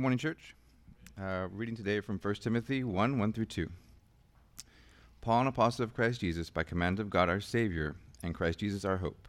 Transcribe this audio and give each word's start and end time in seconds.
Morning, 0.00 0.18
church. 0.18 0.56
Uh, 1.20 1.48
reading 1.52 1.76
today 1.76 2.00
from 2.00 2.18
1 2.18 2.34
Timothy 2.36 2.82
1 2.82 3.18
1 3.18 3.32
through 3.34 3.44
2. 3.44 3.70
Paul, 5.20 5.42
an 5.42 5.46
apostle 5.46 5.84
of 5.84 5.92
Christ 5.92 6.22
Jesus, 6.22 6.48
by 6.48 6.62
command 6.62 6.98
of 6.98 7.10
God 7.10 7.28
our 7.28 7.38
Savior, 7.38 7.96
and 8.22 8.34
Christ 8.34 8.60
Jesus 8.60 8.86
our 8.86 8.96
hope. 8.96 9.28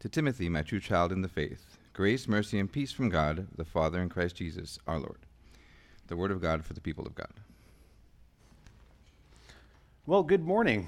To 0.00 0.10
Timothy, 0.10 0.50
my 0.50 0.60
true 0.60 0.78
child 0.78 1.10
in 1.10 1.22
the 1.22 1.26
faith, 1.26 1.78
grace, 1.94 2.28
mercy, 2.28 2.58
and 2.58 2.70
peace 2.70 2.92
from 2.92 3.08
God, 3.08 3.46
the 3.56 3.64
Father, 3.64 3.98
and 3.98 4.10
Christ 4.10 4.36
Jesus 4.36 4.78
our 4.86 4.98
Lord. 4.98 5.20
The 6.08 6.16
word 6.16 6.32
of 6.32 6.42
God 6.42 6.66
for 6.66 6.74
the 6.74 6.82
people 6.82 7.06
of 7.06 7.14
God. 7.14 7.32
Well, 10.04 10.22
good 10.22 10.44
morning. 10.44 10.86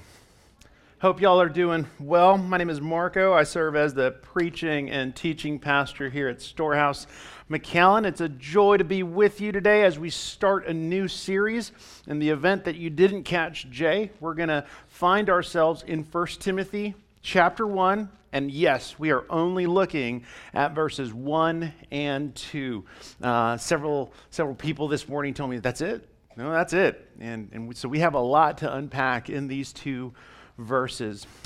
Hope 0.99 1.21
y'all 1.21 1.39
are 1.39 1.47
doing 1.47 1.85
well. 1.99 2.39
My 2.39 2.57
name 2.57 2.71
is 2.71 2.81
Marco. 2.81 3.31
I 3.31 3.43
serve 3.43 3.75
as 3.75 3.93
the 3.93 4.13
preaching 4.13 4.89
and 4.89 5.15
teaching 5.15 5.59
pastor 5.59 6.09
here 6.09 6.27
at 6.27 6.41
Storehouse 6.41 7.05
McAllen. 7.51 8.03
It's 8.03 8.19
a 8.19 8.29
joy 8.29 8.77
to 8.77 8.83
be 8.83 9.03
with 9.03 9.39
you 9.39 9.51
today 9.51 9.83
as 9.83 9.99
we 9.99 10.09
start 10.09 10.65
a 10.65 10.73
new 10.73 11.07
series. 11.07 11.71
In 12.07 12.17
the 12.17 12.31
event 12.31 12.63
that 12.63 12.77
you 12.77 12.89
didn't 12.89 13.25
catch 13.25 13.69
Jay, 13.69 14.09
we're 14.19 14.33
going 14.33 14.49
to 14.49 14.65
find 14.87 15.29
ourselves 15.29 15.83
in 15.85 16.01
1 16.01 16.27
Timothy 16.39 16.95
chapter 17.21 17.67
1. 17.67 18.09
And 18.31 18.49
yes, 18.49 18.97
we 18.97 19.11
are 19.11 19.23
only 19.29 19.67
looking 19.67 20.25
at 20.55 20.73
verses 20.73 21.13
1 21.13 21.73
and 21.91 22.33
2. 22.33 22.85
Uh, 23.21 23.55
several, 23.57 24.13
several 24.31 24.55
people 24.55 24.87
this 24.87 25.07
morning 25.07 25.35
told 25.35 25.51
me, 25.51 25.59
that's 25.59 25.81
it? 25.81 26.09
No, 26.35 26.51
that's 26.51 26.73
it. 26.73 27.07
And, 27.19 27.49
and 27.51 27.77
so 27.77 27.87
we 27.87 27.99
have 27.99 28.15
a 28.15 28.19
lot 28.19 28.57
to 28.59 28.73
unpack 28.73 29.29
in 29.29 29.47
these 29.47 29.71
two 29.71 30.07
verses. 30.07 30.17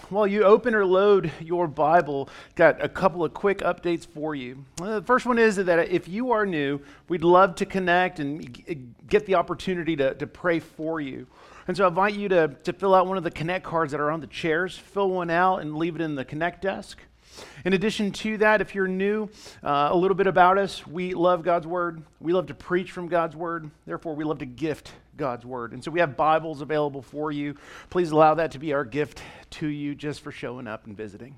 While 0.09 0.25
you 0.25 0.43
open 0.43 0.73
or 0.73 0.85
load 0.85 1.31
your 1.41 1.67
Bible, 1.67 2.29
got 2.55 2.83
a 2.83 2.87
couple 2.87 3.23
of 3.23 3.33
quick 3.33 3.59
updates 3.59 4.07
for 4.07 4.35
you. 4.35 4.63
Uh, 4.81 4.99
the 4.99 5.05
first 5.05 5.25
one 5.25 5.37
is 5.37 5.57
that 5.57 5.89
if 5.89 6.07
you 6.07 6.31
are 6.31 6.45
new, 6.45 6.79
we'd 7.09 7.23
love 7.23 7.55
to 7.55 7.65
connect 7.65 8.19
and 8.19 8.87
get 9.07 9.25
the 9.25 9.35
opportunity 9.35 9.95
to, 9.97 10.13
to 10.15 10.27
pray 10.27 10.59
for 10.59 11.01
you. 11.01 11.27
And 11.67 11.75
so 11.77 11.85
I 11.85 11.89
invite 11.89 12.13
you 12.13 12.29
to, 12.29 12.47
to 12.63 12.73
fill 12.73 12.95
out 12.95 13.05
one 13.05 13.17
of 13.17 13.23
the 13.23 13.31
Connect 13.31 13.63
cards 13.63 13.91
that 13.91 14.01
are 14.01 14.11
on 14.11 14.19
the 14.19 14.27
chairs, 14.27 14.77
fill 14.77 15.09
one 15.09 15.29
out, 15.29 15.57
and 15.57 15.75
leave 15.75 15.95
it 15.95 16.01
in 16.01 16.15
the 16.15 16.25
Connect 16.25 16.61
desk. 16.61 16.99
In 17.63 17.73
addition 17.73 18.11
to 18.11 18.37
that, 18.39 18.61
if 18.61 18.75
you're 18.75 18.87
new, 18.87 19.29
uh, 19.63 19.89
a 19.91 19.95
little 19.95 20.15
bit 20.15 20.27
about 20.27 20.57
us. 20.57 20.85
We 20.85 21.13
love 21.13 21.43
God's 21.43 21.67
Word. 21.67 22.01
We 22.19 22.33
love 22.33 22.47
to 22.47 22.53
preach 22.53 22.91
from 22.91 23.07
God's 23.07 23.35
Word. 23.35 23.69
Therefore, 23.85 24.15
we 24.15 24.23
love 24.23 24.39
to 24.39 24.45
gift 24.45 24.91
God's 25.17 25.45
Word. 25.45 25.73
And 25.73 25.83
so 25.83 25.91
we 25.91 25.99
have 25.99 26.17
Bibles 26.17 26.61
available 26.61 27.01
for 27.01 27.31
you. 27.31 27.55
Please 27.89 28.11
allow 28.11 28.33
that 28.35 28.51
to 28.51 28.59
be 28.59 28.73
our 28.73 28.85
gift 28.85 29.21
to 29.51 29.67
you 29.67 29.95
just 29.95 30.21
for 30.21 30.31
showing 30.31 30.67
up 30.67 30.85
and 30.85 30.95
visiting. 30.95 31.37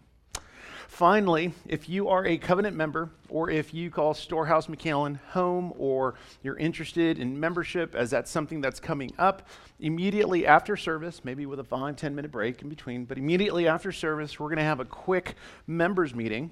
Finally, 0.88 1.52
if 1.66 1.90
you 1.90 2.08
are 2.08 2.24
a 2.26 2.38
covenant 2.38 2.76
member 2.76 3.10
or 3.30 3.50
if 3.50 3.74
you 3.74 3.90
call 3.90 4.14
Storehouse 4.14 4.68
McAllen 4.68 5.18
home 5.30 5.74
or 5.76 6.14
you're 6.44 6.58
interested 6.58 7.18
in 7.18 7.40
membership 7.40 7.96
as 7.96 8.12
that's 8.12 8.30
something 8.30 8.62
that's 8.62 8.80
coming 8.80 9.12
up, 9.18 9.48
immediately 9.80 10.46
after 10.46 10.78
service, 10.78 11.22
maybe 11.24 11.48
with 11.48 11.60
a 11.60 11.64
five, 11.64 11.96
10 11.96 12.14
minute 12.14 12.32
break 12.32 12.62
in 12.62 12.70
between, 12.70 13.06
but 13.06 13.18
immediately 13.18 13.68
after 13.68 13.92
service, 13.92 14.40
we're 14.40 14.50
going 14.50 14.58
to 14.58 14.64
have 14.64 14.80
a 14.80 14.86
quick 14.86 15.34
members 15.66 16.14
meeting 16.14 16.52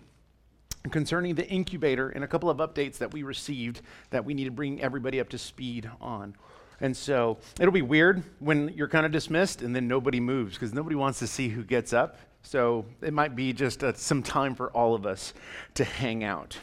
concerning 0.89 1.35
the 1.35 1.47
incubator 1.47 2.09
and 2.09 2.23
a 2.23 2.27
couple 2.27 2.49
of 2.49 2.57
updates 2.57 2.97
that 2.97 3.13
we 3.13 3.21
received 3.21 3.81
that 4.09 4.25
we 4.25 4.33
need 4.33 4.45
to 4.45 4.51
bring 4.51 4.81
everybody 4.81 5.19
up 5.19 5.29
to 5.29 5.37
speed 5.37 5.87
on. 6.01 6.35
And 6.81 6.97
so 6.97 7.37
it'll 7.59 7.71
be 7.71 7.83
weird 7.83 8.23
when 8.39 8.69
you're 8.69 8.87
kind 8.87 9.05
of 9.05 9.11
dismissed 9.11 9.61
and 9.61 9.75
then 9.75 9.87
nobody 9.87 10.19
moves 10.19 10.55
because 10.55 10.73
nobody 10.73 10.95
wants 10.95 11.19
to 11.19 11.27
see 11.27 11.47
who 11.47 11.63
gets 11.63 11.93
up. 11.93 12.17
So 12.41 12.85
it 13.01 13.13
might 13.13 13.35
be 13.35 13.53
just 13.53 13.83
uh, 13.83 13.93
some 13.93 14.23
time 14.23 14.55
for 14.55 14.71
all 14.71 14.95
of 14.95 15.05
us 15.05 15.33
to 15.75 15.83
hang 15.83 16.23
out. 16.23 16.57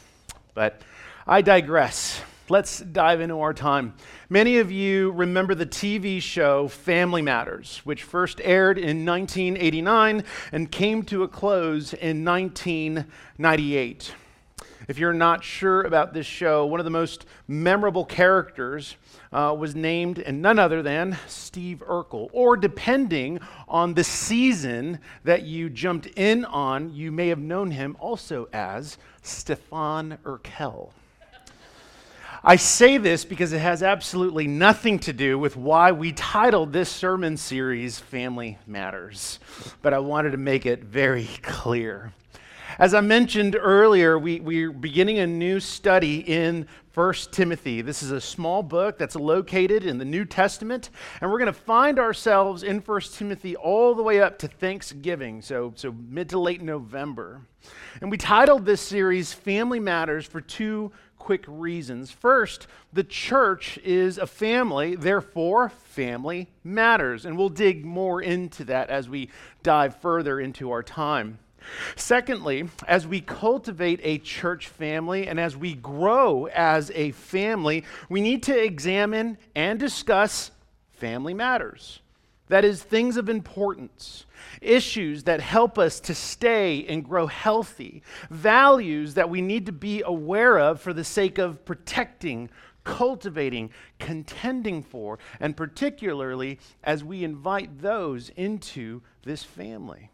But 0.55 0.83
I 1.27 1.41
digress. 1.41 2.21
Let's 2.51 2.81
dive 2.81 3.21
into 3.21 3.39
our 3.41 3.55
time. 3.55 3.95
Many 4.29 4.59
of 4.59 4.73
you 4.73 5.13
remember 5.13 5.55
the 5.55 5.67
TV 5.67 6.21
show 6.21 6.67
Family 6.67 7.23
Matters, 7.23 7.83
which 7.85 8.03
first 8.03 8.41
aired 8.43 8.79
in 8.79 9.05
1989 9.05 10.25
and 10.51 10.73
came 10.73 11.03
to 11.05 11.23
a 11.23 11.29
close 11.29 11.93
in 11.93 12.25
1998. 12.25 14.15
If 14.89 14.99
you're 14.99 15.13
not 15.13 15.45
sure 15.45 15.83
about 15.83 16.15
this 16.15 16.25
show, 16.25 16.65
one 16.65 16.81
of 16.81 16.85
the 16.85 16.91
most 16.91 17.27
memorable 17.47 18.07
characters 18.07 18.97
uh, 19.31 19.55
was 19.57 19.75
named, 19.75 20.19
and 20.19 20.41
none 20.41 20.59
other 20.59 20.83
than 20.83 21.19
Steve 21.27 21.83
Urkel. 21.87 22.31
Or 22.33 22.57
depending 22.57 23.41
on 23.69 23.93
the 23.93 24.03
season 24.03 25.01
that 25.25 25.43
you 25.43 25.69
jumped 25.69 26.07
in 26.07 26.47
on, 26.47 26.95
you 26.95 27.13
may 27.13 27.29
have 27.29 27.39
known 27.39 27.71
him 27.71 27.99
also 28.01 28.49
as 28.51 28.97
Stefan 29.21 30.17
Urkel. 30.25 30.93
I 32.43 32.57
say 32.57 32.97
this 32.97 33.27
because 33.27 33.53
it 33.53 33.59
has 33.59 33.83
absolutely 33.83 34.47
nothing 34.47 35.01
to 35.01 35.13
do 35.13 35.39
with 35.39 35.55
why 35.55 35.93
we 35.93 36.13
titled 36.13 36.73
this 36.73 36.89
sermon 36.89 37.37
series 37.37 37.99
Family 37.99 38.57
Matters, 38.67 39.39
but 39.83 39.93
I 39.93 39.99
wanted 39.99 40.31
to 40.31 40.39
make 40.39 40.65
it 40.65 40.83
very 40.83 41.29
clear. 41.43 42.15
As 42.81 42.95
I 42.95 43.01
mentioned 43.01 43.57
earlier, 43.61 44.21
we, 44.21 44.39
we're 44.39 44.71
beginning 44.71 45.19
a 45.19 45.27
new 45.27 45.59
study 45.59 46.21
in 46.21 46.69
1 46.95 47.15
Timothy. 47.33 47.83
This 47.83 48.05
is 48.05 48.13
a 48.13 48.21
small 48.21 48.63
book 48.63 48.99
that's 48.99 49.17
located 49.17 49.85
in 49.85 49.99
the 49.99 50.05
New 50.05 50.25
Testament, 50.25 50.91
and 51.21 51.29
we're 51.29 51.41
going 51.41 51.53
to 51.53 51.53
find 51.53 51.99
ourselves 51.99 52.63
in 52.63 52.79
1 52.79 53.01
Timothy 53.01 53.57
all 53.57 53.97
the 53.97 54.03
way 54.05 54.21
up 54.21 54.39
to 54.39 54.47
Thanksgiving, 54.47 55.43
so, 55.43 55.73
so 55.75 55.93
mid 56.09 56.29
to 56.29 56.39
late 56.39 56.63
November. 56.63 57.41
And 58.01 58.13
we 58.13 58.17
titled 58.17 58.65
this 58.65 58.81
series 58.81 59.33
Family 59.33 59.81
Matters 59.81 60.25
for 60.25 60.41
two 60.41 60.93
quick 61.19 61.45
reasons. 61.49 62.13
First, 62.13 62.69
the 62.93 63.03
church 63.03 63.79
is 63.79 64.19
a 64.19 64.27
family, 64.29 64.95
therefore, 64.95 65.71
family 65.71 66.49
matters. 66.63 67.27
And 67.27 67.37
we'll 67.37 67.49
dig 67.49 67.85
more 67.85 68.23
into 68.23 68.63
that 68.67 68.89
as 68.89 69.09
we 69.09 69.31
dive 69.65 69.97
further 69.97 70.39
into 70.39 70.71
our 70.71 70.85
time. 70.85 71.41
Secondly, 71.97 72.69
as 72.87 73.07
we 73.07 73.21
cultivate 73.21 74.01
a 74.03 74.19
church 74.19 74.69
family 74.69 75.27
and 75.27 75.39
as 75.39 75.57
we 75.57 75.75
grow 75.75 76.47
as 76.47 76.91
a 76.95 77.13
family, 77.13 77.85
we 78.09 78.21
need 78.21 78.43
to 78.45 78.59
examine 78.59 79.39
and 79.55 79.79
discuss 79.79 80.51
family 80.93 81.35
matters. 81.35 82.01
That 82.49 82.65
is, 82.65 82.83
things 82.83 83.19
of 83.19 83.29
importance, 83.29 84.25
issues 84.63 85.25
that 85.25 85.41
help 85.41 85.79
us 85.79 86.01
to 86.01 86.15
stay 86.15 86.87
and 86.87 87.05
grow 87.05 87.27
healthy, 87.27 88.03
values 88.31 89.15
that 89.15 89.29
we 89.29 89.43
need 89.43 89.67
to 89.67 89.73
be 89.73 90.03
aware 90.03 90.59
of 90.59 90.81
for 90.81 90.95
the 90.95 91.05
sake 91.05 91.37
of 91.37 91.65
protecting, 91.67 92.49
cultivating, 92.85 93.71
contending 93.99 94.83
for, 94.83 95.19
and 95.41 95.59
particularly 95.59 96.59
as 96.83 97.05
we 97.05 97.23
invite 97.23 97.83
those 97.83 98.31
into 98.31 99.03
this 99.25 99.45
family. 99.45 100.11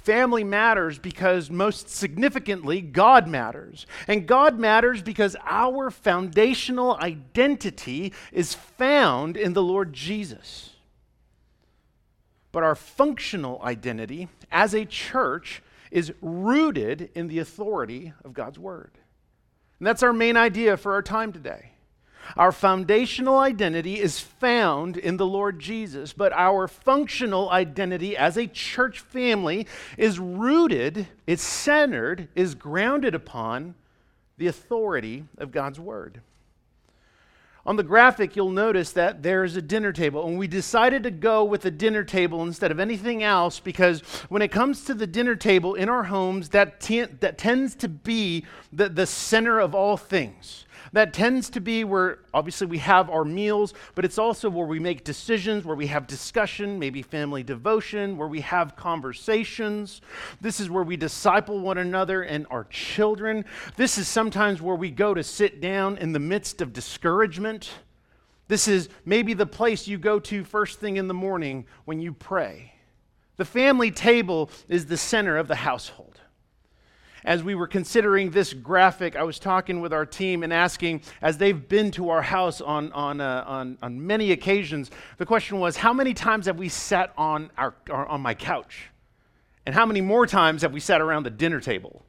Family 0.00 0.44
matters 0.44 0.98
because, 0.98 1.50
most 1.50 1.88
significantly, 1.88 2.80
God 2.80 3.28
matters. 3.28 3.86
And 4.08 4.26
God 4.26 4.58
matters 4.58 5.02
because 5.02 5.36
our 5.44 5.90
foundational 5.90 6.96
identity 6.96 8.12
is 8.32 8.54
found 8.54 9.36
in 9.36 9.52
the 9.52 9.62
Lord 9.62 9.92
Jesus. 9.92 10.70
But 12.52 12.62
our 12.62 12.74
functional 12.74 13.60
identity 13.62 14.28
as 14.50 14.74
a 14.74 14.84
church 14.84 15.62
is 15.90 16.12
rooted 16.20 17.10
in 17.14 17.28
the 17.28 17.38
authority 17.38 18.12
of 18.24 18.32
God's 18.34 18.58
Word. 18.58 18.92
And 19.78 19.86
that's 19.86 20.02
our 20.02 20.12
main 20.12 20.36
idea 20.36 20.76
for 20.76 20.92
our 20.92 21.02
time 21.02 21.32
today. 21.32 21.73
Our 22.36 22.52
foundational 22.52 23.38
identity 23.38 24.00
is 24.00 24.18
found 24.18 24.96
in 24.96 25.16
the 25.16 25.26
Lord 25.26 25.58
Jesus, 25.60 26.12
but 26.12 26.32
our 26.32 26.66
functional 26.66 27.50
identity 27.50 28.16
as 28.16 28.36
a 28.36 28.46
church 28.46 29.00
family 29.00 29.66
is 29.96 30.18
rooted, 30.18 31.06
is 31.26 31.40
centered, 31.40 32.28
is 32.34 32.54
grounded 32.54 33.14
upon 33.14 33.74
the 34.36 34.46
authority 34.46 35.24
of 35.38 35.52
God's 35.52 35.78
Word. 35.78 36.20
On 37.66 37.76
the 37.76 37.82
graphic, 37.82 38.36
you'll 38.36 38.50
notice 38.50 38.92
that 38.92 39.22
there's 39.22 39.56
a 39.56 39.62
dinner 39.62 39.90
table, 39.90 40.26
and 40.26 40.38
we 40.38 40.46
decided 40.46 41.02
to 41.04 41.10
go 41.10 41.44
with 41.44 41.64
a 41.64 41.70
dinner 41.70 42.04
table 42.04 42.42
instead 42.42 42.70
of 42.70 42.78
anything 42.78 43.22
else 43.22 43.58
because 43.58 44.02
when 44.28 44.42
it 44.42 44.48
comes 44.48 44.84
to 44.84 44.92
the 44.92 45.06
dinner 45.06 45.34
table 45.34 45.74
in 45.74 45.88
our 45.88 46.04
homes, 46.04 46.50
that, 46.50 46.78
t- 46.78 47.04
that 47.20 47.38
tends 47.38 47.74
to 47.76 47.88
be 47.88 48.44
the, 48.70 48.90
the 48.90 49.06
center 49.06 49.60
of 49.60 49.74
all 49.74 49.96
things 49.96 50.63
that 50.94 51.12
tends 51.12 51.50
to 51.50 51.60
be 51.60 51.82
where 51.82 52.20
obviously 52.32 52.68
we 52.68 52.78
have 52.78 53.10
our 53.10 53.24
meals, 53.24 53.74
but 53.94 54.04
it's 54.04 54.16
also 54.16 54.48
where 54.48 54.66
we 54.66 54.78
make 54.78 55.04
decisions, 55.04 55.64
where 55.64 55.76
we 55.76 55.88
have 55.88 56.06
discussion, 56.06 56.78
maybe 56.78 57.02
family 57.02 57.42
devotion, 57.42 58.16
where 58.16 58.28
we 58.28 58.40
have 58.40 58.76
conversations. 58.76 60.00
This 60.40 60.60
is 60.60 60.70
where 60.70 60.84
we 60.84 60.96
disciple 60.96 61.58
one 61.58 61.78
another 61.78 62.22
and 62.22 62.46
our 62.48 62.64
children. 62.70 63.44
This 63.76 63.98
is 63.98 64.06
sometimes 64.06 64.62
where 64.62 64.76
we 64.76 64.90
go 64.90 65.14
to 65.14 65.24
sit 65.24 65.60
down 65.60 65.98
in 65.98 66.12
the 66.12 66.20
midst 66.20 66.60
of 66.60 66.72
discouragement. 66.72 67.70
This 68.46 68.68
is 68.68 68.88
maybe 69.04 69.34
the 69.34 69.46
place 69.46 69.88
you 69.88 69.98
go 69.98 70.20
to 70.20 70.44
first 70.44 70.78
thing 70.78 70.96
in 70.96 71.08
the 71.08 71.14
morning 71.14 71.66
when 71.86 72.00
you 72.00 72.12
pray. 72.12 72.72
The 73.36 73.44
family 73.44 73.90
table 73.90 74.48
is 74.68 74.86
the 74.86 74.96
center 74.96 75.38
of 75.38 75.48
the 75.48 75.56
household. 75.56 76.13
As 77.24 77.42
we 77.42 77.54
were 77.54 77.66
considering 77.66 78.30
this 78.30 78.52
graphic, 78.52 79.16
I 79.16 79.22
was 79.22 79.38
talking 79.38 79.80
with 79.80 79.92
our 79.92 80.04
team 80.04 80.42
and 80.42 80.52
asking, 80.52 81.02
as 81.22 81.38
they've 81.38 81.68
been 81.68 81.90
to 81.92 82.10
our 82.10 82.22
house 82.22 82.60
on, 82.60 82.92
on, 82.92 83.20
uh, 83.20 83.44
on, 83.46 83.78
on 83.82 84.06
many 84.06 84.32
occasions, 84.32 84.90
the 85.16 85.26
question 85.26 85.58
was, 85.58 85.76
how 85.76 85.92
many 85.92 86.12
times 86.12 86.46
have 86.46 86.58
we 86.58 86.68
sat 86.68 87.12
on, 87.16 87.50
our, 87.56 87.74
on 87.90 88.20
my 88.20 88.34
couch? 88.34 88.90
And 89.66 89.74
how 89.74 89.86
many 89.86 90.02
more 90.02 90.26
times 90.26 90.62
have 90.62 90.72
we 90.72 90.80
sat 90.80 91.00
around 91.00 91.22
the 91.22 91.30
dinner 91.30 91.60
table? 91.60 92.04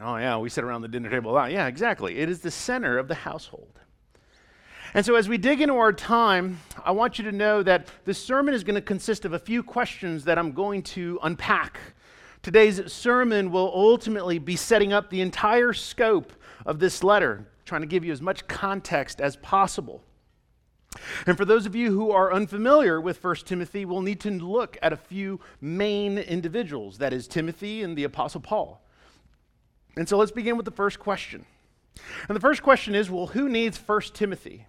Oh, 0.00 0.16
yeah, 0.16 0.38
we 0.38 0.48
sit 0.48 0.64
around 0.64 0.82
the 0.82 0.88
dinner 0.88 1.10
table 1.10 1.32
a 1.32 1.34
lot. 1.34 1.52
Yeah, 1.52 1.66
exactly. 1.66 2.18
It 2.18 2.28
is 2.28 2.40
the 2.40 2.50
center 2.50 2.98
of 2.98 3.08
the 3.08 3.14
household. 3.14 3.80
And 4.94 5.06
so, 5.06 5.14
as 5.14 5.28
we 5.28 5.38
dig 5.38 5.60
into 5.60 5.74
our 5.74 5.92
time, 5.92 6.60
I 6.84 6.90
want 6.90 7.18
you 7.18 7.24
to 7.24 7.32
know 7.32 7.62
that 7.62 7.86
this 8.04 8.22
sermon 8.22 8.54
is 8.54 8.64
going 8.64 8.74
to 8.74 8.80
consist 8.80 9.24
of 9.24 9.32
a 9.32 9.38
few 9.38 9.62
questions 9.62 10.24
that 10.24 10.36
I'm 10.36 10.52
going 10.52 10.82
to 10.82 11.18
unpack 11.22 11.78
Today's 12.42 12.90
sermon 12.90 13.50
will 13.50 13.70
ultimately 13.74 14.38
be 14.38 14.56
setting 14.56 14.94
up 14.94 15.10
the 15.10 15.20
entire 15.20 15.74
scope 15.74 16.32
of 16.64 16.78
this 16.78 17.04
letter, 17.04 17.46
trying 17.66 17.82
to 17.82 17.86
give 17.86 18.04
you 18.04 18.12
as 18.12 18.22
much 18.22 18.48
context 18.48 19.20
as 19.20 19.36
possible. 19.36 20.02
And 21.26 21.36
for 21.36 21.44
those 21.44 21.66
of 21.66 21.76
you 21.76 21.92
who 21.92 22.10
are 22.10 22.32
unfamiliar 22.32 22.98
with 23.00 23.22
1 23.22 23.36
Timothy, 23.44 23.84
we'll 23.84 24.00
need 24.00 24.20
to 24.20 24.30
look 24.30 24.78
at 24.80 24.92
a 24.92 24.96
few 24.96 25.38
main 25.60 26.16
individuals 26.16 26.98
that 26.98 27.12
is, 27.12 27.28
Timothy 27.28 27.82
and 27.82 27.96
the 27.96 28.04
Apostle 28.04 28.40
Paul. 28.40 28.82
And 29.96 30.08
so 30.08 30.16
let's 30.16 30.32
begin 30.32 30.56
with 30.56 30.64
the 30.64 30.72
first 30.72 30.98
question. 30.98 31.44
And 32.26 32.34
the 32.34 32.40
first 32.40 32.62
question 32.62 32.94
is 32.94 33.10
well, 33.10 33.28
who 33.28 33.48
needs 33.48 33.78
1 33.78 34.00
Timothy? 34.14 34.66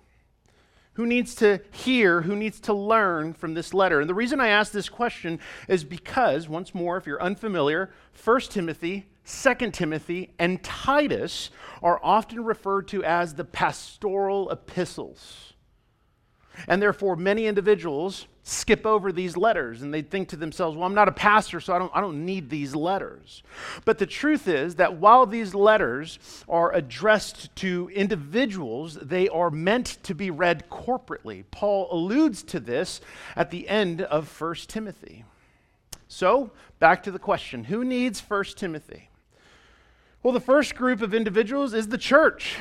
Who 1.02 1.08
needs 1.08 1.34
to 1.34 1.60
hear, 1.72 2.22
who 2.22 2.36
needs 2.36 2.60
to 2.60 2.72
learn 2.72 3.34
from 3.34 3.56
this 3.56 3.74
letter. 3.74 4.02
And 4.02 4.08
the 4.08 4.14
reason 4.14 4.40
I 4.40 4.50
ask 4.50 4.72
this 4.72 4.88
question 4.88 5.40
is 5.68 5.84
because, 5.84 6.48
once 6.48 6.76
more, 6.76 6.96
if 6.96 7.08
you're 7.08 7.20
unfamiliar, 7.20 7.90
1 8.24 8.42
Timothy, 8.42 9.08
2 9.26 9.72
Timothy, 9.72 10.32
and 10.38 10.62
Titus 10.62 11.50
are 11.82 12.00
often 12.04 12.44
referred 12.44 12.88
to 12.90 13.04
as 13.04 13.34
the 13.34 13.44
pastoral 13.44 14.52
epistles. 14.52 15.51
And 16.68 16.82
therefore, 16.82 17.16
many 17.16 17.48
individuals 17.48 18.28
skip 18.44 18.86
over 18.86 19.12
these 19.12 19.38
letters 19.38 19.82
and 19.82 19.94
they 19.94 20.02
think 20.02 20.30
to 20.30 20.36
themselves, 20.36 20.76
well, 20.76 20.86
I'm 20.86 20.96
not 20.96 21.08
a 21.08 21.14
pastor, 21.14 21.60
so 21.60 21.74
I 21.74 21.80
don't, 21.80 21.92
I 21.94 22.02
don't 22.02 22.26
need 22.26 22.50
these 22.50 22.76
letters. 22.76 23.44
But 23.86 23.98
the 23.98 24.06
truth 24.06 24.48
is 24.48 24.76
that 24.76 24.98
while 24.98 25.26
these 25.26 25.54
letters 25.54 26.20
are 26.50 26.74
addressed 26.74 27.56
to 27.58 27.90
individuals, 27.94 28.96
they 28.96 29.30
are 29.30 29.52
meant 29.52 29.98
to 30.04 30.16
be 30.16 30.32
read 30.32 30.70
corporately. 30.70 31.44
Paul 31.52 31.88
alludes 31.92 32.44
to 32.44 32.60
this 32.60 33.02
at 33.36 33.52
the 33.52 33.68
end 33.70 34.02
of 34.02 34.42
1 34.42 34.56
Timothy. 34.68 35.24
So, 36.08 36.52
back 36.80 37.04
to 37.04 37.12
the 37.12 37.20
question 37.20 37.66
who 37.66 37.86
needs 37.86 38.20
1 38.20 38.44
Timothy? 38.56 39.10
Well, 40.24 40.34
the 40.34 40.40
first 40.40 40.76
group 40.76 41.02
of 41.02 41.14
individuals 41.14 41.74
is 41.74 41.88
the 41.88 41.98
church 41.98 42.58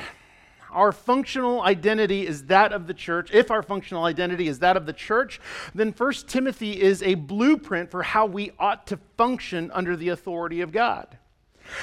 our 0.71 0.91
functional 0.91 1.61
identity 1.61 2.25
is 2.25 2.45
that 2.45 2.73
of 2.73 2.87
the 2.87 2.93
church, 2.93 3.29
if 3.33 3.51
our 3.51 3.61
functional 3.61 4.05
identity 4.05 4.47
is 4.47 4.59
that 4.59 4.77
of 4.77 4.85
the 4.85 4.93
church, 4.93 5.39
then 5.75 5.93
1 5.95 6.13
Timothy 6.27 6.81
is 6.81 7.03
a 7.03 7.15
blueprint 7.15 7.91
for 7.91 8.03
how 8.03 8.25
we 8.25 8.51
ought 8.59 8.87
to 8.87 8.97
function 9.17 9.71
under 9.71 9.95
the 9.95 10.09
authority 10.09 10.61
of 10.61 10.71
God. 10.71 11.17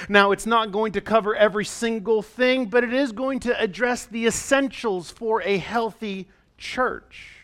Now, 0.09 0.33
it's 0.33 0.47
not 0.47 0.73
going 0.73 0.93
to 0.93 1.01
cover 1.01 1.35
every 1.35 1.65
single 1.65 2.23
thing, 2.23 2.67
but 2.67 2.85
it 2.85 2.93
is 2.93 3.13
going 3.13 3.41
to 3.41 3.61
address 3.61 4.07
the 4.07 4.27
essentials 4.27 5.11
for 5.11 5.43
a 5.43 5.59
healthy 5.59 6.29
church. 6.57 7.35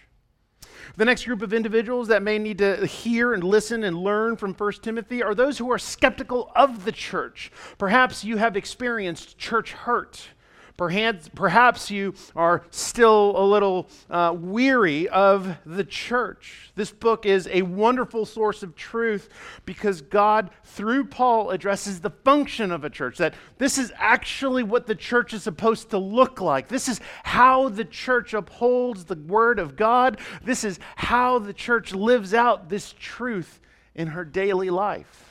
The 0.97 1.05
next 1.05 1.25
group 1.25 1.43
of 1.43 1.53
individuals 1.53 2.09
that 2.09 2.23
may 2.23 2.39
need 2.39 2.59
to 2.59 2.87
hear 2.87 3.33
and 3.35 3.43
listen 3.43 3.83
and 3.85 3.97
learn 3.97 4.37
from 4.37 4.55
1 4.55 4.73
Timothy 4.83 5.23
are 5.23 5.35
those 5.35 5.59
who 5.59 5.71
are 5.73 5.79
skeptical 5.79 6.53
of 6.55 6.85
the 6.85 6.93
church. 6.93 7.51
Perhaps 7.79 8.25
you 8.25 8.37
have 8.37 8.57
experienced 8.57 9.39
church 9.39 9.73
hurt. 9.73 10.29
Perhaps, 10.77 11.31
perhaps 11.37 11.89
you 11.89 12.15
are 12.35 12.65
still 12.71 13.35
a 13.37 13.45
little 13.47 13.89
uh, 14.11 14.35
weary 14.37 15.09
of 15.09 15.57
the 15.65 15.85
church. 15.85 16.73
This 16.75 16.91
book 16.91 17.27
is 17.27 17.49
a 17.53 17.63
wonderful 17.63 18.27
source 18.27 18.65
of 18.65 18.75
truth 18.75 19.29
because 19.67 20.01
God, 20.03 20.51
through 20.65 21.05
Paul, 21.05 21.51
addresses 21.51 22.01
the 22.01 22.11
function 22.11 22.73
of 22.73 22.83
a 22.83 22.91
church. 22.91 23.19
That 23.19 23.35
this 23.57 23.79
is 23.79 23.93
actually 23.97 24.65
what 24.65 24.89
the 24.89 24.97
church 24.97 25.33
is 25.33 25.45
supposed 25.45 25.91
to 25.91 25.99
look 25.99 26.41
like. 26.41 26.67
This 26.67 26.89
is 26.89 27.01
how 27.23 27.69
the 27.69 27.85
church 27.85 28.35
upholds 28.35 29.05
the 29.05 29.15
Word 29.15 29.61
of 29.61 29.77
God. 29.77 30.19
This 30.43 30.65
is 30.65 30.81
how 30.97 31.39
the 31.39 31.53
church 31.53 31.95
lives 31.95 32.35
out 32.35 32.69
this 32.69 32.97
truth 32.99 33.61
in 33.95 34.09
her 34.09 34.25
daily 34.25 34.71
life. 34.71 35.24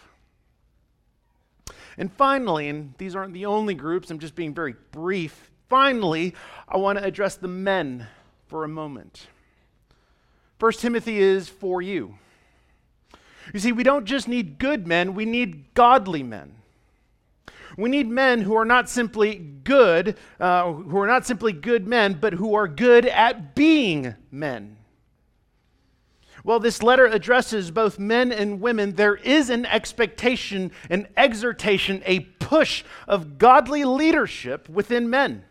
And 1.97 2.11
finally, 2.11 2.69
and 2.69 2.93
these 2.97 3.15
aren't 3.15 3.33
the 3.33 3.45
only 3.45 3.73
groups, 3.73 4.09
I'm 4.09 4.19
just 4.19 4.35
being 4.35 4.53
very 4.53 4.75
brief. 4.91 5.51
Finally, 5.69 6.35
I 6.67 6.77
want 6.77 6.99
to 6.99 7.05
address 7.05 7.35
the 7.35 7.47
men 7.47 8.07
for 8.47 8.63
a 8.63 8.67
moment. 8.67 9.27
First 10.59 10.81
Timothy 10.81 11.19
is 11.19 11.49
for 11.49 11.81
you. 11.81 12.15
You 13.53 13.59
see, 13.59 13.71
we 13.71 13.83
don't 13.83 14.05
just 14.05 14.27
need 14.27 14.59
good 14.59 14.87
men, 14.87 15.13
we 15.13 15.25
need 15.25 15.73
godly 15.73 16.23
men. 16.23 16.55
We 17.77 17.89
need 17.89 18.07
men 18.07 18.41
who 18.41 18.55
are 18.55 18.65
not 18.65 18.89
simply 18.89 19.35
good, 19.35 20.17
uh, 20.39 20.71
who 20.71 20.99
are 20.99 21.07
not 21.07 21.25
simply 21.25 21.53
good 21.53 21.87
men, 21.87 22.17
but 22.21 22.33
who 22.33 22.53
are 22.53 22.67
good 22.67 23.07
at 23.07 23.55
being 23.55 24.15
men. 24.31 24.77
While 26.43 26.59
this 26.59 26.83
letter 26.83 27.05
addresses 27.05 27.71
both 27.71 27.97
men 27.97 28.31
and 28.31 28.59
women, 28.59 28.93
there 28.93 29.15
is 29.15 29.49
an 29.49 29.65
expectation, 29.65 30.71
an 30.89 31.07
exhortation, 31.15 32.03
a 32.05 32.19
push 32.19 32.83
of 33.07 33.37
godly 33.37 33.85
leadership 33.85 34.67
within 34.67 35.09
men. 35.09 35.45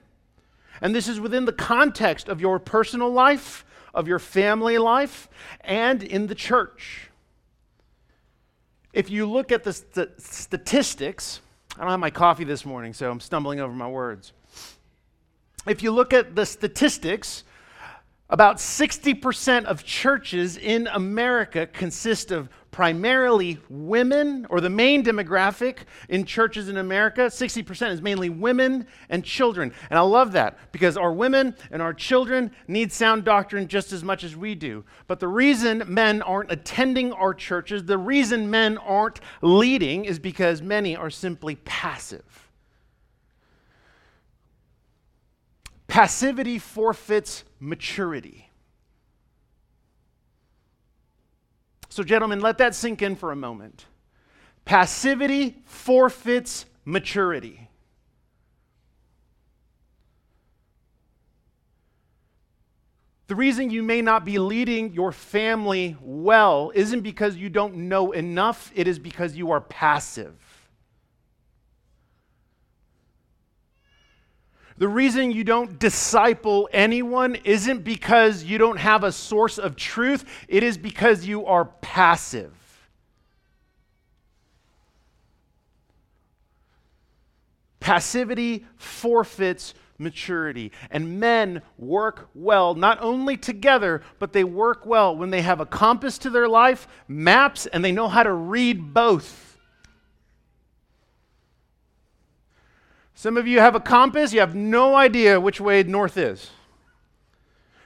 And 0.82 0.94
this 0.94 1.08
is 1.08 1.18
within 1.18 1.46
the 1.46 1.52
context 1.52 2.28
of 2.28 2.40
your 2.40 2.58
personal 2.58 3.10
life, 3.10 3.64
of 3.94 4.06
your 4.06 4.18
family 4.18 4.76
life, 4.76 5.28
and 5.62 6.02
in 6.02 6.26
the 6.26 6.34
church. 6.34 7.08
If 8.92 9.08
you 9.08 9.24
look 9.24 9.50
at 9.50 9.64
the 9.64 9.72
st- 9.72 10.20
statistics, 10.20 11.40
I 11.78 11.82
don't 11.82 11.90
have 11.90 12.00
my 12.00 12.10
coffee 12.10 12.44
this 12.44 12.66
morning, 12.66 12.92
so 12.92 13.10
I'm 13.10 13.20
stumbling 13.20 13.60
over 13.60 13.72
my 13.72 13.88
words. 13.88 14.34
If 15.66 15.82
you 15.82 15.92
look 15.92 16.12
at 16.12 16.34
the 16.34 16.44
statistics, 16.44 17.44
about 18.32 18.56
60% 18.56 19.66
of 19.66 19.84
churches 19.84 20.56
in 20.56 20.86
America 20.86 21.66
consist 21.66 22.30
of 22.30 22.48
primarily 22.70 23.58
women, 23.68 24.46
or 24.48 24.62
the 24.62 24.70
main 24.70 25.04
demographic 25.04 25.80
in 26.08 26.24
churches 26.24 26.70
in 26.70 26.78
America, 26.78 27.26
60% 27.26 27.90
is 27.90 28.00
mainly 28.00 28.30
women 28.30 28.86
and 29.10 29.22
children. 29.22 29.70
And 29.90 29.98
I 29.98 30.02
love 30.02 30.32
that 30.32 30.72
because 30.72 30.96
our 30.96 31.12
women 31.12 31.54
and 31.70 31.82
our 31.82 31.92
children 31.92 32.50
need 32.66 32.90
sound 32.90 33.24
doctrine 33.24 33.68
just 33.68 33.92
as 33.92 34.02
much 34.02 34.24
as 34.24 34.34
we 34.34 34.54
do. 34.54 34.82
But 35.06 35.20
the 35.20 35.28
reason 35.28 35.82
men 35.86 36.22
aren't 36.22 36.50
attending 36.50 37.12
our 37.12 37.34
churches, 37.34 37.84
the 37.84 37.98
reason 37.98 38.50
men 38.50 38.78
aren't 38.78 39.20
leading, 39.42 40.06
is 40.06 40.18
because 40.18 40.62
many 40.62 40.96
are 40.96 41.10
simply 41.10 41.56
passive. 41.56 42.41
Passivity 45.92 46.58
forfeits 46.58 47.44
maturity. 47.60 48.48
So, 51.90 52.02
gentlemen, 52.02 52.40
let 52.40 52.56
that 52.56 52.74
sink 52.74 53.02
in 53.02 53.14
for 53.14 53.30
a 53.30 53.36
moment. 53.36 53.84
Passivity 54.64 55.58
forfeits 55.66 56.64
maturity. 56.86 57.68
The 63.26 63.34
reason 63.34 63.68
you 63.68 63.82
may 63.82 64.00
not 64.00 64.24
be 64.24 64.38
leading 64.38 64.94
your 64.94 65.12
family 65.12 65.98
well 66.00 66.72
isn't 66.74 67.02
because 67.02 67.36
you 67.36 67.50
don't 67.50 67.74
know 67.74 68.12
enough, 68.12 68.72
it 68.74 68.88
is 68.88 68.98
because 68.98 69.36
you 69.36 69.50
are 69.50 69.60
passive. 69.60 70.51
The 74.78 74.88
reason 74.88 75.32
you 75.32 75.44
don't 75.44 75.78
disciple 75.78 76.68
anyone 76.72 77.36
isn't 77.44 77.84
because 77.84 78.42
you 78.42 78.58
don't 78.58 78.78
have 78.78 79.04
a 79.04 79.12
source 79.12 79.58
of 79.58 79.76
truth, 79.76 80.24
it 80.48 80.62
is 80.62 80.78
because 80.78 81.24
you 81.24 81.46
are 81.46 81.66
passive. 81.66 82.52
Passivity 87.80 88.64
forfeits 88.76 89.74
maturity. 89.98 90.72
And 90.90 91.20
men 91.20 91.62
work 91.78 92.28
well, 92.34 92.74
not 92.74 92.98
only 93.00 93.36
together, 93.36 94.02
but 94.18 94.32
they 94.32 94.44
work 94.44 94.84
well 94.86 95.16
when 95.16 95.30
they 95.30 95.42
have 95.42 95.60
a 95.60 95.66
compass 95.66 96.18
to 96.18 96.30
their 96.30 96.48
life, 96.48 96.86
maps, 97.08 97.66
and 97.66 97.84
they 97.84 97.92
know 97.92 98.08
how 98.08 98.22
to 98.22 98.32
read 98.32 98.92
both. 98.92 99.51
Some 103.22 103.36
of 103.36 103.46
you 103.46 103.60
have 103.60 103.76
a 103.76 103.80
compass, 103.80 104.32
you 104.32 104.40
have 104.40 104.56
no 104.56 104.96
idea 104.96 105.38
which 105.38 105.60
way 105.60 105.80
north 105.84 106.16
is. 106.16 106.50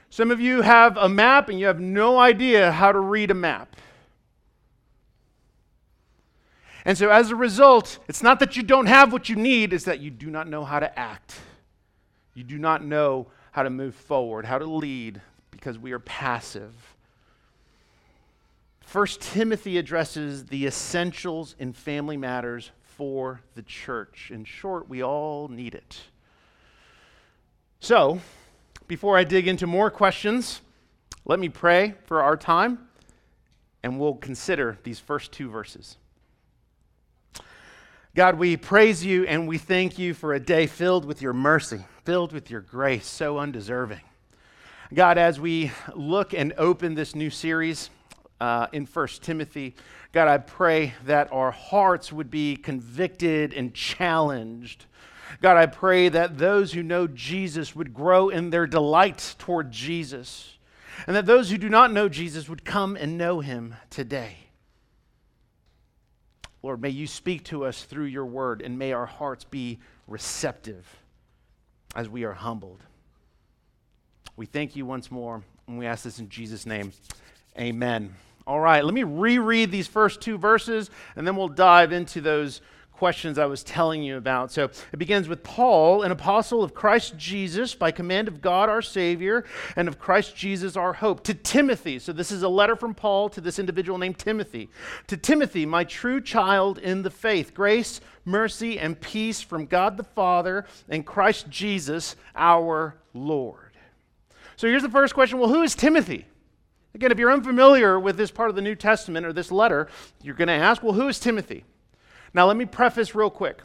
Some 0.09 0.31
of 0.31 0.41
you 0.41 0.63
have 0.63 0.97
a 0.97 1.07
map 1.07 1.47
and 1.47 1.59
you 1.59 1.67
have 1.67 1.79
no 1.79 2.17
idea 2.17 2.71
how 2.71 2.91
to 2.91 2.97
read 2.97 3.29
a 3.29 3.35
map. 3.35 3.75
And 6.85 6.97
so, 6.97 7.11
as 7.11 7.29
a 7.29 7.35
result, 7.35 7.99
it's 8.07 8.23
not 8.23 8.39
that 8.39 8.57
you 8.57 8.63
don't 8.63 8.87
have 8.87 9.13
what 9.13 9.29
you 9.29 9.35
need, 9.35 9.73
it's 9.73 9.85
that 9.85 9.99
you 9.99 10.09
do 10.09 10.31
not 10.31 10.47
know 10.47 10.65
how 10.65 10.79
to 10.79 10.97
act. 10.97 11.35
You 12.33 12.43
do 12.43 12.57
not 12.57 12.83
know 12.83 13.27
how 13.51 13.61
to 13.61 13.69
move 13.69 13.93
forward, 13.93 14.43
how 14.43 14.57
to 14.57 14.65
lead, 14.65 15.21
because 15.51 15.77
we 15.77 15.91
are 15.91 15.99
passive. 15.99 16.73
First 18.81 19.21
Timothy 19.21 19.77
addresses 19.77 20.45
the 20.45 20.65
essentials 20.65 21.55
in 21.59 21.73
family 21.73 22.17
matters 22.17 22.71
for 22.97 23.41
the 23.55 23.61
church. 23.61 24.31
In 24.33 24.43
short, 24.43 24.89
we 24.89 25.03
all 25.03 25.47
need 25.47 25.75
it. 25.75 26.01
So, 27.79 28.19
before 28.87 29.17
I 29.17 29.23
dig 29.23 29.47
into 29.47 29.67
more 29.67 29.91
questions, 29.91 30.61
let 31.25 31.39
me 31.39 31.47
pray 31.47 31.93
for 32.05 32.23
our 32.23 32.35
time 32.35 32.79
and 33.83 33.99
we'll 33.99 34.15
consider 34.15 34.79
these 34.83 34.99
first 34.99 35.31
two 35.31 35.49
verses. 35.49 35.97
God, 38.15 38.39
we 38.39 38.57
praise 38.57 39.05
you 39.05 39.25
and 39.25 39.47
we 39.47 39.59
thank 39.59 39.99
you 39.99 40.15
for 40.15 40.33
a 40.33 40.39
day 40.39 40.65
filled 40.65 41.05
with 41.05 41.21
your 41.21 41.33
mercy, 41.33 41.85
filled 42.03 42.33
with 42.33 42.49
your 42.49 42.61
grace, 42.61 43.05
so 43.05 43.37
undeserving. 43.37 44.01
God, 44.91 45.19
as 45.19 45.39
we 45.39 45.71
look 45.95 46.33
and 46.33 46.53
open 46.57 46.95
this 46.95 47.13
new 47.13 47.29
series 47.29 47.91
uh, 48.39 48.67
in 48.71 48.85
First 48.85 49.23
Timothy, 49.23 49.75
God, 50.11 50.27
I 50.27 50.37
pray 50.37 50.93
that 51.05 51.31
our 51.31 51.51
hearts 51.51 52.11
would 52.11 52.29
be 52.29 52.55
convicted 52.55 53.53
and 53.53 53.73
challenged. 53.73 54.85
God, 55.41 55.57
I 55.57 55.65
pray 55.65 56.09
that 56.09 56.37
those 56.37 56.73
who 56.73 56.83
know 56.83 57.07
Jesus 57.07 57.75
would 57.75 57.93
grow 57.93 58.29
in 58.29 58.49
their 58.49 58.67
delight 58.67 59.35
toward 59.37 59.71
Jesus, 59.71 60.57
and 61.05 61.15
that 61.15 61.25
those 61.25 61.49
who 61.49 61.57
do 61.57 61.69
not 61.69 61.91
know 61.91 62.09
Jesus 62.09 62.49
would 62.49 62.65
come 62.65 62.95
and 62.95 63.17
know 63.17 63.39
him 63.39 63.75
today. 63.89 64.37
Lord, 66.63 66.81
may 66.81 66.89
you 66.89 67.07
speak 67.07 67.43
to 67.45 67.65
us 67.65 67.83
through 67.83 68.05
your 68.05 68.25
word, 68.25 68.61
and 68.61 68.77
may 68.79 68.93
our 68.93 69.05
hearts 69.05 69.43
be 69.43 69.79
receptive 70.07 70.85
as 71.95 72.09
we 72.09 72.23
are 72.23 72.33
humbled. 72.33 72.81
We 74.35 74.45
thank 74.45 74.75
you 74.75 74.85
once 74.85 75.11
more, 75.11 75.43
and 75.67 75.77
we 75.77 75.85
ask 75.85 76.03
this 76.03 76.19
in 76.19 76.29
Jesus' 76.29 76.65
name. 76.65 76.93
Amen. 77.59 78.13
All 78.47 78.61
right, 78.61 78.81
let 78.83 78.93
me 78.93 79.03
reread 79.03 79.71
these 79.71 79.87
first 79.87 80.21
two 80.21 80.37
verses, 80.37 80.89
and 81.17 81.27
then 81.27 81.35
we'll 81.35 81.49
dive 81.49 81.91
into 81.91 82.21
those 82.21 82.61
questions 82.93 83.37
I 83.37 83.45
was 83.45 83.61
telling 83.61 84.01
you 84.03 84.15
about. 84.15 84.53
So 84.53 84.69
it 84.93 84.97
begins 84.97 85.27
with 85.27 85.43
Paul, 85.43 86.01
an 86.03 86.11
apostle 86.11 86.63
of 86.63 86.73
Christ 86.73 87.17
Jesus, 87.17 87.75
by 87.75 87.91
command 87.91 88.29
of 88.29 88.41
God 88.41 88.69
our 88.69 88.81
Savior, 88.81 89.43
and 89.75 89.89
of 89.89 89.99
Christ 89.99 90.33
Jesus 90.33 90.77
our 90.77 90.93
hope, 90.93 91.25
to 91.25 91.33
Timothy. 91.33 91.99
So 91.99 92.13
this 92.13 92.31
is 92.31 92.41
a 92.41 92.47
letter 92.47 92.77
from 92.77 92.95
Paul 92.95 93.27
to 93.31 93.41
this 93.41 93.59
individual 93.59 93.97
named 93.97 94.17
Timothy. 94.17 94.69
To 95.07 95.17
Timothy, 95.17 95.65
my 95.65 95.83
true 95.83 96.21
child 96.21 96.77
in 96.77 97.03
the 97.03 97.11
faith, 97.11 97.53
grace, 97.53 97.99
mercy, 98.23 98.79
and 98.79 98.99
peace 98.99 99.41
from 99.41 99.65
God 99.65 99.97
the 99.97 100.03
Father 100.03 100.65
and 100.87 101.05
Christ 101.05 101.49
Jesus 101.49 102.15
our 102.33 102.95
Lord. 103.13 103.73
So 104.55 104.67
here's 104.67 104.83
the 104.83 104.89
first 104.89 105.13
question 105.13 105.37
well, 105.37 105.49
who 105.49 105.63
is 105.63 105.75
Timothy? 105.75 106.25
Again, 106.93 107.11
if 107.11 107.19
you're 107.19 107.31
unfamiliar 107.31 107.99
with 107.99 108.17
this 108.17 108.31
part 108.31 108.49
of 108.49 108.55
the 108.55 108.61
New 108.61 108.75
Testament 108.75 109.25
or 109.25 109.33
this 109.33 109.51
letter, 109.51 109.87
you're 110.23 110.35
going 110.35 110.47
to 110.47 110.53
ask, 110.53 110.81
well, 110.81 110.93
who 110.93 111.07
is 111.07 111.19
Timothy? 111.19 111.63
Now, 112.33 112.47
let 112.47 112.57
me 112.57 112.65
preface 112.65 113.13
real 113.13 113.29
quick. 113.29 113.61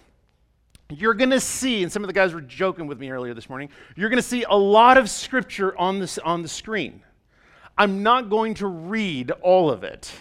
You're 0.90 1.14
going 1.14 1.30
to 1.30 1.40
see, 1.40 1.82
and 1.82 1.90
some 1.90 2.02
of 2.02 2.08
the 2.08 2.12
guys 2.12 2.34
were 2.34 2.40
joking 2.40 2.86
with 2.86 3.00
me 3.00 3.10
earlier 3.10 3.32
this 3.32 3.48
morning, 3.48 3.70
you're 3.96 4.10
going 4.10 4.20
to 4.20 4.28
see 4.28 4.44
a 4.44 4.54
lot 4.54 4.98
of 4.98 5.08
scripture 5.08 5.76
on, 5.78 5.98
this, 5.98 6.18
on 6.18 6.42
the 6.42 6.48
screen. 6.48 7.02
I'm 7.78 8.02
not 8.02 8.28
going 8.28 8.54
to 8.54 8.66
read 8.66 9.30
all 9.30 9.70
of 9.70 9.84
it, 9.84 10.12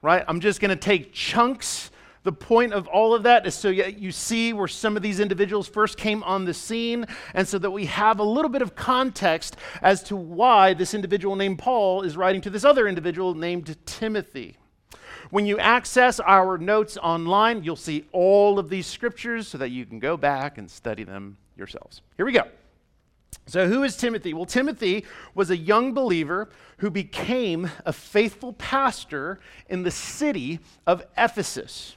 right? 0.00 0.24
I'm 0.26 0.40
just 0.40 0.60
going 0.60 0.70
to 0.70 0.76
take 0.76 1.12
chunks 1.12 1.90
the 2.24 2.32
point 2.32 2.72
of 2.72 2.88
all 2.88 3.14
of 3.14 3.22
that 3.22 3.46
is 3.46 3.54
so 3.54 3.68
you 3.68 4.10
see 4.10 4.52
where 4.52 4.66
some 4.66 4.96
of 4.96 5.02
these 5.02 5.20
individuals 5.20 5.68
first 5.68 5.96
came 5.96 6.22
on 6.24 6.44
the 6.44 6.54
scene, 6.54 7.06
and 7.34 7.46
so 7.46 7.58
that 7.58 7.70
we 7.70 7.84
have 7.86 8.18
a 8.18 8.24
little 8.24 8.48
bit 8.48 8.62
of 8.62 8.74
context 8.74 9.56
as 9.82 10.02
to 10.04 10.16
why 10.16 10.74
this 10.74 10.94
individual 10.94 11.36
named 11.36 11.58
Paul 11.58 12.02
is 12.02 12.16
writing 12.16 12.40
to 12.40 12.50
this 12.50 12.64
other 12.64 12.88
individual 12.88 13.34
named 13.34 13.76
Timothy. 13.86 14.56
When 15.30 15.46
you 15.46 15.58
access 15.58 16.18
our 16.20 16.58
notes 16.58 16.96
online, 16.96 17.62
you'll 17.62 17.76
see 17.76 18.04
all 18.12 18.58
of 18.58 18.68
these 18.68 18.86
scriptures 18.86 19.48
so 19.48 19.58
that 19.58 19.70
you 19.70 19.84
can 19.84 19.98
go 19.98 20.16
back 20.16 20.58
and 20.58 20.70
study 20.70 21.04
them 21.04 21.36
yourselves. 21.56 22.02
Here 22.16 22.26
we 22.26 22.32
go. 22.32 22.44
So, 23.46 23.68
who 23.68 23.82
is 23.82 23.96
Timothy? 23.96 24.32
Well, 24.32 24.46
Timothy 24.46 25.04
was 25.34 25.50
a 25.50 25.56
young 25.56 25.92
believer 25.92 26.48
who 26.78 26.90
became 26.90 27.70
a 27.84 27.92
faithful 27.92 28.54
pastor 28.54 29.40
in 29.68 29.82
the 29.82 29.90
city 29.90 30.60
of 30.86 31.04
Ephesus. 31.18 31.96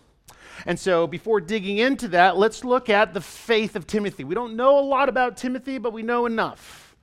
And 0.65 0.79
so, 0.79 1.07
before 1.07 1.39
digging 1.39 1.77
into 1.77 2.07
that, 2.09 2.37
let's 2.37 2.63
look 2.63 2.89
at 2.89 3.13
the 3.13 3.21
faith 3.21 3.75
of 3.75 3.87
Timothy. 3.87 4.23
We 4.23 4.35
don't 4.35 4.55
know 4.55 4.79
a 4.79 4.81
lot 4.81 5.09
about 5.09 5.37
Timothy, 5.37 5.77
but 5.77 5.93
we 5.93 6.01
know 6.01 6.25
enough. 6.25 6.95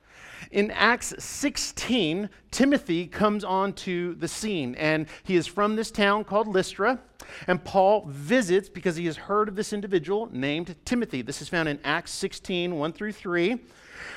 In 0.51 0.71
Acts 0.71 1.13
16, 1.17 2.29
Timothy 2.51 3.07
comes 3.07 3.43
onto 3.43 4.15
the 4.15 4.27
scene, 4.27 4.75
and 4.75 5.07
he 5.23 5.35
is 5.35 5.47
from 5.47 5.75
this 5.75 5.91
town 5.91 6.23
called 6.23 6.47
Lystra. 6.47 6.99
And 7.47 7.63
Paul 7.63 8.05
visits 8.07 8.69
because 8.69 8.95
he 8.95 9.05
has 9.07 9.17
heard 9.17 9.49
of 9.49 9.55
this 9.55 9.73
individual 9.73 10.29
named 10.31 10.75
Timothy. 10.85 11.21
This 11.21 11.41
is 11.41 11.49
found 11.49 11.67
in 11.67 11.79
Acts 11.83 12.11
16, 12.11 12.75
1 12.75 12.93
through 12.93 13.13
3. 13.13 13.59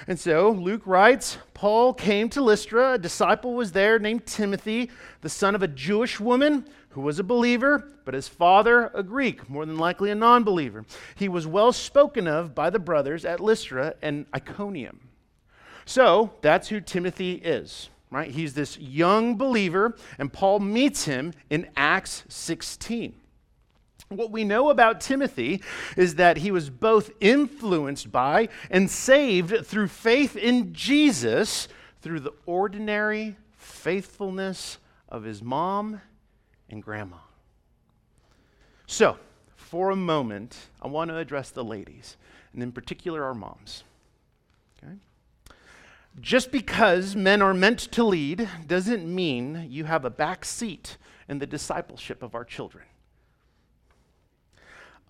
And 0.06 0.18
so 0.18 0.50
Luke 0.50 0.82
writes 0.84 1.38
Paul 1.54 1.94
came 1.94 2.28
to 2.30 2.42
Lystra. 2.42 2.94
A 2.94 2.98
disciple 2.98 3.54
was 3.54 3.72
there 3.72 3.98
named 3.98 4.26
Timothy, 4.26 4.90
the 5.22 5.28
son 5.28 5.54
of 5.54 5.62
a 5.62 5.68
Jewish 5.68 6.20
woman 6.20 6.66
who 6.98 7.04
was 7.04 7.20
a 7.20 7.24
believer, 7.24 7.92
but 8.04 8.12
his 8.12 8.26
father 8.26 8.90
a 8.92 9.04
Greek, 9.04 9.48
more 9.48 9.64
than 9.64 9.78
likely 9.78 10.10
a 10.10 10.16
non 10.16 10.42
believer. 10.42 10.84
He 11.14 11.28
was 11.28 11.46
well 11.46 11.72
spoken 11.72 12.26
of 12.26 12.56
by 12.56 12.70
the 12.70 12.80
brothers 12.80 13.24
at 13.24 13.38
Lystra 13.38 13.94
and 14.02 14.26
Iconium. 14.34 15.08
So 15.84 16.32
that's 16.40 16.70
who 16.70 16.80
Timothy 16.80 17.34
is, 17.34 17.88
right? 18.10 18.32
He's 18.32 18.54
this 18.54 18.76
young 18.78 19.36
believer, 19.36 19.96
and 20.18 20.32
Paul 20.32 20.58
meets 20.58 21.04
him 21.04 21.34
in 21.48 21.68
Acts 21.76 22.24
16. 22.30 23.14
What 24.08 24.32
we 24.32 24.42
know 24.42 24.68
about 24.68 25.00
Timothy 25.00 25.62
is 25.96 26.16
that 26.16 26.38
he 26.38 26.50
was 26.50 26.68
both 26.68 27.12
influenced 27.20 28.10
by 28.10 28.48
and 28.72 28.90
saved 28.90 29.64
through 29.64 29.86
faith 29.86 30.34
in 30.34 30.72
Jesus 30.72 31.68
through 32.02 32.18
the 32.18 32.34
ordinary 32.44 33.36
faithfulness 33.56 34.78
of 35.08 35.22
his 35.22 35.44
mom 35.44 36.00
and 36.70 36.82
grandma. 36.82 37.16
So, 38.86 39.18
for 39.56 39.90
a 39.90 39.96
moment, 39.96 40.56
I 40.80 40.88
want 40.88 41.10
to 41.10 41.16
address 41.18 41.50
the 41.50 41.64
ladies, 41.64 42.16
and 42.52 42.62
in 42.62 42.72
particular 42.72 43.24
our 43.24 43.34
moms. 43.34 43.84
Okay? 44.82 44.94
Just 46.20 46.50
because 46.50 47.14
men 47.14 47.42
are 47.42 47.54
meant 47.54 47.78
to 47.78 48.02
lead 48.02 48.48
doesn't 48.66 49.06
mean 49.06 49.66
you 49.68 49.84
have 49.84 50.04
a 50.04 50.10
back 50.10 50.44
seat 50.44 50.96
in 51.28 51.38
the 51.38 51.46
discipleship 51.46 52.22
of 52.22 52.34
our 52.34 52.44
children. 52.44 52.84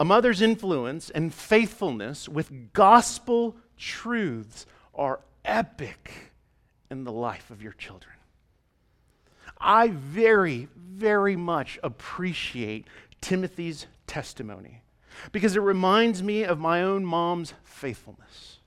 A 0.00 0.04
mother's 0.04 0.42
influence 0.42 1.10
and 1.10 1.34
faithfulness 1.34 2.28
with 2.28 2.72
gospel 2.72 3.56
truths 3.76 4.66
are 4.94 5.20
epic 5.44 6.32
in 6.90 7.04
the 7.04 7.12
life 7.12 7.50
of 7.50 7.62
your 7.62 7.72
children. 7.72 8.17
I 9.60 9.88
very, 9.88 10.68
very 10.76 11.36
much 11.36 11.78
appreciate 11.82 12.86
Timothy's 13.20 13.86
testimony 14.06 14.82
because 15.32 15.56
it 15.56 15.60
reminds 15.60 16.22
me 16.22 16.44
of 16.44 16.58
my 16.58 16.82
own 16.82 17.04
mom's 17.04 17.54
faithfulness. 17.64 18.58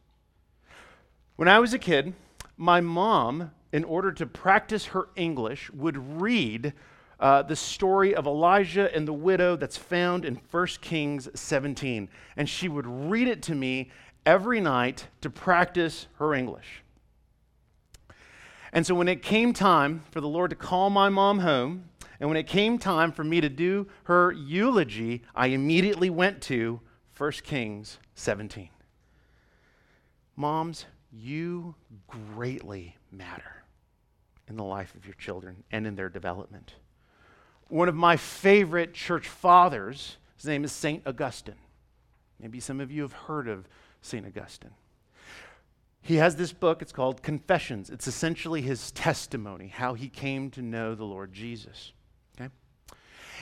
When 1.35 1.47
I 1.47 1.59
was 1.59 1.73
a 1.73 1.79
kid, 1.79 2.13
my 2.57 2.81
mom, 2.81 3.51
in 3.71 3.83
order 3.83 4.11
to 4.11 4.25
practice 4.25 4.87
her 4.87 5.07
English, 5.15 5.71
would 5.71 6.21
read 6.21 6.73
uh, 7.19 7.43
the 7.43 7.55
story 7.55 8.13
of 8.13 8.25
Elijah 8.25 8.93
and 8.93 9.07
the 9.07 9.13
widow 9.13 9.55
that's 9.55 9.77
found 9.77 10.25
in 10.25 10.39
1 10.49 10.67
Kings 10.81 11.29
17. 11.33 12.09
And 12.35 12.49
she 12.49 12.67
would 12.67 12.87
read 12.87 13.27
it 13.27 13.41
to 13.43 13.55
me 13.55 13.91
every 14.25 14.59
night 14.59 15.07
to 15.21 15.29
practice 15.29 16.07
her 16.15 16.33
English. 16.33 16.83
And 18.73 18.85
so 18.85 18.95
when 18.95 19.07
it 19.07 19.21
came 19.21 19.53
time 19.53 20.03
for 20.11 20.21
the 20.21 20.27
Lord 20.27 20.49
to 20.51 20.55
call 20.55 20.89
my 20.89 21.09
mom 21.09 21.39
home, 21.39 21.89
and 22.19 22.29
when 22.29 22.37
it 22.37 22.47
came 22.47 22.77
time 22.77 23.11
for 23.11 23.23
me 23.23 23.41
to 23.41 23.49
do 23.49 23.87
her 24.03 24.31
eulogy, 24.31 25.23
I 25.35 25.47
immediately 25.47 26.09
went 26.09 26.41
to 26.43 26.79
1 27.17 27.31
Kings 27.43 27.97
17. 28.15 28.69
Moms, 30.35 30.85
you 31.11 31.75
greatly 32.07 32.95
matter 33.11 33.63
in 34.47 34.55
the 34.55 34.63
life 34.63 34.95
of 34.95 35.05
your 35.05 35.15
children 35.15 35.63
and 35.71 35.85
in 35.85 35.95
their 35.95 36.09
development. 36.09 36.75
One 37.67 37.89
of 37.89 37.95
my 37.95 38.17
favorite 38.17 38.93
church 38.93 39.27
fathers, 39.27 40.17
his 40.35 40.45
name 40.45 40.63
is 40.63 40.71
St. 40.71 41.01
Augustine. 41.05 41.55
Maybe 42.39 42.59
some 42.59 42.79
of 42.79 42.91
you 42.91 43.01
have 43.01 43.13
heard 43.13 43.47
of 43.47 43.67
St. 44.01 44.25
Augustine. 44.25 44.71
He 46.01 46.15
has 46.15 46.35
this 46.35 46.51
book, 46.51 46.81
it's 46.81 46.91
called 46.91 47.21
Confessions. 47.21 47.89
It's 47.89 48.07
essentially 48.07 48.61
his 48.61 48.91
testimony, 48.91 49.67
how 49.67 49.93
he 49.93 50.09
came 50.09 50.49
to 50.51 50.61
know 50.61 50.95
the 50.95 51.03
Lord 51.05 51.31
Jesus. 51.31 51.93
Okay? 52.39 52.51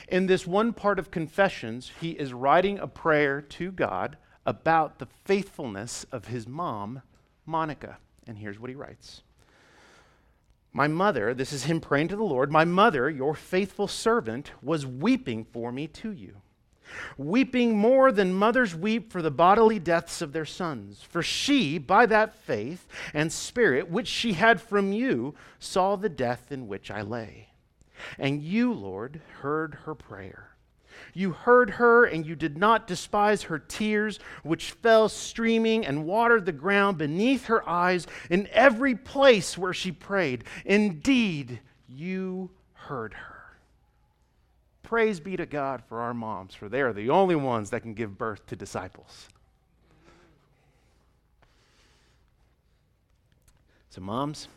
In 0.08 0.26
this 0.26 0.46
one 0.46 0.72
part 0.72 0.98
of 0.98 1.10
Confessions, 1.10 1.90
he 2.00 2.10
is 2.10 2.34
writing 2.34 2.78
a 2.78 2.86
prayer 2.86 3.40
to 3.40 3.72
God 3.72 4.18
about 4.44 4.98
the 4.98 5.08
faithfulness 5.24 6.04
of 6.12 6.26
his 6.26 6.46
mom, 6.46 7.02
Monica. 7.46 7.98
And 8.26 8.36
here's 8.36 8.60
what 8.60 8.68
he 8.68 8.76
writes 8.76 9.22
My 10.72 10.86
mother, 10.86 11.32
this 11.32 11.54
is 11.54 11.64
him 11.64 11.80
praying 11.80 12.08
to 12.08 12.16
the 12.16 12.22
Lord, 12.22 12.52
my 12.52 12.66
mother, 12.66 13.08
your 13.08 13.34
faithful 13.34 13.88
servant, 13.88 14.52
was 14.62 14.84
weeping 14.84 15.44
for 15.44 15.72
me 15.72 15.86
to 15.86 16.12
you 16.12 16.42
weeping 17.16 17.76
more 17.76 18.12
than 18.12 18.34
mothers 18.34 18.74
weep 18.74 19.12
for 19.12 19.22
the 19.22 19.30
bodily 19.30 19.78
deaths 19.78 20.22
of 20.22 20.32
their 20.32 20.44
sons. 20.44 21.02
For 21.02 21.22
she, 21.22 21.78
by 21.78 22.06
that 22.06 22.34
faith 22.34 22.86
and 23.14 23.32
spirit 23.32 23.90
which 23.90 24.08
she 24.08 24.34
had 24.34 24.60
from 24.60 24.92
you, 24.92 25.34
saw 25.58 25.96
the 25.96 26.08
death 26.08 26.50
in 26.50 26.68
which 26.68 26.90
I 26.90 27.02
lay. 27.02 27.48
And 28.18 28.42
you, 28.42 28.72
Lord, 28.72 29.20
heard 29.40 29.78
her 29.84 29.94
prayer. 29.94 30.50
You 31.14 31.32
heard 31.32 31.70
her, 31.70 32.04
and 32.04 32.26
you 32.26 32.34
did 32.36 32.58
not 32.58 32.86
despise 32.86 33.44
her 33.44 33.58
tears, 33.58 34.18
which 34.42 34.72
fell 34.72 35.08
streaming 35.08 35.86
and 35.86 36.04
watered 36.04 36.46
the 36.46 36.52
ground 36.52 36.98
beneath 36.98 37.46
her 37.46 37.68
eyes 37.68 38.06
in 38.28 38.48
every 38.52 38.94
place 38.94 39.56
where 39.56 39.74
she 39.74 39.92
prayed. 39.92 40.44
Indeed, 40.64 41.60
you 41.88 42.50
heard 42.74 43.14
her. 43.14 43.29
Praise 44.90 45.20
be 45.20 45.36
to 45.36 45.46
God 45.46 45.84
for 45.88 46.00
our 46.00 46.12
moms, 46.12 46.52
for 46.52 46.68
they 46.68 46.80
are 46.80 46.92
the 46.92 47.10
only 47.10 47.36
ones 47.36 47.70
that 47.70 47.82
can 47.82 47.94
give 47.94 48.18
birth 48.18 48.44
to 48.46 48.56
disciples. 48.56 49.28
So, 53.90 54.00
moms, 54.00 54.48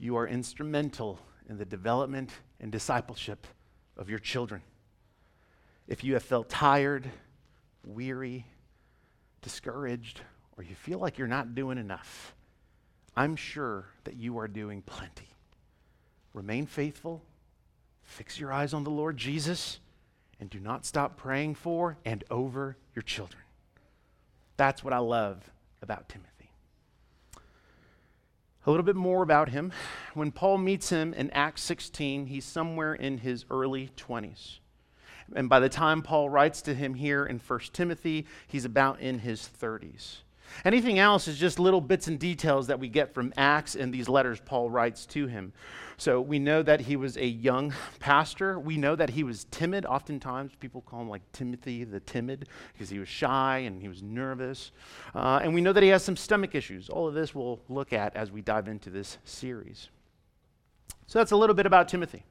you 0.00 0.16
are 0.16 0.26
instrumental 0.26 1.20
in 1.48 1.58
the 1.58 1.64
development 1.64 2.32
and 2.58 2.72
discipleship 2.72 3.46
of 3.96 4.10
your 4.10 4.18
children. 4.18 4.62
If 5.86 6.02
you 6.02 6.14
have 6.14 6.24
felt 6.24 6.48
tired, 6.48 7.08
weary, 7.86 8.46
discouraged, 9.42 10.22
or 10.56 10.64
you 10.64 10.74
feel 10.74 10.98
like 10.98 11.18
you're 11.18 11.28
not 11.28 11.54
doing 11.54 11.78
enough, 11.78 12.34
I'm 13.16 13.36
sure 13.36 13.86
that 14.02 14.16
you 14.16 14.38
are 14.38 14.48
doing 14.48 14.82
plenty. 14.82 15.28
Remain 16.34 16.66
faithful 16.66 17.22
Fix 18.10 18.40
your 18.40 18.52
eyes 18.52 18.74
on 18.74 18.82
the 18.82 18.90
Lord 18.90 19.16
Jesus 19.16 19.78
and 20.40 20.50
do 20.50 20.58
not 20.58 20.84
stop 20.84 21.16
praying 21.16 21.54
for 21.54 21.96
and 22.04 22.24
over 22.28 22.76
your 22.92 23.04
children. 23.04 23.40
That's 24.56 24.82
what 24.82 24.92
I 24.92 24.98
love 24.98 25.48
about 25.80 26.08
Timothy. 26.08 26.50
A 28.66 28.70
little 28.70 28.84
bit 28.84 28.96
more 28.96 29.22
about 29.22 29.50
him. 29.50 29.72
When 30.14 30.32
Paul 30.32 30.58
meets 30.58 30.90
him 30.90 31.14
in 31.14 31.30
Acts 31.30 31.62
16, 31.62 32.26
he's 32.26 32.44
somewhere 32.44 32.94
in 32.94 33.18
his 33.18 33.44
early 33.48 33.90
20s. 33.96 34.58
And 35.36 35.48
by 35.48 35.60
the 35.60 35.68
time 35.68 36.02
Paul 36.02 36.28
writes 36.28 36.62
to 36.62 36.74
him 36.74 36.94
here 36.94 37.24
in 37.24 37.38
1 37.38 37.60
Timothy, 37.72 38.26
he's 38.48 38.64
about 38.64 38.98
in 38.98 39.20
his 39.20 39.48
30s. 39.60 40.16
Anything 40.64 40.98
else 40.98 41.28
is 41.28 41.38
just 41.38 41.58
little 41.58 41.80
bits 41.80 42.08
and 42.08 42.18
details 42.18 42.66
that 42.66 42.78
we 42.78 42.88
get 42.88 43.14
from 43.14 43.32
Acts 43.36 43.74
and 43.74 43.92
these 43.92 44.08
letters 44.08 44.40
Paul 44.40 44.70
writes 44.70 45.06
to 45.06 45.26
him. 45.26 45.52
So 45.96 46.20
we 46.20 46.38
know 46.38 46.62
that 46.62 46.80
he 46.80 46.96
was 46.96 47.18
a 47.18 47.26
young 47.26 47.74
pastor. 47.98 48.58
We 48.58 48.78
know 48.78 48.96
that 48.96 49.10
he 49.10 49.22
was 49.22 49.44
timid. 49.50 49.84
Oftentimes, 49.84 50.52
people 50.58 50.80
call 50.80 51.02
him 51.02 51.10
like 51.10 51.20
Timothy 51.32 51.84
the 51.84 52.00
timid 52.00 52.48
because 52.72 52.88
he 52.88 52.98
was 52.98 53.08
shy 53.08 53.58
and 53.58 53.82
he 53.82 53.88
was 53.88 54.02
nervous. 54.02 54.72
Uh, 55.14 55.40
and 55.42 55.54
we 55.54 55.60
know 55.60 55.74
that 55.74 55.82
he 55.82 55.90
has 55.90 56.02
some 56.02 56.16
stomach 56.16 56.54
issues. 56.54 56.88
All 56.88 57.06
of 57.06 57.12
this 57.12 57.34
we'll 57.34 57.60
look 57.68 57.92
at 57.92 58.16
as 58.16 58.30
we 58.30 58.40
dive 58.40 58.66
into 58.66 58.88
this 58.88 59.18
series. 59.24 59.90
So 61.06 61.18
that's 61.18 61.32
a 61.32 61.36
little 61.36 61.54
bit 61.54 61.66
about 61.66 61.88
Timothy. 61.88 62.24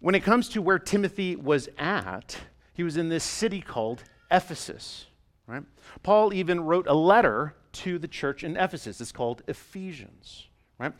When 0.00 0.14
it 0.14 0.24
comes 0.24 0.48
to 0.48 0.62
where 0.62 0.78
Timothy 0.78 1.36
was 1.36 1.68
at, 1.78 2.38
he 2.72 2.82
was 2.82 2.96
in 2.96 3.08
this 3.08 3.22
city 3.22 3.60
called 3.60 4.02
Ephesus. 4.30 5.06
Right? 5.50 5.64
Paul 6.04 6.32
even 6.32 6.60
wrote 6.60 6.86
a 6.86 6.94
letter 6.94 7.56
to 7.72 7.98
the 7.98 8.06
church 8.06 8.44
in 8.44 8.56
Ephesus. 8.56 9.00
It's 9.00 9.10
called 9.10 9.42
Ephesians. 9.48 10.46
Right? 10.78 10.92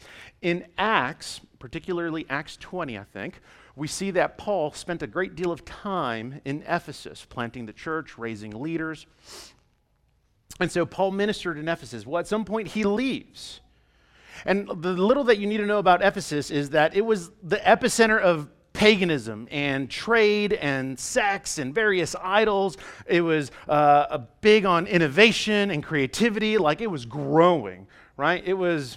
In 0.43 0.67
Acts, 0.77 1.41
particularly 1.61 2.27
Acts 2.29 2.57
20, 2.57 2.99
I 2.99 3.05
think, 3.05 3.41
we 3.77 3.87
see 3.87 4.11
that 4.11 4.37
Paul 4.37 4.73
spent 4.73 5.03
a 5.03 5.07
great 5.07 5.37
deal 5.37 5.53
of 5.53 5.65
time 5.65 6.41
in 6.45 6.65
Ephesus, 6.67 7.25
planting 7.29 7.67
the 7.67 7.73
church, 7.73 8.19
raising 8.19 8.51
leaders. 8.51 9.07
And 10.59 10.71
so 10.71 10.85
Paul 10.85 11.13
ministered 11.13 11.57
in 11.57 11.69
Ephesus. 11.69 12.05
Well, 12.05 12.19
at 12.19 12.27
some 12.27 12.45
point, 12.45 12.69
he 12.69 12.83
leaves. 12.83 13.61
And 14.45 14.69
the 14.69 14.93
little 14.93 15.25
that 15.25 15.39
you 15.39 15.47
need 15.47 15.59
to 15.59 15.67
know 15.67 15.79
about 15.79 16.03
Ephesus 16.03 16.51
is 16.51 16.71
that 16.71 16.97
it 16.97 17.03
was 17.03 17.31
the 17.43 17.59
epicenter 17.59 18.21
of 18.21 18.49
paganism 18.81 19.47
and 19.51 19.91
trade 19.91 20.55
and 20.55 20.99
sex 20.99 21.59
and 21.59 21.75
various 21.75 22.17
idols. 22.23 22.79
It 23.07 23.21
was 23.21 23.51
uh, 23.69 24.21
big 24.41 24.65
on 24.65 24.87
innovation 24.87 25.71
and 25.71 25.85
creativity, 25.85 26.57
like 26.57 26.81
it 26.81 26.87
was 26.87 27.05
growing, 27.05 27.87
right? 28.17 28.43
It 28.43 28.55
was 28.55 28.97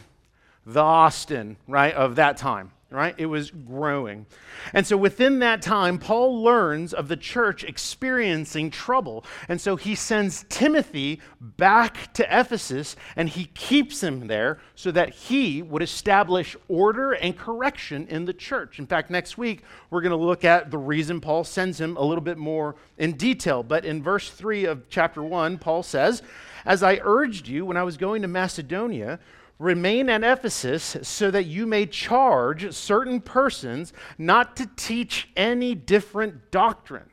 the 0.66 0.80
Austin, 0.80 1.58
right, 1.68 1.94
of 1.96 2.16
that 2.16 2.38
time, 2.38 2.72
right? 2.94 3.16
It 3.18 3.26
was 3.26 3.50
growing. 3.52 4.26
And 4.72 4.86
so 4.86 4.96
within 4.96 5.40
that 5.40 5.62
time, 5.62 5.98
Paul 5.98 6.44
learns 6.44 6.94
of 6.94 7.08
the 7.08 7.18
church 7.18 7.64
experiencing 7.64 8.70
trouble. 8.70 9.26
And 9.50 9.60
so 9.60 9.76
he 9.76 9.96
sends 9.96 10.46
Timothy 10.50 11.20
back 11.42 12.14
to 12.14 12.24
Ephesus 12.30 12.96
and 13.16 13.28
he 13.28 13.46
keeps 13.46 14.02
him 14.02 14.28
there 14.28 14.60
so 14.76 14.92
that 14.92 15.10
he 15.10 15.62
would 15.62 15.82
establish 15.82 16.56
order 16.68 17.14
and 17.14 17.38
correction 17.38 18.08
in 18.08 18.26
the 18.26 18.34
church. 18.34 18.80
In 18.80 18.86
fact, 18.86 19.10
next 19.10 19.38
week, 19.38 19.64
we're 19.90 20.02
going 20.02 20.12
to 20.12 20.26
look 20.26 20.46
at 20.46 20.70
the 20.70 20.78
reason 20.78 21.20
Paul 21.20 21.44
sends 21.44 21.82
him 21.82 21.98
a 21.98 22.04
little 22.04 22.24
bit 22.24 22.38
more 22.38 22.76
in 22.98 23.14
detail. 23.14 23.64
But 23.64 23.86
in 23.86 24.04
verse 24.04 24.30
3 24.30 24.66
of 24.66 24.88
chapter 24.90 25.24
1, 25.24 25.58
Paul 25.58 25.84
says, 25.84 26.22
As 26.64 26.84
I 26.84 27.00
urged 27.04 27.48
you 27.48 27.66
when 27.66 27.78
I 27.78 27.84
was 27.84 27.98
going 27.98 28.22
to 28.22 28.28
Macedonia, 28.28 29.20
Remain 29.64 30.10
at 30.10 30.26
Ephesus 30.26 30.98
so 31.04 31.32
that 31.32 31.46
you 31.46 31.66
may 31.66 31.86
charge 31.86 32.74
certain 32.74 33.22
persons 33.22 33.94
not 34.18 34.58
to 34.58 34.70
teach 34.76 35.30
any 35.38 35.74
different 35.74 36.52
doctrine. 36.52 37.10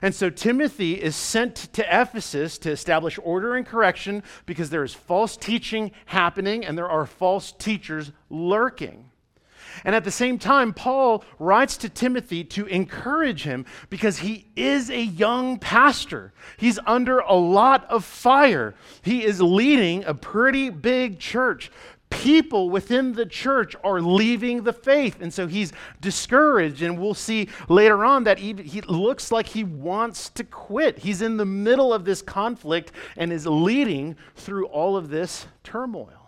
And 0.00 0.14
so 0.14 0.30
Timothy 0.30 0.94
is 0.94 1.14
sent 1.14 1.54
to 1.74 1.82
Ephesus 1.82 2.56
to 2.58 2.70
establish 2.70 3.18
order 3.22 3.56
and 3.56 3.66
correction 3.66 4.22
because 4.46 4.70
there 4.70 4.84
is 4.84 4.94
false 4.94 5.36
teaching 5.36 5.92
happening 6.06 6.64
and 6.64 6.78
there 6.78 6.88
are 6.88 7.04
false 7.04 7.52
teachers 7.52 8.10
lurking. 8.30 9.10
And 9.84 9.94
at 9.94 10.04
the 10.04 10.10
same 10.10 10.38
time, 10.38 10.72
Paul 10.72 11.24
writes 11.38 11.76
to 11.78 11.88
Timothy 11.88 12.44
to 12.44 12.66
encourage 12.66 13.42
him 13.42 13.66
because 13.90 14.18
he 14.18 14.46
is 14.56 14.90
a 14.90 15.02
young 15.02 15.58
pastor. 15.58 16.32
He's 16.56 16.78
under 16.86 17.18
a 17.20 17.34
lot 17.34 17.84
of 17.90 18.04
fire. 18.04 18.74
He 19.02 19.24
is 19.24 19.40
leading 19.40 20.04
a 20.04 20.14
pretty 20.14 20.70
big 20.70 21.18
church. 21.18 21.70
People 22.08 22.70
within 22.70 23.12
the 23.12 23.26
church 23.26 23.74
are 23.82 24.00
leaving 24.00 24.62
the 24.62 24.72
faith. 24.72 25.20
And 25.20 25.32
so 25.34 25.46
he's 25.46 25.72
discouraged. 26.00 26.82
And 26.82 26.98
we'll 26.98 27.14
see 27.14 27.48
later 27.68 28.04
on 28.04 28.24
that 28.24 28.38
he, 28.38 28.54
he 28.54 28.80
looks 28.82 29.32
like 29.32 29.48
he 29.48 29.64
wants 29.64 30.30
to 30.30 30.44
quit. 30.44 30.98
He's 30.98 31.20
in 31.20 31.36
the 31.36 31.44
middle 31.44 31.92
of 31.92 32.04
this 32.04 32.22
conflict 32.22 32.92
and 33.16 33.32
is 33.32 33.46
leading 33.46 34.16
through 34.36 34.66
all 34.66 34.96
of 34.96 35.08
this 35.08 35.46
turmoil. 35.64 36.25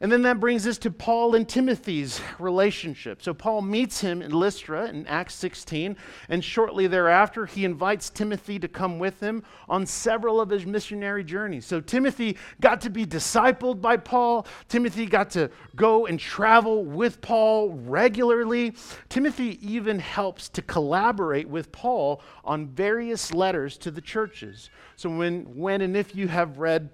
And 0.00 0.10
then 0.10 0.22
that 0.22 0.40
brings 0.40 0.66
us 0.66 0.76
to 0.78 0.90
Paul 0.90 1.36
and 1.36 1.48
Timothy's 1.48 2.20
relationship. 2.40 3.22
So 3.22 3.32
Paul 3.32 3.62
meets 3.62 4.00
him 4.00 4.22
in 4.22 4.32
Lystra 4.32 4.86
in 4.86 5.06
Acts 5.06 5.34
16, 5.34 5.96
and 6.28 6.44
shortly 6.44 6.88
thereafter, 6.88 7.46
he 7.46 7.64
invites 7.64 8.10
Timothy 8.10 8.58
to 8.58 8.66
come 8.66 8.98
with 8.98 9.20
him 9.20 9.44
on 9.68 9.86
several 9.86 10.40
of 10.40 10.50
his 10.50 10.66
missionary 10.66 11.22
journeys. 11.22 11.64
So 11.64 11.80
Timothy 11.80 12.36
got 12.60 12.80
to 12.80 12.90
be 12.90 13.06
discipled 13.06 13.80
by 13.80 13.96
Paul. 13.96 14.48
Timothy 14.68 15.06
got 15.06 15.30
to 15.30 15.48
go 15.76 16.06
and 16.06 16.18
travel 16.18 16.84
with 16.84 17.20
Paul 17.20 17.70
regularly. 17.70 18.74
Timothy 19.08 19.64
even 19.66 20.00
helps 20.00 20.48
to 20.50 20.62
collaborate 20.62 21.48
with 21.48 21.70
Paul 21.70 22.20
on 22.44 22.66
various 22.66 23.32
letters 23.32 23.78
to 23.78 23.92
the 23.92 24.00
churches. 24.00 24.70
So 24.96 25.08
when, 25.08 25.42
when 25.56 25.82
and 25.82 25.96
if 25.96 26.16
you 26.16 26.26
have 26.26 26.58
read 26.58 26.90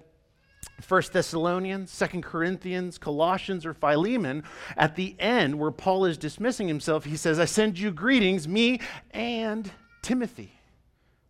First 0.81 1.13
Thessalonians, 1.13 1.91
Second 1.91 2.23
Corinthians, 2.23 2.97
Colossians, 2.97 3.65
or 3.65 3.73
Philemon, 3.73 4.43
at 4.75 4.95
the 4.95 5.15
end 5.19 5.57
where 5.57 5.71
Paul 5.71 6.05
is 6.05 6.17
dismissing 6.17 6.67
himself, 6.67 7.05
he 7.05 7.17
says, 7.17 7.39
I 7.39 7.45
send 7.45 7.79
you 7.79 7.91
greetings, 7.91 8.47
me 8.47 8.79
and 9.11 9.71
Timothy. 10.01 10.53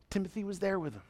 Timothy 0.10 0.44
was 0.44 0.60
there 0.60 0.80
with 0.80 0.94
him. 0.94 1.02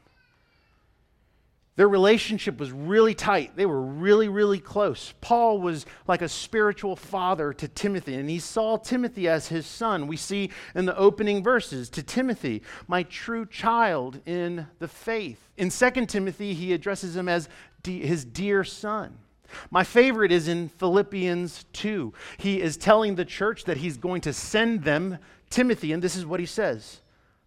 Their 1.78 1.88
relationship 1.88 2.60
was 2.60 2.72
really 2.72 3.16
tight. 3.16 3.56
They 3.56 3.66
were 3.66 3.82
really, 3.82 4.28
really 4.28 4.60
close. 4.60 5.14
Paul 5.22 5.62
was 5.62 5.86
like 6.06 6.22
a 6.22 6.28
spiritual 6.28 6.98
father 6.98 7.54
to 7.54 7.68
Timothy, 7.68 8.16
and 8.16 8.30
he 8.30 8.40
saw 8.40 8.78
Timothy 8.78 9.28
as 9.30 9.48
his 9.48 9.66
son. 9.66 10.08
We 10.08 10.18
see 10.18 10.52
in 10.76 10.86
the 10.86 10.98
opening 10.98 11.42
verses 11.42 11.90
to 11.92 12.04
Timothy, 12.04 12.62
my 12.88 13.04
true 13.04 13.46
child 13.46 14.20
in 14.26 14.68
the 14.80 14.88
faith. 14.90 15.50
In 15.56 15.70
2 15.70 16.06
Timothy, 16.08 16.54
he 16.54 16.74
addresses 16.74 17.16
him 17.16 17.30
as 17.30 17.48
his 17.86 18.26
dear 18.26 18.64
son. 18.64 19.18
My 19.70 19.84
favorite 19.84 20.32
is 20.32 20.48
in 20.48 20.70
Philippians 20.70 21.66
2. 21.74 22.14
He 22.38 22.62
is 22.62 22.78
telling 22.78 23.16
the 23.16 23.26
church 23.26 23.66
that 23.66 23.78
he's 23.78 23.98
going 23.98 24.22
to 24.22 24.34
send 24.34 24.84
them 24.84 25.18
Timothy, 25.50 25.92
and 25.92 26.02
this 26.02 26.16
is 26.16 26.26
what 26.26 26.40
he 26.40 26.46
says 26.46 27.02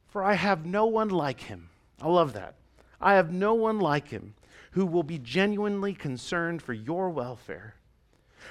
For 0.08 0.22
I 0.22 0.34
have 0.34 0.66
no 0.66 0.86
one 0.86 1.08
like 1.08 1.40
him. 1.40 1.70
I 2.00 2.08
love 2.08 2.34
that. 2.34 2.56
I 3.00 3.14
have 3.14 3.32
no 3.32 3.54
one 3.54 3.78
like 3.78 4.08
him 4.08 4.34
who 4.72 4.86
will 4.86 5.02
be 5.02 5.18
genuinely 5.18 5.94
concerned 5.94 6.60
for 6.60 6.72
your 6.72 7.08
welfare. 7.10 7.74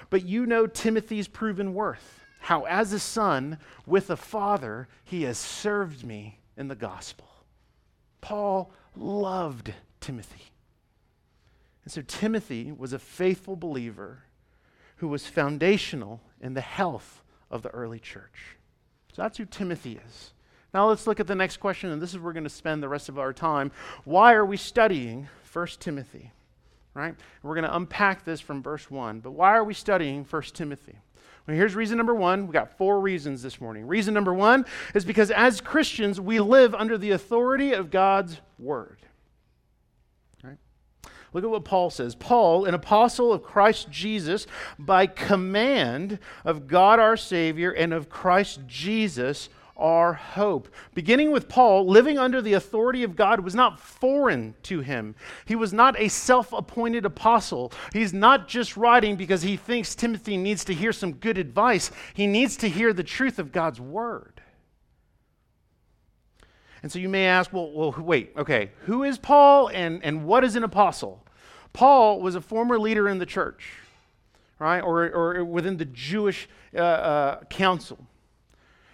But 0.09 0.25
you 0.25 0.45
know 0.45 0.67
Timothy's 0.67 1.27
proven 1.27 1.73
worth, 1.73 2.23
how 2.39 2.63
as 2.63 2.93
a 2.93 2.99
son 2.99 3.57
with 3.85 4.09
a 4.09 4.17
father 4.17 4.87
he 5.03 5.23
has 5.23 5.37
served 5.37 6.05
me 6.05 6.39
in 6.57 6.67
the 6.67 6.75
gospel. 6.75 7.27
Paul 8.21 8.71
loved 8.95 9.73
Timothy. 9.99 10.52
And 11.83 11.91
so 11.91 12.01
Timothy 12.01 12.71
was 12.71 12.93
a 12.93 12.99
faithful 12.99 13.55
believer 13.55 14.23
who 14.97 15.07
was 15.07 15.25
foundational 15.25 16.21
in 16.41 16.53
the 16.53 16.61
health 16.61 17.23
of 17.51 17.61
the 17.61 17.69
early 17.69 17.99
church. 17.99 18.57
So 19.13 19.21
that's 19.21 19.37
who 19.37 19.45
Timothy 19.45 19.99
is. 20.05 20.33
Now 20.73 20.87
let's 20.87 21.05
look 21.05 21.19
at 21.19 21.27
the 21.27 21.35
next 21.35 21.57
question, 21.57 21.91
and 21.91 22.01
this 22.01 22.11
is 22.11 22.17
where 22.17 22.25
we're 22.25 22.33
going 22.33 22.45
to 22.45 22.49
spend 22.49 22.81
the 22.81 22.89
rest 22.89 23.09
of 23.09 23.19
our 23.19 23.33
time. 23.33 23.71
Why 24.05 24.33
are 24.33 24.45
we 24.45 24.57
studying 24.57 25.27
1 25.51 25.67
Timothy? 25.79 26.31
Right? 26.95 27.15
We're 27.41 27.55
going 27.55 27.65
to 27.65 27.75
unpack 27.75 28.23
this 28.25 28.39
from 28.39 28.63
verse 28.63 28.89
1. 28.89 29.19
But 29.19 29.31
why 29.31 29.51
are 29.51 29.63
we 29.63 29.73
studying 29.73 30.25
1 30.25 30.41
Timothy? 30.53 30.97
Well, 31.45 31.57
here's 31.57 31.75
reason 31.75 31.97
number 31.97 32.15
one. 32.15 32.47
We 32.47 32.53
got 32.53 32.77
four 32.77 33.01
reasons 33.01 33.41
this 33.41 33.59
morning. 33.59 33.85
Reason 33.85 34.13
number 34.13 34.33
one 34.33 34.65
is 34.93 35.03
because 35.03 35.29
as 35.29 35.59
Christians, 35.59 36.21
we 36.21 36.39
live 36.39 36.73
under 36.73 36.97
the 36.97 37.11
authority 37.11 37.73
of 37.73 37.91
God's 37.91 38.39
word. 38.57 38.97
Look 41.33 41.43
at 41.43 41.49
what 41.49 41.65
Paul 41.65 41.89
says. 41.89 42.15
Paul, 42.15 42.65
an 42.65 42.73
apostle 42.73 43.33
of 43.33 43.43
Christ 43.43 43.89
Jesus, 43.89 44.45
by 44.77 45.07
command 45.07 46.19
of 46.45 46.67
God 46.67 46.99
our 46.99 47.17
Savior 47.17 47.71
and 47.71 47.91
of 47.91 48.09
Christ 48.09 48.61
Jesus, 48.67 49.49
our 49.75 50.13
hope. 50.13 50.69
Beginning 50.93 51.31
with 51.31 51.49
Paul, 51.49 51.87
living 51.87 52.19
under 52.19 52.41
the 52.41 52.53
authority 52.53 53.03
of 53.03 53.15
God 53.15 53.39
was 53.39 53.55
not 53.55 53.79
foreign 53.79 54.53
to 54.63 54.81
him. 54.81 55.15
He 55.45 55.55
was 55.55 55.73
not 55.73 55.99
a 55.99 56.07
self 56.07 56.53
appointed 56.53 57.05
apostle. 57.05 57.73
He's 57.91 58.13
not 58.13 58.47
just 58.47 58.77
writing 58.77 59.15
because 59.15 59.41
he 59.41 59.57
thinks 59.57 59.95
Timothy 59.95 60.37
needs 60.37 60.63
to 60.65 60.73
hear 60.73 60.93
some 60.93 61.13
good 61.13 61.37
advice, 61.37 61.91
he 62.13 62.27
needs 62.27 62.55
to 62.57 62.69
hear 62.69 62.93
the 62.93 63.03
truth 63.03 63.39
of 63.39 63.51
God's 63.51 63.81
word. 63.81 64.41
And 66.83 66.91
so 66.91 66.99
you 66.99 67.09
may 67.09 67.25
ask, 67.25 67.51
well, 67.53 67.71
well 67.71 67.95
wait, 67.97 68.33
okay, 68.37 68.71
who 68.81 69.03
is 69.03 69.17
Paul 69.17 69.69
and, 69.69 70.03
and 70.03 70.25
what 70.25 70.43
is 70.43 70.57
an 70.57 70.63
apostle? 70.63 71.22
Paul 71.73 72.21
was 72.21 72.35
a 72.35 72.41
former 72.41 72.79
leader 72.79 73.09
in 73.09 73.17
the 73.17 73.25
church, 73.25 73.73
right, 74.59 74.79
or, 74.79 75.05
or 75.05 75.43
within 75.43 75.77
the 75.77 75.85
Jewish 75.85 76.47
uh, 76.75 76.79
uh, 76.79 77.43
council. 77.45 77.97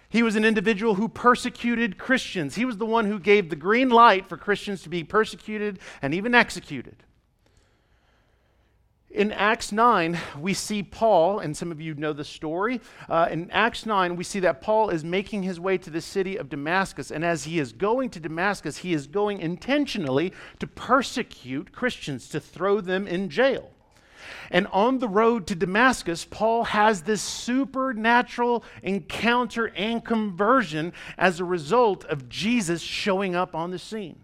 He 0.08 0.22
was 0.24 0.34
an 0.34 0.44
individual 0.44 0.96
who 0.96 1.08
persecuted 1.08 1.96
Christians. 1.96 2.56
He 2.56 2.64
was 2.64 2.78
the 2.78 2.86
one 2.86 3.06
who 3.06 3.20
gave 3.20 3.48
the 3.48 3.56
green 3.56 3.90
light 3.90 4.28
for 4.28 4.36
Christians 4.36 4.82
to 4.82 4.88
be 4.88 5.04
persecuted 5.04 5.78
and 6.02 6.12
even 6.12 6.34
executed. 6.34 6.96
In 9.10 9.32
Acts 9.32 9.72
9, 9.72 10.16
we 10.38 10.54
see 10.54 10.84
Paul, 10.84 11.40
and 11.40 11.56
some 11.56 11.72
of 11.72 11.80
you 11.80 11.94
know 11.94 12.12
the 12.12 12.24
story. 12.24 12.80
Uh, 13.08 13.26
in 13.28 13.50
Acts 13.50 13.84
9, 13.84 14.14
we 14.14 14.22
see 14.22 14.38
that 14.38 14.60
Paul 14.60 14.90
is 14.90 15.02
making 15.02 15.42
his 15.42 15.58
way 15.58 15.78
to 15.78 15.90
the 15.90 16.00
city 16.00 16.36
of 16.36 16.48
Damascus. 16.48 17.10
And 17.10 17.24
as 17.24 17.42
he 17.42 17.58
is 17.58 17.72
going 17.72 18.10
to 18.10 18.20
Damascus, 18.20 18.78
he 18.78 18.92
is 18.92 19.08
going 19.08 19.40
intentionally 19.40 20.32
to 20.60 20.68
persecute 20.68 21.72
Christians, 21.72 22.28
to 22.28 22.38
throw 22.38 22.80
them 22.80 23.08
in 23.08 23.30
jail. 23.30 23.72
And 24.48 24.68
on 24.68 25.00
the 25.00 25.08
road 25.08 25.48
to 25.48 25.56
Damascus, 25.56 26.24
Paul 26.24 26.62
has 26.64 27.02
this 27.02 27.20
supernatural 27.20 28.62
encounter 28.84 29.72
and 29.74 30.04
conversion 30.04 30.92
as 31.18 31.40
a 31.40 31.44
result 31.44 32.04
of 32.04 32.28
Jesus 32.28 32.80
showing 32.80 33.34
up 33.34 33.56
on 33.56 33.72
the 33.72 33.78
scene. 33.80 34.20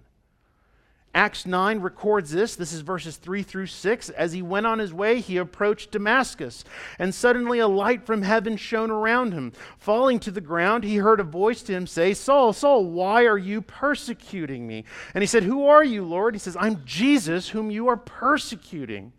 Acts 1.17 1.47
9 1.47 1.81
records 1.81 2.31
this. 2.31 2.57
This 2.57 2.75
is 2.75 2.83
verses 2.83 3.17
3 3.17 3.43
through 3.43 3.69
6. 3.69 4.11
As 4.11 4.35
he 4.35 4.43
went 4.43 4.67
on 4.67 4.79
his 4.79 4.93
way, 4.93 5.19
he 5.21 5.39
approached 5.39 5.91
Damascus, 5.91 6.63
and 6.99 7.15
suddenly 7.15 7.59
a 7.59 7.67
light 7.67 8.05
from 8.05 8.21
heaven 8.21 8.59
shone 8.59 8.91
around 8.91 9.33
him. 9.33 9.55
Falling 9.79 10.21
to 10.21 10.31
the 10.31 10.43
ground, 10.43 10.85
he 10.85 10.99
heard 10.99 11.19
a 11.19 11.25
voice 11.25 11.63
to 11.63 11.73
him 11.73 11.87
say, 11.87 12.13
Saul, 12.13 12.53
Saul, 12.53 12.85
why 12.85 13.25
are 13.25 13.39
you 13.39 13.63
persecuting 13.63 14.67
me? 14.67 14.85
And 15.15 15.23
he 15.23 15.27
said, 15.27 15.45
Who 15.45 15.67
are 15.67 15.83
you, 15.83 16.05
Lord? 16.05 16.35
He 16.35 16.39
says, 16.39 16.57
I'm 16.61 16.85
Jesus, 16.85 17.49
whom 17.49 17.71
you 17.71 17.89
are 17.89 17.97
persecuting. 17.97 19.15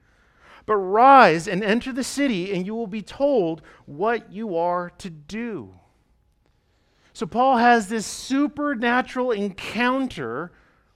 But 0.68 0.76
rise 0.76 1.48
and 1.48 1.64
enter 1.64 1.92
the 1.92 2.04
city, 2.04 2.54
and 2.54 2.64
you 2.64 2.76
will 2.76 2.86
be 2.86 3.02
told 3.02 3.64
what 3.88 4.32
you 4.32 4.56
are 4.56 4.92
to 5.00 5.10
do. 5.10 5.74
So, 7.14 7.26
Paul 7.26 7.58
has 7.58 7.88
this 7.90 8.06
supernatural 8.06 9.32
encounter 9.32 10.52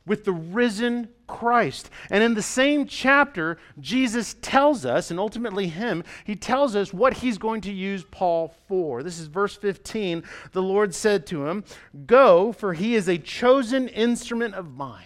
with 0.05 0.25
the 0.25 0.31
risen 0.31 1.09
Christ. 1.27 1.89
And 2.09 2.23
in 2.23 2.33
the 2.33 2.41
same 2.41 2.85
chapter, 2.85 3.57
Jesus 3.79 4.35
tells 4.41 4.85
us, 4.85 5.11
and 5.11 5.19
ultimately 5.19 5.67
him, 5.67 6.03
he 6.25 6.35
tells 6.35 6.75
us 6.75 6.93
what 6.93 7.15
he's 7.17 7.37
going 7.37 7.61
to 7.61 7.71
use 7.71 8.03
Paul 8.09 8.53
for. 8.67 9.03
This 9.03 9.19
is 9.19 9.27
verse 9.27 9.55
15. 9.55 10.23
The 10.51 10.61
Lord 10.61 10.93
said 10.95 11.25
to 11.27 11.47
him, 11.47 11.63
Go, 12.05 12.51
for 12.51 12.73
he 12.73 12.95
is 12.95 13.07
a 13.07 13.17
chosen 13.17 13.87
instrument 13.87 14.55
of 14.55 14.75
mine. 14.75 15.05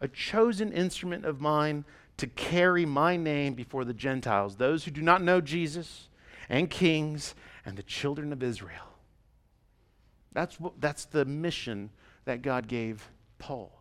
A 0.00 0.08
chosen 0.08 0.72
instrument 0.72 1.24
of 1.24 1.40
mine 1.40 1.84
to 2.18 2.26
carry 2.26 2.84
my 2.84 3.16
name 3.16 3.54
before 3.54 3.84
the 3.84 3.94
Gentiles, 3.94 4.56
those 4.56 4.84
who 4.84 4.90
do 4.90 5.02
not 5.02 5.22
know 5.22 5.40
Jesus, 5.40 6.08
and 6.48 6.70
kings, 6.70 7.34
and 7.64 7.76
the 7.76 7.82
children 7.82 8.32
of 8.32 8.42
Israel. 8.42 8.94
That's, 10.32 10.60
what, 10.60 10.80
that's 10.80 11.06
the 11.06 11.24
mission 11.24 11.90
that 12.24 12.42
God 12.42 12.68
gave 12.68 13.08
Paul. 13.38 13.72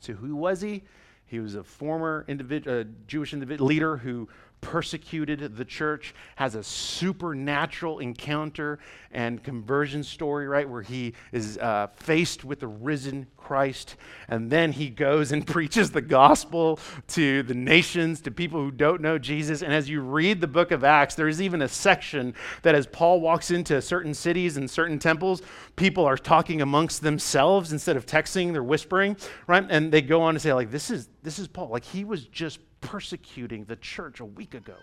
So, 0.00 0.12
who 0.12 0.36
was 0.36 0.60
he? 0.60 0.82
He 1.26 1.40
was 1.40 1.54
a 1.54 1.64
former 1.64 2.24
individ- 2.28 2.68
uh, 2.68 2.88
Jewish 3.06 3.32
individ- 3.32 3.60
leader 3.60 3.96
who 3.96 4.28
persecuted 4.60 5.56
the 5.56 5.64
church, 5.64 6.14
has 6.36 6.54
a 6.54 6.62
supernatural 6.62 7.98
encounter 7.98 8.78
and 9.12 9.42
conversion 9.42 10.02
story, 10.02 10.48
right, 10.48 10.68
where 10.68 10.82
he 10.82 11.14
is 11.32 11.56
uh, 11.58 11.86
faced 11.94 12.44
with 12.44 12.60
the 12.60 12.66
risen 12.66 13.26
Christ. 13.36 13.96
And 14.28 14.50
then 14.50 14.72
he 14.72 14.90
goes 14.90 15.30
and 15.30 15.46
preaches 15.46 15.92
the 15.92 16.00
gospel 16.00 16.80
to 17.08 17.42
the 17.44 17.54
nations, 17.54 18.20
to 18.22 18.30
people 18.30 18.60
who 18.60 18.70
don't 18.72 19.00
know 19.00 19.18
Jesus. 19.18 19.62
And 19.62 19.72
as 19.72 19.88
you 19.88 20.00
read 20.00 20.40
the 20.40 20.48
book 20.48 20.72
of 20.72 20.82
Acts, 20.82 21.14
there's 21.14 21.40
even 21.40 21.62
a 21.62 21.68
section 21.68 22.34
that 22.62 22.74
as 22.74 22.86
Paul 22.86 23.20
walks 23.20 23.50
into 23.50 23.80
certain 23.80 24.14
cities 24.14 24.56
and 24.56 24.68
certain 24.68 24.98
temples, 24.98 25.42
people 25.76 26.04
are 26.04 26.16
talking 26.16 26.60
amongst 26.60 27.02
themselves 27.02 27.72
instead 27.72 27.96
of 27.96 28.04
texting, 28.04 28.52
they're 28.52 28.62
whispering, 28.62 29.16
right? 29.46 29.64
And 29.68 29.92
they 29.92 30.02
go 30.02 30.22
on 30.22 30.34
to 30.34 30.40
say, 30.40 30.52
like, 30.52 30.70
this 30.70 30.90
is 30.90 31.08
this 31.26 31.40
is 31.40 31.48
Paul. 31.48 31.70
Like 31.70 31.84
he 31.84 32.04
was 32.04 32.24
just 32.26 32.60
persecuting 32.86 33.64
the 33.64 33.76
church 33.76 34.20
a 34.20 34.24
week 34.24 34.54
ago. 34.54 34.76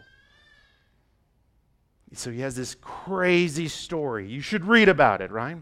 So 2.13 2.31
he 2.31 2.41
has 2.41 2.55
this 2.55 2.75
crazy 2.75 3.67
story. 3.67 4.27
You 4.27 4.41
should 4.41 4.65
read 4.65 4.89
about 4.89 5.21
it, 5.21 5.31
right? 5.31 5.57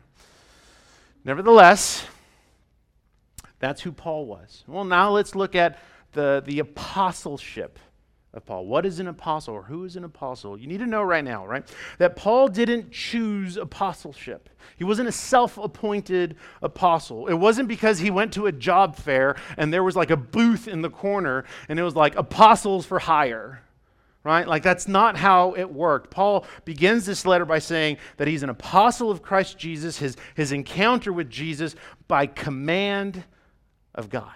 Nevertheless, 1.23 2.05
that's 3.59 3.81
who 3.81 3.91
Paul 3.91 4.25
was. 4.25 4.63
Well, 4.67 4.83
now 4.83 5.11
let's 5.11 5.35
look 5.35 5.55
at 5.55 5.79
the, 6.13 6.43
the 6.45 6.59
apostleship 6.59 7.77
of 8.33 8.45
Paul. 8.45 8.65
What 8.65 8.85
is 8.85 8.99
an 8.99 9.07
apostle 9.07 9.53
or 9.53 9.63
who 9.63 9.83
is 9.83 9.95
an 9.95 10.03
apostle? 10.05 10.57
You 10.57 10.67
need 10.67 10.79
to 10.79 10.85
know 10.85 11.03
right 11.03 11.23
now, 11.23 11.45
right? 11.45 11.65
That 11.97 12.15
Paul 12.15 12.47
didn't 12.47 12.91
choose 12.91 13.57
apostleship. 13.57 14.49
He 14.77 14.83
wasn't 14.83 15.09
a 15.09 15.11
self 15.11 15.57
appointed 15.57 16.37
apostle. 16.61 17.27
It 17.27 17.33
wasn't 17.33 17.67
because 17.67 17.99
he 17.99 18.09
went 18.09 18.31
to 18.33 18.47
a 18.47 18.51
job 18.51 18.95
fair 18.95 19.35
and 19.57 19.73
there 19.73 19.83
was 19.83 19.95
like 19.95 20.11
a 20.11 20.17
booth 20.17 20.67
in 20.67 20.81
the 20.81 20.89
corner 20.89 21.43
and 21.67 21.77
it 21.77 21.83
was 21.83 21.95
like 21.95 22.15
apostles 22.15 22.85
for 22.85 22.99
hire, 22.99 23.63
right? 24.23 24.47
Like 24.47 24.63
that's 24.63 24.87
not 24.87 25.17
how 25.17 25.53
it 25.55 25.73
worked. 25.73 26.09
Paul 26.09 26.45
begins 26.63 27.05
this 27.05 27.25
letter 27.25 27.45
by 27.45 27.59
saying 27.59 27.97
that 28.15 28.29
he's 28.29 28.43
an 28.43 28.49
apostle 28.49 29.11
of 29.11 29.21
Christ 29.21 29.57
Jesus, 29.57 29.97
his, 29.97 30.15
his 30.35 30.53
encounter 30.53 31.11
with 31.11 31.29
Jesus 31.29 31.75
by 32.07 32.27
command 32.27 33.25
of 33.93 34.09
God 34.09 34.31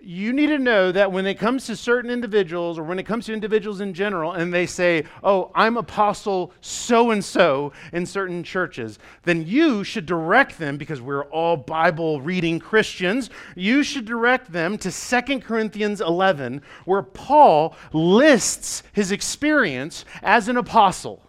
you 0.00 0.32
need 0.32 0.48
to 0.48 0.58
know 0.58 0.92
that 0.92 1.10
when 1.10 1.26
it 1.26 1.38
comes 1.38 1.66
to 1.66 1.74
certain 1.74 2.10
individuals 2.10 2.78
or 2.78 2.84
when 2.84 2.98
it 2.98 3.04
comes 3.04 3.26
to 3.26 3.32
individuals 3.32 3.80
in 3.80 3.94
general 3.94 4.32
and 4.32 4.52
they 4.52 4.66
say, 4.66 5.04
Oh, 5.24 5.50
I'm 5.54 5.76
apostle 5.76 6.52
so 6.60 7.10
and 7.10 7.24
so 7.24 7.72
in 7.92 8.06
certain 8.06 8.44
churches, 8.44 8.98
then 9.24 9.46
you 9.46 9.82
should 9.82 10.06
direct 10.06 10.58
them, 10.58 10.76
because 10.76 11.00
we're 11.00 11.24
all 11.24 11.56
Bible 11.56 12.20
reading 12.20 12.60
Christians, 12.60 13.30
you 13.54 13.82
should 13.82 14.04
direct 14.04 14.52
them 14.52 14.78
to 14.78 14.92
2 14.92 15.40
Corinthians 15.40 16.00
11, 16.00 16.62
where 16.84 17.02
Paul 17.02 17.74
lists 17.92 18.82
his 18.92 19.10
experience 19.10 20.04
as 20.22 20.48
an 20.48 20.56
apostle. 20.56 21.25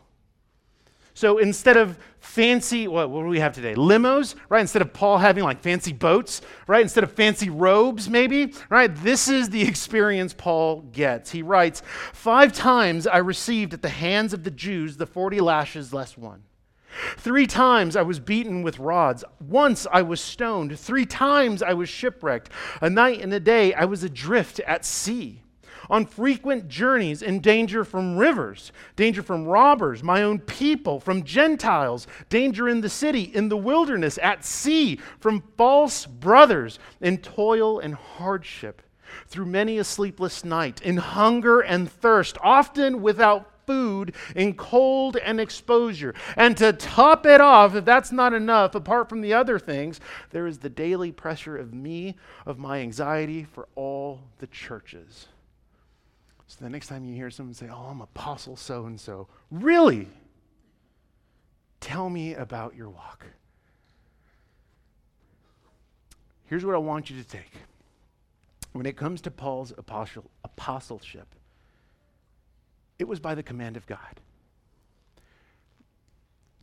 So 1.17 1.39
instead 1.39 1.77
of 1.77 1.97
fancy, 2.19 2.87
what, 2.87 3.09
what 3.09 3.23
do 3.23 3.27
we 3.27 3.39
have 3.39 3.51
today? 3.51 3.73
Limos, 3.73 4.35
right? 4.49 4.61
Instead 4.61 4.83
of 4.83 4.93
Paul 4.93 5.17
having 5.17 5.43
like 5.43 5.63
fancy 5.63 5.91
boats, 5.91 6.43
right? 6.67 6.83
Instead 6.83 7.03
of 7.03 7.11
fancy 7.11 7.49
robes, 7.49 8.07
maybe, 8.07 8.53
right? 8.69 8.95
This 8.95 9.27
is 9.27 9.49
the 9.49 9.63
experience 9.67 10.35
Paul 10.35 10.81
gets. 10.91 11.31
He 11.31 11.41
writes, 11.41 11.81
Five 12.13 12.53
times 12.53 13.07
I 13.07 13.17
received 13.17 13.73
at 13.73 13.81
the 13.81 13.89
hands 13.89 14.31
of 14.31 14.43
the 14.43 14.51
Jews 14.51 14.97
the 14.97 15.07
40 15.07 15.39
lashes 15.41 15.91
less 15.91 16.15
one. 16.15 16.43
Three 17.17 17.47
times 17.47 17.95
I 17.95 18.03
was 18.03 18.19
beaten 18.19 18.61
with 18.61 18.77
rods. 18.77 19.23
Once 19.39 19.87
I 19.91 20.03
was 20.03 20.21
stoned. 20.21 20.77
Three 20.77 21.07
times 21.07 21.63
I 21.63 21.73
was 21.73 21.89
shipwrecked. 21.89 22.51
A 22.79 22.91
night 22.91 23.21
and 23.21 23.33
a 23.33 23.39
day 23.39 23.73
I 23.73 23.85
was 23.85 24.03
adrift 24.03 24.59
at 24.59 24.85
sea 24.85 25.41
on 25.89 26.05
frequent 26.05 26.67
journeys 26.67 27.21
in 27.21 27.39
danger 27.39 27.83
from 27.83 28.17
rivers, 28.17 28.71
danger 28.95 29.23
from 29.23 29.45
robbers, 29.45 30.03
my 30.03 30.23
own 30.23 30.39
people, 30.39 30.99
from 30.99 31.23
Gentiles, 31.23 32.07
danger 32.29 32.67
in 32.67 32.81
the 32.81 32.89
city, 32.89 33.23
in 33.23 33.49
the 33.49 33.57
wilderness, 33.57 34.19
at 34.21 34.45
sea, 34.45 34.99
from 35.19 35.43
false 35.57 36.05
brothers, 36.05 36.79
in 37.01 37.17
toil 37.17 37.79
and 37.79 37.95
hardship, 37.95 38.81
through 39.27 39.45
many 39.45 39.77
a 39.77 39.83
sleepless 39.83 40.43
night, 40.43 40.81
in 40.81 40.97
hunger 40.97 41.59
and 41.59 41.91
thirst, 41.91 42.37
often 42.41 43.01
without 43.01 43.51
food 43.67 44.15
in 44.35 44.53
cold 44.53 45.17
and 45.17 45.39
exposure. 45.39 46.15
And 46.35 46.57
to 46.57 46.73
top 46.73 47.25
it 47.25 47.41
off, 47.41 47.75
if 47.75 47.85
that's 47.85 48.11
not 48.11 48.33
enough, 48.33 48.73
apart 48.73 49.09
from 49.09 49.21
the 49.21 49.33
other 49.33 49.59
things, 49.59 49.99
there 50.31 50.47
is 50.47 50.57
the 50.59 50.69
daily 50.69 51.11
pressure 51.11 51.57
of 51.57 51.73
me, 51.73 52.15
of 52.45 52.57
my 52.57 52.79
anxiety 52.79 53.43
for 53.43 53.67
all 53.75 54.21
the 54.39 54.47
churches. 54.47 55.27
So 56.47 56.63
the 56.63 56.69
next 56.69 56.87
time 56.87 57.03
you 57.05 57.13
hear 57.13 57.29
someone 57.29 57.53
say, 57.53 57.67
Oh, 57.69 57.87
I'm 57.89 58.01
apostle 58.01 58.55
so 58.55 58.85
and 58.85 58.99
so, 58.99 59.27
really? 59.51 60.07
Tell 61.79 62.09
me 62.09 62.33
about 62.33 62.75
your 62.75 62.89
walk. 62.89 63.25
Here's 66.45 66.65
what 66.65 66.75
I 66.75 66.79
want 66.79 67.09
you 67.09 67.21
to 67.21 67.27
take. 67.27 67.51
When 68.71 68.85
it 68.85 68.95
comes 68.95 69.21
to 69.21 69.31
Paul's 69.31 69.73
apostle, 69.77 70.29
apostleship, 70.43 71.27
it 72.99 73.07
was 73.07 73.19
by 73.19 73.35
the 73.35 73.43
command 73.43 73.77
of 73.77 73.85
God. 73.85 74.21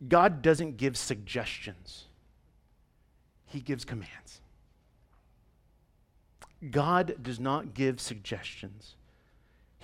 God 0.07 0.41
doesn't 0.41 0.77
give 0.77 0.97
suggestions, 0.97 2.05
He 3.45 3.59
gives 3.59 3.85
commands. 3.85 4.41
God 6.71 7.15
does 7.21 7.39
not 7.39 7.73
give 7.73 7.99
suggestions, 8.01 8.95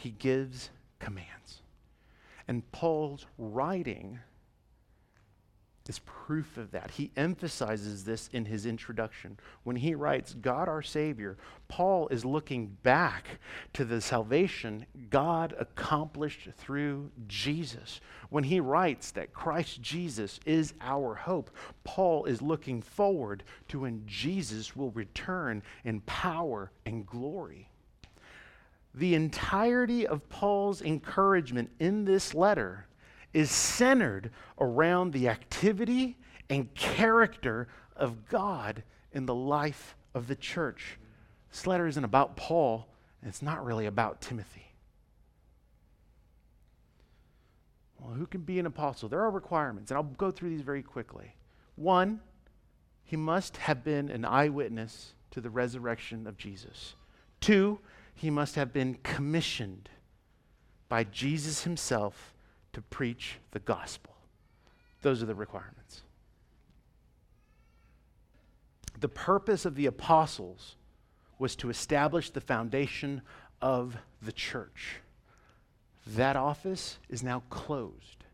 he 0.01 0.09
gives 0.11 0.71
commands. 0.99 1.61
And 2.47 2.69
Paul's 2.71 3.25
writing 3.37 4.19
is 5.87 5.99
proof 5.99 6.57
of 6.57 6.71
that. 6.71 6.91
He 6.91 7.11
emphasizes 7.17 8.05
this 8.05 8.29
in 8.31 8.45
his 8.45 8.65
introduction. 8.65 9.37
When 9.63 9.75
he 9.75 9.93
writes, 9.93 10.33
God 10.33 10.69
our 10.69 10.81
Savior, 10.81 11.37
Paul 11.67 12.07
is 12.07 12.23
looking 12.23 12.77
back 12.81 13.39
to 13.73 13.83
the 13.83 13.99
salvation 13.99 14.85
God 15.09 15.53
accomplished 15.59 16.47
through 16.57 17.11
Jesus. 17.27 17.99
When 18.29 18.45
he 18.45 18.61
writes 18.61 19.11
that 19.11 19.33
Christ 19.33 19.81
Jesus 19.81 20.39
is 20.45 20.73
our 20.79 21.13
hope, 21.13 21.51
Paul 21.83 22.23
is 22.23 22.41
looking 22.41 22.81
forward 22.81 23.43
to 23.67 23.81
when 23.81 24.03
Jesus 24.05 24.75
will 24.75 24.91
return 24.91 25.61
in 25.83 25.99
power 26.01 26.71
and 26.85 27.05
glory 27.05 27.67
the 28.93 29.15
entirety 29.15 30.05
of 30.05 30.27
Paul's 30.29 30.81
encouragement 30.81 31.71
in 31.79 32.05
this 32.05 32.33
letter 32.33 32.87
is 33.33 33.49
centered 33.49 34.31
around 34.59 35.13
the 35.13 35.29
activity 35.29 36.17
and 36.49 36.73
character 36.75 37.69
of 37.95 38.27
God 38.27 38.83
in 39.13 39.25
the 39.25 39.35
life 39.35 39.95
of 40.13 40.27
the 40.27 40.35
church. 40.35 40.99
This 41.51 41.65
letter 41.65 41.87
isn't 41.87 42.03
about 42.03 42.35
Paul, 42.35 42.87
and 43.21 43.29
it's 43.29 43.41
not 43.41 43.65
really 43.65 43.85
about 43.85 44.21
Timothy. 44.21 44.73
Well, 47.99 48.13
who 48.13 48.25
can 48.25 48.41
be 48.41 48.59
an 48.59 48.65
apostle? 48.65 49.07
There 49.07 49.21
are 49.21 49.29
requirements, 49.29 49.91
and 49.91 49.97
I'll 49.97 50.03
go 50.03 50.31
through 50.31 50.49
these 50.49 50.61
very 50.61 50.81
quickly. 50.81 51.35
One, 51.75 52.19
he 53.03 53.15
must 53.15 53.57
have 53.57 53.83
been 53.83 54.09
an 54.09 54.25
eyewitness 54.25 55.13
to 55.31 55.41
the 55.41 55.49
resurrection 55.49 56.27
of 56.27 56.37
Jesus. 56.37 56.95
Two, 57.39 57.79
he 58.13 58.29
must 58.29 58.55
have 58.55 58.71
been 58.71 58.95
commissioned 59.03 59.89
by 60.89 61.03
Jesus 61.05 61.63
himself 61.63 62.33
to 62.73 62.81
preach 62.81 63.37
the 63.51 63.59
gospel. 63.59 64.13
Those 65.01 65.23
are 65.23 65.25
the 65.25 65.35
requirements. 65.35 66.01
The 68.99 69.09
purpose 69.09 69.65
of 69.65 69.75
the 69.75 69.87
apostles 69.87 70.75
was 71.39 71.55
to 71.55 71.69
establish 71.69 72.29
the 72.29 72.41
foundation 72.41 73.21
of 73.61 73.97
the 74.21 74.31
church. 74.31 74.97
That 76.05 76.35
office 76.35 76.99
is 77.09 77.23
now 77.23 77.41
closed. 77.49 78.25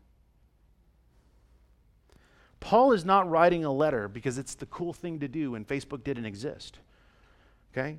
Paul 2.60 2.92
is 2.92 3.04
not 3.04 3.30
writing 3.30 3.64
a 3.64 3.72
letter 3.72 4.08
because 4.08 4.36
it's 4.36 4.54
the 4.54 4.66
cool 4.66 4.92
thing 4.92 5.20
to 5.20 5.28
do 5.28 5.54
and 5.54 5.66
Facebook 5.66 6.04
didn't 6.04 6.26
exist. 6.26 6.78
Okay? 7.72 7.98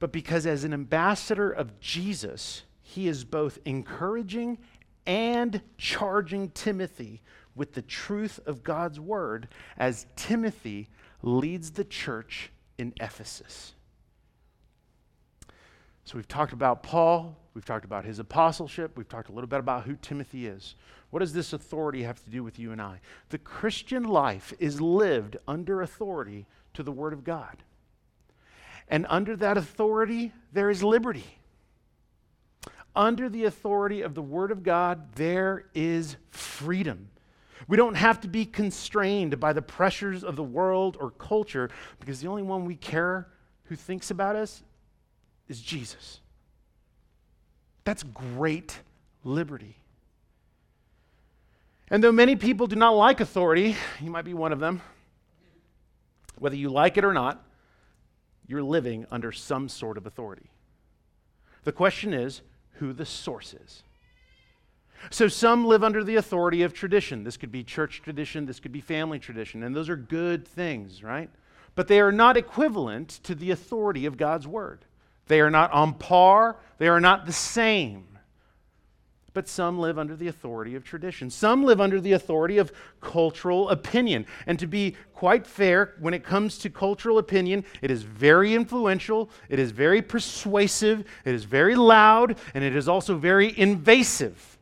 But 0.00 0.10
because 0.10 0.46
as 0.46 0.64
an 0.64 0.72
ambassador 0.72 1.50
of 1.50 1.78
Jesus, 1.78 2.62
he 2.82 3.06
is 3.06 3.22
both 3.24 3.58
encouraging 3.64 4.58
and 5.06 5.60
charging 5.78 6.50
Timothy 6.50 7.22
with 7.54 7.74
the 7.74 7.82
truth 7.82 8.40
of 8.46 8.64
God's 8.64 8.98
word 8.98 9.48
as 9.76 10.06
Timothy 10.16 10.88
leads 11.22 11.72
the 11.72 11.84
church 11.84 12.50
in 12.78 12.94
Ephesus. 12.98 13.74
So 16.04 16.16
we've 16.16 16.26
talked 16.26 16.54
about 16.54 16.82
Paul, 16.82 17.36
we've 17.54 17.64
talked 17.64 17.84
about 17.84 18.04
his 18.04 18.18
apostleship, 18.18 18.96
we've 18.96 19.08
talked 19.08 19.28
a 19.28 19.32
little 19.32 19.48
bit 19.48 19.60
about 19.60 19.84
who 19.84 19.96
Timothy 19.96 20.46
is. 20.46 20.74
What 21.10 21.20
does 21.20 21.34
this 21.34 21.52
authority 21.52 22.04
have 22.04 22.24
to 22.24 22.30
do 22.30 22.42
with 22.42 22.58
you 22.58 22.72
and 22.72 22.80
I? 22.80 23.00
The 23.28 23.38
Christian 23.38 24.04
life 24.04 24.54
is 24.58 24.80
lived 24.80 25.36
under 25.46 25.82
authority 25.82 26.46
to 26.74 26.82
the 26.82 26.92
Word 26.92 27.12
of 27.12 27.22
God. 27.22 27.62
And 28.90 29.06
under 29.08 29.36
that 29.36 29.56
authority, 29.56 30.32
there 30.52 30.68
is 30.68 30.82
liberty. 30.82 31.24
Under 32.94 33.28
the 33.28 33.44
authority 33.44 34.02
of 34.02 34.14
the 34.14 34.22
Word 34.22 34.50
of 34.50 34.64
God, 34.64 35.14
there 35.14 35.66
is 35.74 36.16
freedom. 36.30 37.08
We 37.68 37.76
don't 37.76 37.94
have 37.94 38.20
to 38.22 38.28
be 38.28 38.44
constrained 38.44 39.38
by 39.38 39.52
the 39.52 39.62
pressures 39.62 40.24
of 40.24 40.34
the 40.34 40.42
world 40.42 40.96
or 41.00 41.12
culture 41.12 41.70
because 42.00 42.20
the 42.20 42.26
only 42.26 42.42
one 42.42 42.64
we 42.64 42.74
care 42.74 43.28
who 43.64 43.76
thinks 43.76 44.10
about 44.10 44.34
us 44.34 44.62
is 45.48 45.60
Jesus. 45.60 46.20
That's 47.84 48.02
great 48.02 48.80
liberty. 49.22 49.76
And 51.88 52.02
though 52.02 52.12
many 52.12 52.34
people 52.34 52.66
do 52.66 52.76
not 52.76 52.90
like 52.90 53.20
authority, 53.20 53.76
you 54.00 54.10
might 54.10 54.24
be 54.24 54.34
one 54.34 54.52
of 54.52 54.58
them, 54.58 54.82
whether 56.38 56.56
you 56.56 56.70
like 56.70 56.96
it 56.96 57.04
or 57.04 57.12
not, 57.12 57.44
you're 58.50 58.62
living 58.62 59.06
under 59.10 59.30
some 59.30 59.68
sort 59.68 59.96
of 59.96 60.06
authority. 60.06 60.50
The 61.64 61.72
question 61.72 62.12
is 62.12 62.42
who 62.74 62.92
the 62.92 63.06
source 63.06 63.54
is. 63.54 63.82
So 65.10 65.28
some 65.28 65.64
live 65.64 65.84
under 65.84 66.04
the 66.04 66.16
authority 66.16 66.62
of 66.62 66.74
tradition. 66.74 67.24
This 67.24 67.36
could 67.36 67.52
be 67.52 67.62
church 67.62 68.02
tradition, 68.02 68.44
this 68.44 68.60
could 68.60 68.72
be 68.72 68.80
family 68.80 69.18
tradition, 69.18 69.62
and 69.62 69.74
those 69.74 69.88
are 69.88 69.96
good 69.96 70.46
things, 70.46 71.02
right? 71.02 71.30
But 71.74 71.88
they 71.88 72.00
are 72.00 72.12
not 72.12 72.36
equivalent 72.36 73.08
to 73.22 73.34
the 73.34 73.50
authority 73.50 74.04
of 74.04 74.16
God's 74.16 74.46
word. 74.46 74.84
They 75.28 75.40
are 75.40 75.50
not 75.50 75.72
on 75.72 75.94
par, 75.94 76.56
they 76.78 76.88
are 76.88 77.00
not 77.00 77.24
the 77.24 77.32
same 77.32 78.09
but 79.40 79.48
some 79.48 79.78
live 79.78 79.98
under 79.98 80.14
the 80.14 80.28
authority 80.28 80.74
of 80.74 80.84
tradition. 80.84 81.30
Some 81.30 81.64
live 81.64 81.80
under 81.80 81.98
the 81.98 82.12
authority 82.12 82.58
of 82.58 82.70
cultural 83.00 83.70
opinion. 83.70 84.26
And 84.46 84.58
to 84.58 84.66
be 84.66 84.96
quite 85.14 85.46
fair, 85.46 85.94
when 85.98 86.12
it 86.12 86.22
comes 86.22 86.58
to 86.58 86.68
cultural 86.68 87.16
opinion, 87.16 87.64
it 87.80 87.90
is 87.90 88.02
very 88.02 88.52
influential, 88.52 89.30
it 89.48 89.58
is 89.58 89.70
very 89.70 90.02
persuasive, 90.02 91.06
it 91.24 91.34
is 91.34 91.44
very 91.44 91.74
loud, 91.74 92.36
and 92.52 92.62
it 92.62 92.76
is 92.76 92.86
also 92.86 93.16
very 93.16 93.58
invasive. 93.58 94.58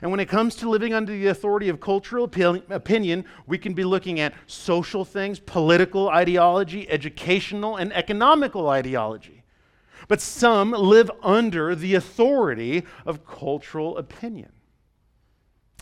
And 0.00 0.10
when 0.10 0.18
it 0.18 0.30
comes 0.30 0.54
to 0.56 0.70
living 0.70 0.94
under 0.94 1.12
the 1.12 1.26
authority 1.26 1.68
of 1.68 1.78
cultural 1.78 2.24
opinion, 2.24 3.26
we 3.46 3.58
can 3.58 3.74
be 3.74 3.84
looking 3.84 4.18
at 4.18 4.32
social 4.46 5.04
things, 5.04 5.38
political 5.40 6.08
ideology, 6.08 6.88
educational 6.88 7.76
and 7.76 7.92
economical 7.92 8.70
ideology. 8.70 9.37
But 10.08 10.20
some 10.20 10.72
live 10.72 11.10
under 11.22 11.74
the 11.74 11.94
authority 11.94 12.84
of 13.06 13.26
cultural 13.26 13.98
opinion. 13.98 14.50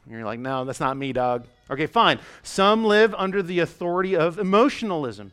And 0.04 0.14
you're 0.14 0.24
like, 0.24 0.40
no, 0.40 0.64
that's 0.64 0.80
not 0.80 0.96
me, 0.96 1.12
dog. 1.12 1.46
Okay, 1.70 1.86
fine. 1.86 2.20
Some 2.42 2.84
live 2.84 3.14
under 3.14 3.42
the 3.42 3.60
authority 3.60 4.14
of 4.14 4.38
emotionalism. 4.38 5.32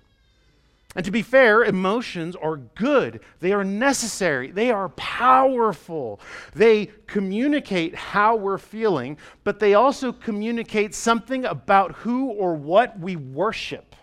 And 0.95 1.03
to 1.05 1.11
be 1.11 1.23
fair, 1.23 1.63
emotions 1.63 2.35
are 2.35 2.57
good. 2.57 3.21
They 3.39 3.51
are 3.51 3.63
necessary. 3.63 4.51
They 4.51 4.69
are 4.69 4.89
powerful. 4.89 6.19
They 6.53 6.87
communicate 7.07 7.95
how 7.95 8.35
we're 8.35 8.59
feeling, 8.59 9.17
but 9.43 9.59
they 9.59 9.73
also 9.73 10.11
communicate 10.11 10.93
something 10.93 11.45
about 11.45 11.93
who 11.93 12.27
or 12.27 12.53
what 12.53 12.99
we 12.99 13.15
worship. 13.15 13.95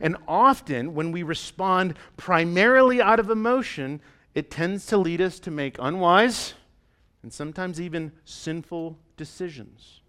And 0.00 0.16
often, 0.26 0.94
when 0.94 1.12
we 1.12 1.22
respond 1.22 1.96
primarily 2.16 3.00
out 3.00 3.20
of 3.20 3.30
emotion, 3.30 4.00
it 4.34 4.50
tends 4.50 4.86
to 4.86 4.96
lead 4.96 5.20
us 5.20 5.38
to 5.40 5.50
make 5.50 5.76
unwise 5.78 6.54
and 7.22 7.32
sometimes 7.32 7.80
even 7.80 8.12
sinful 8.24 8.98
decisions. 9.16 10.00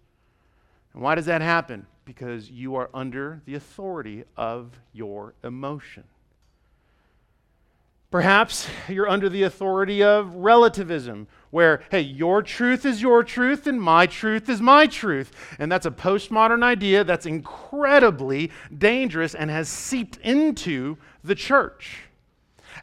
And 0.92 1.02
why 1.02 1.14
does 1.14 1.26
that 1.26 1.42
happen? 1.42 1.86
Because 2.04 2.50
you 2.50 2.76
are 2.76 2.90
under 2.92 3.42
the 3.44 3.54
authority 3.54 4.24
of 4.36 4.72
your 4.92 5.34
emotion. 5.42 6.04
Perhaps 8.10 8.68
you're 8.88 9.08
under 9.08 9.28
the 9.28 9.42
authority 9.42 10.02
of 10.02 10.34
relativism, 10.36 11.26
where, 11.54 11.82
hey, 11.92 12.00
your 12.00 12.42
truth 12.42 12.84
is 12.84 13.00
your 13.00 13.22
truth 13.22 13.68
and 13.68 13.80
my 13.80 14.06
truth 14.06 14.48
is 14.48 14.60
my 14.60 14.88
truth. 14.88 15.30
And 15.60 15.70
that's 15.70 15.86
a 15.86 15.90
postmodern 15.92 16.64
idea 16.64 17.04
that's 17.04 17.26
incredibly 17.26 18.50
dangerous 18.76 19.36
and 19.36 19.48
has 19.52 19.68
seeped 19.68 20.16
into 20.16 20.98
the 21.22 21.36
church. 21.36 22.00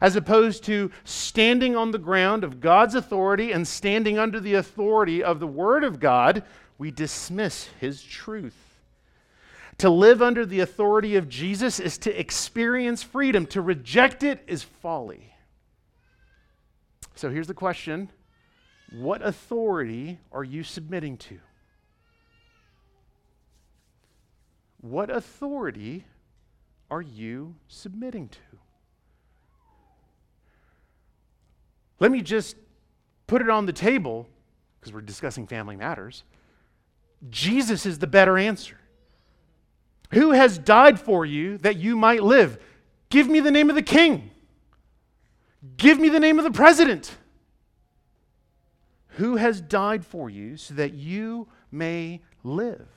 As 0.00 0.16
opposed 0.16 0.64
to 0.64 0.90
standing 1.04 1.76
on 1.76 1.90
the 1.90 1.98
ground 1.98 2.44
of 2.44 2.60
God's 2.60 2.94
authority 2.94 3.52
and 3.52 3.68
standing 3.68 4.18
under 4.18 4.40
the 4.40 4.54
authority 4.54 5.22
of 5.22 5.38
the 5.38 5.46
Word 5.46 5.84
of 5.84 6.00
God, 6.00 6.42
we 6.78 6.90
dismiss 6.90 7.68
His 7.78 8.02
truth. 8.02 8.56
To 9.78 9.90
live 9.90 10.22
under 10.22 10.46
the 10.46 10.60
authority 10.60 11.16
of 11.16 11.28
Jesus 11.28 11.78
is 11.78 11.98
to 11.98 12.18
experience 12.18 13.02
freedom. 13.02 13.44
To 13.48 13.60
reject 13.60 14.22
it 14.22 14.42
is 14.46 14.62
folly. 14.62 15.34
So 17.14 17.28
here's 17.28 17.48
the 17.48 17.54
question 17.54 18.08
What 18.92 19.22
authority 19.22 20.18
are 20.30 20.44
you 20.44 20.62
submitting 20.62 21.16
to? 21.18 21.38
What 24.80 25.10
authority 25.10 26.04
are 26.90 27.00
you 27.00 27.54
submitting 27.68 28.28
to? 28.28 28.38
Let 32.00 32.10
me 32.10 32.20
just 32.20 32.56
put 33.26 33.40
it 33.40 33.48
on 33.48 33.64
the 33.64 33.72
table 33.72 34.28
because 34.78 34.92
we're 34.92 35.00
discussing 35.00 35.46
family 35.46 35.76
matters. 35.76 36.24
Jesus 37.30 37.86
is 37.86 38.00
the 38.00 38.06
better 38.06 38.36
answer. 38.36 38.76
Who 40.10 40.32
has 40.32 40.58
died 40.58 41.00
for 41.00 41.24
you 41.24 41.56
that 41.58 41.76
you 41.76 41.96
might 41.96 42.22
live? 42.22 42.58
Give 43.08 43.28
me 43.28 43.40
the 43.40 43.50
name 43.50 43.70
of 43.70 43.76
the 43.76 43.82
king. 43.82 44.32
Give 45.76 45.98
me 45.98 46.08
the 46.08 46.20
name 46.20 46.38
of 46.38 46.44
the 46.44 46.50
president. 46.50 47.16
Who 49.16 49.36
has 49.36 49.60
died 49.60 50.04
for 50.04 50.30
you 50.30 50.56
so 50.56 50.74
that 50.74 50.94
you 50.94 51.48
may 51.70 52.20
live? 52.42 52.88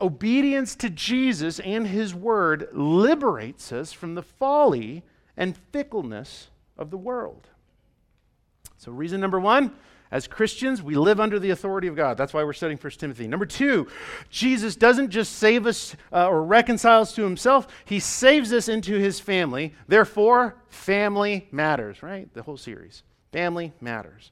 Obedience 0.00 0.74
to 0.76 0.90
Jesus 0.90 1.58
and 1.60 1.86
his 1.86 2.14
word 2.14 2.68
liberates 2.72 3.72
us 3.72 3.92
from 3.92 4.14
the 4.14 4.22
folly 4.22 5.02
and 5.36 5.56
fickleness 5.72 6.48
of 6.76 6.90
the 6.90 6.98
world. 6.98 7.48
So, 8.76 8.92
reason 8.92 9.20
number 9.20 9.40
one 9.40 9.72
as 10.10 10.28
Christians, 10.28 10.82
we 10.82 10.94
live 10.94 11.18
under 11.18 11.38
the 11.38 11.50
authority 11.50 11.88
of 11.88 11.96
God. 11.96 12.16
That's 12.16 12.32
why 12.32 12.44
we're 12.44 12.52
studying 12.52 12.78
1 12.78 12.92
Timothy. 12.92 13.26
Number 13.26 13.46
two, 13.46 13.88
Jesus 14.30 14.76
doesn't 14.76 15.10
just 15.10 15.36
save 15.36 15.66
us 15.66 15.96
uh, 16.12 16.28
or 16.28 16.44
reconcile 16.44 17.02
us 17.02 17.14
to 17.14 17.22
himself, 17.22 17.66
he 17.84 17.98
saves 17.98 18.52
us 18.52 18.68
into 18.68 18.94
his 18.98 19.18
family. 19.18 19.74
Therefore, 19.88 20.56
family 20.68 21.48
matters, 21.50 22.02
right? 22.02 22.32
The 22.34 22.42
whole 22.42 22.56
series. 22.56 23.02
Family 23.32 23.72
matters. 23.80 24.30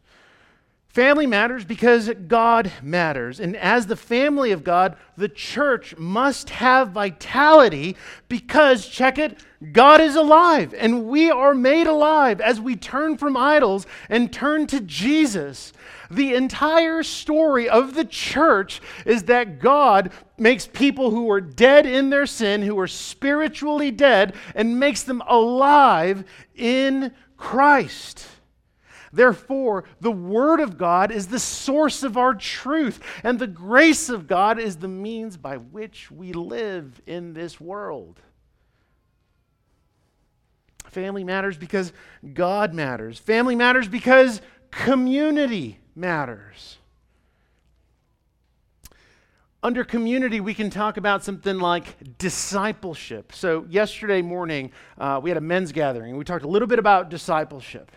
Family 0.94 1.26
matters 1.26 1.64
because 1.64 2.08
God 2.28 2.70
matters. 2.80 3.40
And 3.40 3.56
as 3.56 3.88
the 3.88 3.96
family 3.96 4.52
of 4.52 4.62
God, 4.62 4.96
the 5.16 5.28
church 5.28 5.96
must 5.96 6.50
have 6.50 6.90
vitality 6.90 7.96
because, 8.28 8.86
check 8.86 9.18
it, 9.18 9.40
God 9.72 10.00
is 10.00 10.14
alive 10.14 10.72
and 10.72 11.06
we 11.06 11.32
are 11.32 11.52
made 11.52 11.88
alive 11.88 12.40
as 12.40 12.60
we 12.60 12.76
turn 12.76 13.16
from 13.16 13.36
idols 13.36 13.88
and 14.08 14.32
turn 14.32 14.68
to 14.68 14.80
Jesus. 14.80 15.72
The 16.12 16.34
entire 16.34 17.02
story 17.02 17.68
of 17.68 17.94
the 17.94 18.04
church 18.04 18.80
is 19.04 19.24
that 19.24 19.58
God 19.58 20.12
makes 20.38 20.68
people 20.68 21.10
who 21.10 21.28
are 21.28 21.40
dead 21.40 21.86
in 21.86 22.10
their 22.10 22.26
sin, 22.26 22.62
who 22.62 22.78
are 22.78 22.86
spiritually 22.86 23.90
dead, 23.90 24.36
and 24.54 24.78
makes 24.78 25.02
them 25.02 25.24
alive 25.26 26.22
in 26.54 27.12
Christ. 27.36 28.28
Therefore, 29.14 29.84
the 30.00 30.10
Word 30.10 30.60
of 30.60 30.76
God 30.76 31.10
is 31.10 31.28
the 31.28 31.38
source 31.38 32.02
of 32.02 32.16
our 32.16 32.34
truth, 32.34 33.00
and 33.22 33.38
the 33.38 33.46
grace 33.46 34.08
of 34.08 34.26
God 34.26 34.58
is 34.58 34.76
the 34.76 34.88
means 34.88 35.36
by 35.36 35.56
which 35.56 36.10
we 36.10 36.32
live 36.32 37.00
in 37.06 37.32
this 37.32 37.60
world. 37.60 38.20
Family 40.86 41.24
matters 41.24 41.56
because 41.56 41.92
God 42.34 42.74
matters. 42.74 43.18
Family 43.18 43.56
matters 43.56 43.88
because 43.88 44.40
community 44.70 45.78
matters. 45.94 46.78
Under 49.62 49.82
community, 49.82 50.40
we 50.40 50.52
can 50.52 50.68
talk 50.68 50.98
about 50.98 51.24
something 51.24 51.58
like 51.58 52.18
discipleship. 52.18 53.32
So, 53.32 53.64
yesterday 53.70 54.20
morning, 54.20 54.72
uh, 54.98 55.20
we 55.22 55.30
had 55.30 55.38
a 55.38 55.40
men's 55.40 55.72
gathering. 55.72 56.16
We 56.18 56.24
talked 56.24 56.44
a 56.44 56.48
little 56.48 56.68
bit 56.68 56.78
about 56.78 57.08
discipleship. 57.08 57.90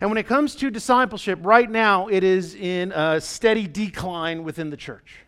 And 0.00 0.10
when 0.10 0.18
it 0.18 0.26
comes 0.26 0.54
to 0.56 0.70
discipleship, 0.70 1.38
right 1.42 1.70
now 1.70 2.08
it 2.08 2.24
is 2.24 2.54
in 2.54 2.92
a 2.92 3.20
steady 3.20 3.66
decline 3.66 4.44
within 4.44 4.70
the 4.70 4.76
church. 4.76 5.20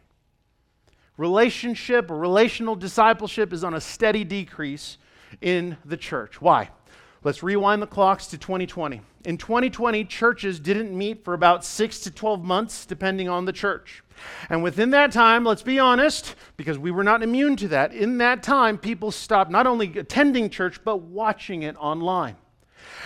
Relationship 1.16 2.10
or 2.10 2.16
relational 2.16 2.74
discipleship 2.74 3.52
is 3.52 3.62
on 3.62 3.74
a 3.74 3.80
steady 3.80 4.24
decrease 4.24 4.96
in 5.40 5.76
the 5.84 5.96
church. 5.96 6.40
Why? 6.40 6.70
Let's 7.22 7.42
rewind 7.42 7.82
the 7.82 7.86
clocks 7.86 8.26
to 8.28 8.38
2020. 8.38 9.02
In 9.26 9.36
2020, 9.36 10.04
churches 10.06 10.58
didn't 10.58 10.96
meet 10.96 11.22
for 11.22 11.34
about 11.34 11.62
six 11.62 12.00
to 12.00 12.10
12 12.10 12.42
months, 12.42 12.86
depending 12.86 13.28
on 13.28 13.44
the 13.44 13.52
church. 13.52 14.02
And 14.48 14.62
within 14.62 14.90
that 14.90 15.12
time, 15.12 15.44
let's 15.44 15.62
be 15.62 15.78
honest, 15.78 16.34
because 16.56 16.78
we 16.78 16.90
were 16.90 17.04
not 17.04 17.22
immune 17.22 17.56
to 17.56 17.68
that, 17.68 17.92
in 17.92 18.16
that 18.18 18.42
time, 18.42 18.78
people 18.78 19.10
stopped 19.10 19.50
not 19.50 19.66
only 19.66 19.98
attending 19.98 20.48
church, 20.48 20.82
but 20.82 21.02
watching 21.02 21.62
it 21.62 21.76
online. 21.76 22.36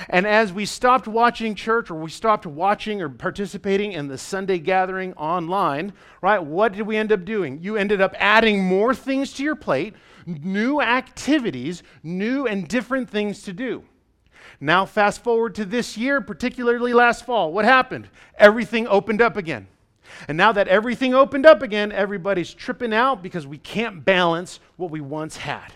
And 0.08 0.26
as 0.26 0.52
we 0.52 0.66
stopped 0.66 1.06
watching 1.06 1.54
church 1.54 1.90
or 1.90 1.94
we 1.94 2.10
stopped 2.10 2.46
watching 2.46 3.00
or 3.00 3.08
participating 3.08 3.92
in 3.92 4.08
the 4.08 4.18
Sunday 4.18 4.58
gathering 4.58 5.12
online, 5.14 5.92
right, 6.20 6.42
what 6.42 6.72
did 6.72 6.82
we 6.82 6.96
end 6.96 7.12
up 7.12 7.24
doing? 7.24 7.60
You 7.62 7.76
ended 7.76 8.00
up 8.00 8.14
adding 8.18 8.64
more 8.64 8.94
things 8.94 9.32
to 9.34 9.42
your 9.42 9.56
plate, 9.56 9.94
new 10.26 10.80
activities, 10.80 11.82
new 12.02 12.46
and 12.46 12.66
different 12.68 13.08
things 13.10 13.42
to 13.42 13.52
do. 13.52 13.84
Now, 14.60 14.86
fast 14.86 15.22
forward 15.22 15.54
to 15.56 15.64
this 15.64 15.96
year, 15.96 16.20
particularly 16.20 16.92
last 16.92 17.24
fall. 17.24 17.52
What 17.52 17.64
happened? 17.64 18.08
Everything 18.38 18.86
opened 18.86 19.20
up 19.20 19.36
again. 19.36 19.66
And 20.28 20.36
now 20.36 20.52
that 20.52 20.68
everything 20.68 21.14
opened 21.14 21.46
up 21.46 21.62
again, 21.62 21.92
everybody's 21.92 22.52
tripping 22.52 22.92
out 22.92 23.22
because 23.22 23.46
we 23.46 23.58
can't 23.58 24.04
balance 24.04 24.60
what 24.76 24.90
we 24.90 25.00
once 25.00 25.36
had. 25.36 25.72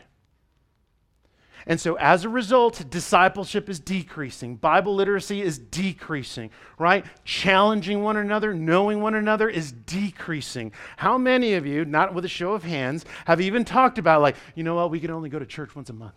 And 1.68 1.78
so, 1.78 1.96
as 1.96 2.24
a 2.24 2.31
result, 2.31 2.83
discipleship 2.88 3.68
is 3.68 3.78
decreasing. 3.78 4.57
Bible 4.57 4.94
literacy 4.94 5.42
is 5.42 5.59
decreasing, 5.59 6.50
right? 6.78 7.04
Challenging 7.24 8.02
one 8.02 8.16
another, 8.16 8.54
knowing 8.54 9.02
one 9.02 9.14
another 9.14 9.50
is 9.50 9.70
decreasing. 9.70 10.72
How 10.96 11.18
many 11.18 11.52
of 11.52 11.66
you, 11.66 11.85
not 11.85 12.14
with 12.14 12.24
a 12.24 12.28
show 12.28 12.54
of 12.54 12.64
hands, 12.64 13.04
have 13.26 13.42
even 13.42 13.66
talked 13.66 13.98
about, 13.98 14.22
like, 14.22 14.37
you 14.54 14.64
know 14.64 14.76
what, 14.76 14.90
we 14.90 14.98
can 14.98 15.11
only 15.11 15.28
go 15.28 15.38
to 15.38 15.44
church 15.44 15.76
once 15.76 15.90
a 15.90 15.92
month? 15.92 16.14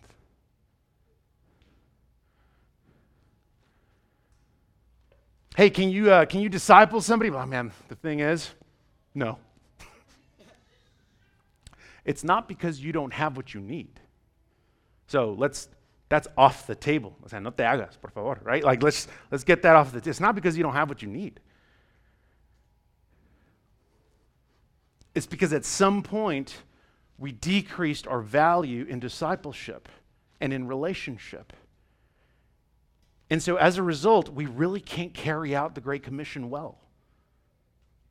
Hey, 5.54 5.68
can 5.68 5.90
you, 5.90 6.10
uh, 6.10 6.24
can 6.24 6.40
you 6.40 6.48
disciple 6.48 7.02
somebody? 7.02 7.28
Well, 7.28 7.46
man, 7.46 7.72
the 7.88 7.94
thing 7.94 8.20
is, 8.20 8.48
no. 9.14 9.38
it's 12.06 12.24
not 12.24 12.48
because 12.48 12.80
you 12.80 12.90
don't 12.90 13.12
have 13.12 13.36
what 13.36 13.52
you 13.52 13.60
need. 13.60 14.00
So 15.12 15.34
let's 15.36 15.68
that's 16.08 16.26
off 16.38 16.66
the 16.66 16.74
table. 16.74 17.14
O 17.22 17.28
sea, 17.28 17.38
no 17.38 17.50
te 17.50 17.62
hagas, 17.62 18.00
por 18.00 18.10
favor, 18.10 18.40
right? 18.44 18.64
Like 18.64 18.82
let's 18.82 19.08
let's 19.30 19.44
get 19.44 19.60
that 19.60 19.76
off 19.76 19.92
the 19.92 20.00
table. 20.00 20.08
It's 20.08 20.20
not 20.20 20.34
because 20.34 20.56
you 20.56 20.62
don't 20.62 20.72
have 20.72 20.88
what 20.88 21.02
you 21.02 21.08
need. 21.08 21.38
It's 25.14 25.26
because 25.26 25.52
at 25.52 25.66
some 25.66 26.02
point 26.02 26.62
we 27.18 27.30
decreased 27.30 28.06
our 28.06 28.22
value 28.22 28.86
in 28.88 29.00
discipleship 29.00 29.86
and 30.40 30.50
in 30.50 30.66
relationship. 30.66 31.52
And 33.28 33.42
so 33.42 33.56
as 33.56 33.76
a 33.76 33.82
result, 33.82 34.30
we 34.30 34.46
really 34.46 34.80
can't 34.80 35.12
carry 35.12 35.54
out 35.54 35.74
the 35.74 35.82
Great 35.82 36.02
Commission 36.02 36.48
well. 36.48 36.78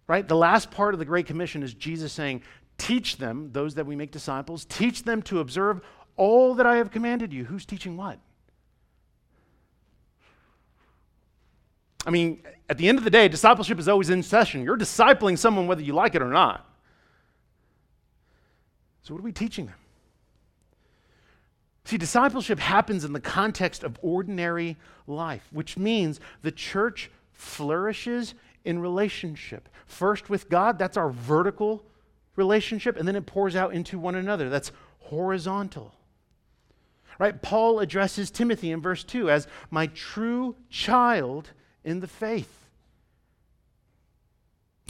Right? 0.06 0.28
The 0.28 0.36
last 0.36 0.70
part 0.70 0.94
of 0.94 1.00
the 1.00 1.06
Great 1.06 1.26
Commission 1.26 1.64
is 1.64 1.74
Jesus 1.74 2.14
saying, 2.14 2.44
Teach 2.78 3.18
them, 3.18 3.52
those 3.52 3.76
that 3.76 3.86
we 3.86 3.96
make 3.96 4.12
disciples, 4.12 4.66
teach 4.66 5.04
them 5.04 5.22
to 5.24 5.40
observe 5.40 5.82
all 6.22 6.54
that 6.54 6.68
I 6.68 6.76
have 6.76 6.92
commanded 6.92 7.34
you. 7.34 7.46
Who's 7.46 7.66
teaching 7.66 7.98
what? 7.98 8.20
I 12.06 12.12
mean, 12.12 12.44
at 12.70 12.78
the 12.78 12.88
end 12.88 13.00
of 13.00 13.04
the 13.04 13.10
day, 13.10 13.28
discipleship 13.28 13.80
is 13.80 13.88
always 13.88 14.12
in 14.12 14.22
session. 14.22 14.64
You're 14.64 14.78
discipling 14.78 15.36
someone 15.36 15.66
whether 15.66 15.82
you 15.82 15.94
like 15.94 16.14
it 16.14 16.22
or 16.22 16.30
not. 16.30 16.70
So, 19.02 19.16
what 19.16 19.22
are 19.22 19.24
we 19.24 19.32
teaching 19.32 19.66
them? 19.66 19.76
See, 21.86 21.98
discipleship 21.98 22.60
happens 22.60 23.04
in 23.04 23.14
the 23.14 23.20
context 23.20 23.84
of 23.84 23.98
ordinary 24.04 24.78
life, 25.08 25.48
which 25.52 25.76
means 25.76 26.20
the 26.44 26.52
church 26.52 27.10
flourishes 27.34 28.36
in 28.64 28.78
relationship. 28.78 29.70
First 29.88 30.30
with 30.30 30.50
God, 30.50 30.78
that's 30.78 30.98
our 30.98 31.10
vertical 31.10 31.84
relationship, 32.36 32.96
and 32.96 33.08
then 33.08 33.16
it 33.16 33.26
pours 33.26 33.56
out 33.56 33.74
into 33.74 33.98
one 33.98 34.14
another. 34.14 34.50
That's 34.50 34.72
horizontal. 35.00 35.96
Right? 37.22 37.40
Paul 37.40 37.82
addresses 37.82 38.32
Timothy 38.32 38.72
in 38.72 38.82
verse 38.82 39.04
2 39.04 39.30
as 39.30 39.48
my 39.70 39.86
true 39.86 40.56
child 40.72 41.52
in 41.84 42.00
the 42.00 42.08
faith. 42.08 42.52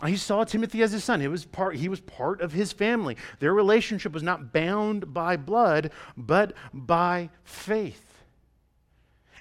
He 0.06 0.16
saw 0.16 0.46
Timothy 0.46 0.82
as 0.82 0.94
his 0.94 1.04
son. 1.04 1.22
It 1.22 1.28
was 1.28 1.44
part, 1.44 1.76
he 1.76 1.90
was 1.90 2.00
part 2.00 2.40
of 2.40 2.54
his 2.54 2.72
family. 2.72 3.18
Their 3.40 3.54
relationship 3.54 4.14
was 4.14 4.24
not 4.24 4.54
bound 4.54 5.14
by 5.14 5.36
blood, 5.36 5.92
but 6.16 6.54
by 6.74 7.32
faith. 7.44 8.24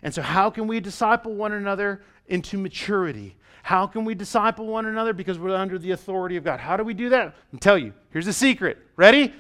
And 0.03 0.13
so, 0.13 0.21
how 0.21 0.51
can 0.51 0.67
we 0.67 0.81
disciple 0.81 1.37
one 1.37 1.53
another 1.53 2.03
into 2.27 2.59
maturity? 2.59 3.37
How 3.63 3.87
can 3.87 4.05
we 4.05 4.17
disciple 4.17 4.67
one 4.67 4.87
another? 4.87 5.13
Because 5.13 5.39
we're 5.39 5.55
under 5.55 5.79
the 5.79 5.93
authority 5.93 6.35
of 6.35 6.43
God. 6.43 6.59
How 6.59 6.77
do 6.77 6.83
we 6.83 6.95
do 6.95 7.11
that? 7.11 7.37
I'll 7.53 7.61
tell 7.61 7.79
you. 7.79 7.95
Here's 8.11 8.27
the 8.27 8.33
secret. 8.33 8.79
Ready? 8.97 9.33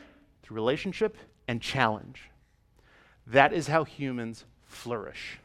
Through 0.44 0.54
relationship 0.54 1.16
and 1.48 1.60
challenge. 1.60 2.29
That 3.26 3.52
is 3.52 3.66
how 3.66 3.84
humans 3.84 4.44
flourish. 4.62 5.38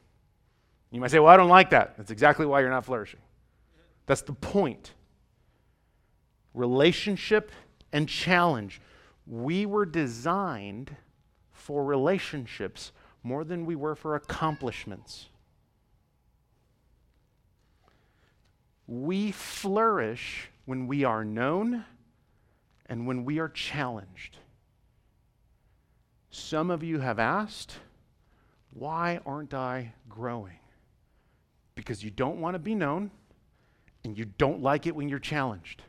You 0.92 1.02
might 1.02 1.12
say, 1.12 1.20
Well, 1.20 1.34
I 1.34 1.38
don't 1.38 1.50
like 1.50 1.72
that. 1.72 1.98
That's 1.98 2.12
exactly 2.12 2.46
why 2.46 2.62
you're 2.62 2.70
not 2.70 2.86
flourishing. 2.86 3.20
That's 4.06 4.22
the 4.22 4.34
point. 4.34 4.94
Relationship 6.54 7.52
and 7.92 8.08
challenge. 8.08 8.82
We 9.28 9.66
were 9.66 9.86
designed 9.86 10.96
for 11.52 11.84
relationships 11.84 12.92
more 13.24 13.44
than 13.44 13.66
we 13.66 13.76
were 13.76 13.96
for 13.96 14.16
accomplishments. 14.16 15.28
We 18.88 19.32
flourish 19.32 20.50
when 20.66 20.86
we 20.88 21.04
are 21.04 21.26
known 21.26 21.86
and 22.86 23.08
when 23.08 23.26
we 23.26 23.40
are 23.40 23.50
challenged. 23.50 24.38
Some 26.36 26.70
of 26.70 26.84
you 26.84 27.00
have 27.00 27.18
asked, 27.18 27.78
Why 28.72 29.22
aren't 29.26 29.54
I 29.54 29.94
growing? 30.10 30.60
Because 31.76 32.04
you 32.04 32.12
don't 32.12 32.42
want 32.42 32.56
to 32.56 32.60
be 32.60 32.76
known 32.76 33.10
and 34.04 34.18
you 34.18 34.26
don't 34.26 34.62
like 34.62 34.86
it 34.86 34.94
when 34.94 35.08
you're 35.08 35.18
challenged. 35.18 35.82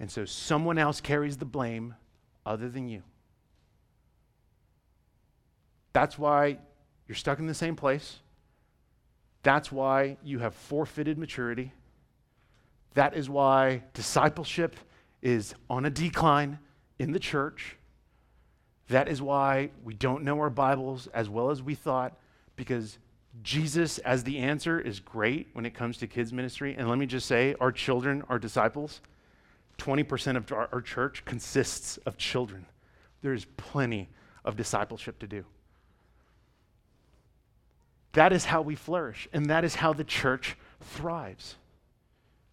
And 0.00 0.10
so 0.10 0.24
someone 0.24 0.78
else 0.78 1.02
carries 1.02 1.36
the 1.36 1.44
blame 1.44 1.96
other 2.46 2.70
than 2.70 2.88
you. 2.88 3.02
That's 5.92 6.18
why 6.18 6.56
you're 7.06 7.14
stuck 7.14 7.38
in 7.38 7.46
the 7.46 7.52
same 7.52 7.76
place. 7.76 8.20
That's 9.42 9.70
why 9.70 10.16
you 10.24 10.38
have 10.38 10.54
forfeited 10.54 11.18
maturity. 11.18 11.74
That 12.94 13.14
is 13.14 13.28
why 13.28 13.82
discipleship 13.92 14.76
is 15.20 15.54
on 15.68 15.84
a 15.84 15.90
decline 15.90 16.58
in 16.98 17.12
the 17.12 17.20
church. 17.20 17.76
That 18.88 19.08
is 19.08 19.20
why 19.20 19.70
we 19.84 19.94
don't 19.94 20.22
know 20.22 20.38
our 20.38 20.50
Bibles 20.50 21.08
as 21.08 21.28
well 21.28 21.50
as 21.50 21.62
we 21.62 21.74
thought, 21.74 22.16
because 22.54 22.98
Jesus, 23.42 23.98
as 23.98 24.24
the 24.24 24.38
answer, 24.38 24.78
is 24.78 25.00
great 25.00 25.48
when 25.52 25.66
it 25.66 25.74
comes 25.74 25.98
to 25.98 26.06
kids' 26.06 26.32
ministry. 26.32 26.74
And 26.78 26.88
let 26.88 26.98
me 26.98 27.06
just 27.06 27.26
say, 27.26 27.54
our 27.60 27.72
children 27.72 28.22
are 28.28 28.38
disciples. 28.38 29.00
20% 29.78 30.36
of 30.36 30.52
our, 30.52 30.80
church 30.80 31.24
consists 31.24 31.98
of 31.98 32.16
children. 32.16 32.64
There's 33.22 33.44
plenty 33.56 34.08
of 34.44 34.56
discipleship 34.56 35.18
to 35.18 35.26
do. 35.26 35.44
That 38.12 38.32
is 38.32 38.46
how 38.46 38.62
we 38.62 38.74
flourish, 38.74 39.28
and 39.32 39.46
that 39.46 39.64
is 39.64 39.74
how 39.74 39.92
the 39.92 40.04
church 40.04 40.56
thrives. 40.80 41.56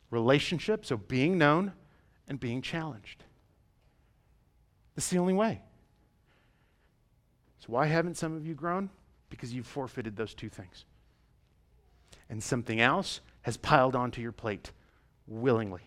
Relationship, 0.10 0.86
so 0.86 0.98
being 0.98 1.38
known 1.38 1.72
and 2.28 2.40
being 2.40 2.62
challenged. 2.62 3.24
That's 4.96 5.10
the 5.10 5.20
only 5.20 5.34
way. 5.34 5.62
So, 7.64 7.72
why 7.72 7.86
haven't 7.86 8.18
some 8.18 8.36
of 8.36 8.46
you 8.46 8.56
grown? 8.56 8.90
Because 9.30 9.54
you've 9.54 9.66
forfeited 9.66 10.18
those 10.18 10.34
two 10.34 10.50
things. 10.50 10.84
And 12.30 12.44
something 12.44 12.82
else 12.82 13.22
has 13.44 13.56
piled 13.56 13.96
onto 13.96 14.22
your 14.22 14.34
plate 14.34 14.72
willingly. 15.28 15.80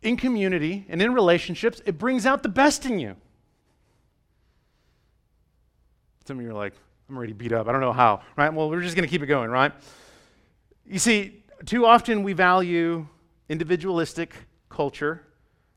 In 0.00 0.16
community 0.16 0.86
and 0.88 1.02
in 1.02 1.12
relationships, 1.12 1.82
it 1.84 1.98
brings 1.98 2.24
out 2.24 2.42
the 2.42 2.48
best 2.48 2.86
in 2.86 2.98
you. 2.98 3.14
Some 6.26 6.38
of 6.38 6.44
you 6.44 6.50
are 6.50 6.54
like, 6.54 6.72
I'm 7.10 7.18
already 7.18 7.34
beat 7.34 7.52
up. 7.52 7.68
I 7.68 7.72
don't 7.72 7.82
know 7.82 7.92
how, 7.92 8.22
right? 8.36 8.52
Well, 8.54 8.70
we're 8.70 8.80
just 8.80 8.96
going 8.96 9.06
to 9.06 9.10
keep 9.10 9.22
it 9.22 9.26
going, 9.26 9.50
right? 9.50 9.72
You 10.86 10.98
see, 10.98 11.44
too 11.66 11.84
often 11.84 12.22
we 12.22 12.32
value 12.32 13.06
individualistic 13.50 14.34
culture 14.70 15.22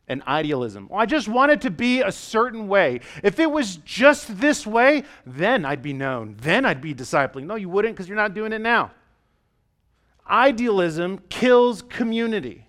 and 0.08 0.24
idealism. 0.24 0.88
Well, 0.90 1.00
I 1.00 1.06
just 1.06 1.28
want 1.28 1.52
it 1.52 1.62
to 1.62 1.72
be 1.72 2.02
a 2.02 2.12
certain 2.12 2.68
way. 2.68 3.02
If 3.24 3.40
it 3.40 3.52
was 3.52 3.78
just 3.78 4.40
this 4.40 4.66
way, 4.66 5.04
then 5.26 5.66
I'd 5.66 5.82
be 5.82 5.94
known. 5.94 6.36
Then 6.40 6.66
I'd 6.66 6.82
be 6.82 6.96
discipling. 6.96 7.46
No, 7.46 7.56
you 7.56 7.70
wouldn't 7.70 7.96
because 7.96 8.08
you're 8.08 8.16
not 8.16 8.34
doing 8.34 8.54
it 8.54 8.62
now. 8.62 8.92
Idealism 10.30 11.20
kills 11.30 11.82
community. 11.82 12.66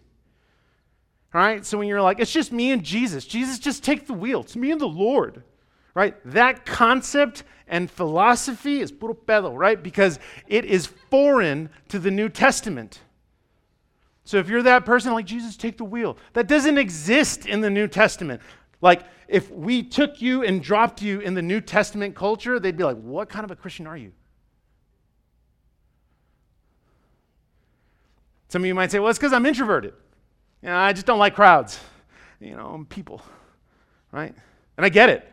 All 1.34 1.40
right? 1.40 1.64
So 1.64 1.78
when 1.78 1.88
you're 1.88 2.02
like, 2.02 2.20
it's 2.20 2.32
just 2.32 2.52
me 2.52 2.72
and 2.72 2.82
Jesus, 2.82 3.24
Jesus, 3.24 3.58
just 3.58 3.84
take 3.84 4.06
the 4.06 4.14
wheel. 4.14 4.40
It's 4.40 4.56
me 4.56 4.70
and 4.70 4.80
the 4.80 4.86
Lord 4.86 5.42
right? 5.98 6.14
That 6.26 6.64
concept 6.64 7.42
and 7.66 7.90
philosophy 7.90 8.80
is 8.80 8.92
puro 8.92 9.14
pedo, 9.14 9.58
right? 9.58 9.82
Because 9.82 10.20
it 10.46 10.64
is 10.64 10.86
foreign 10.86 11.70
to 11.88 11.98
the 11.98 12.12
New 12.12 12.28
Testament. 12.28 13.00
So 14.28 14.36
if 14.36 14.50
you're 14.50 14.62
that 14.64 14.84
person, 14.84 15.14
like 15.14 15.24
Jesus, 15.24 15.56
take 15.56 15.78
the 15.78 15.84
wheel. 15.84 16.18
That 16.34 16.48
doesn't 16.48 16.76
exist 16.76 17.46
in 17.46 17.62
the 17.62 17.70
New 17.70 17.88
Testament. 17.88 18.42
Like 18.82 19.04
if 19.26 19.50
we 19.50 19.82
took 19.82 20.20
you 20.20 20.44
and 20.44 20.62
dropped 20.62 21.00
you 21.00 21.20
in 21.20 21.32
the 21.32 21.40
New 21.40 21.62
Testament 21.62 22.14
culture, 22.14 22.60
they'd 22.60 22.76
be 22.76 22.84
like, 22.84 22.98
what 22.98 23.30
kind 23.30 23.42
of 23.42 23.50
a 23.50 23.56
Christian 23.56 23.86
are 23.86 23.96
you? 23.96 24.12
Some 28.50 28.60
of 28.60 28.66
you 28.66 28.74
might 28.74 28.90
say, 28.90 28.98
well, 28.98 29.08
it's 29.08 29.18
because 29.18 29.32
I'm 29.32 29.46
introverted. 29.46 29.94
You 30.60 30.68
know, 30.68 30.76
I 30.76 30.92
just 30.92 31.06
don't 31.06 31.18
like 31.18 31.34
crowds. 31.34 31.80
You 32.38 32.54
know, 32.54 32.66
I'm 32.66 32.84
people, 32.84 33.22
right? 34.12 34.34
And 34.76 34.84
I 34.84 34.90
get 34.90 35.08
it. 35.08 35.26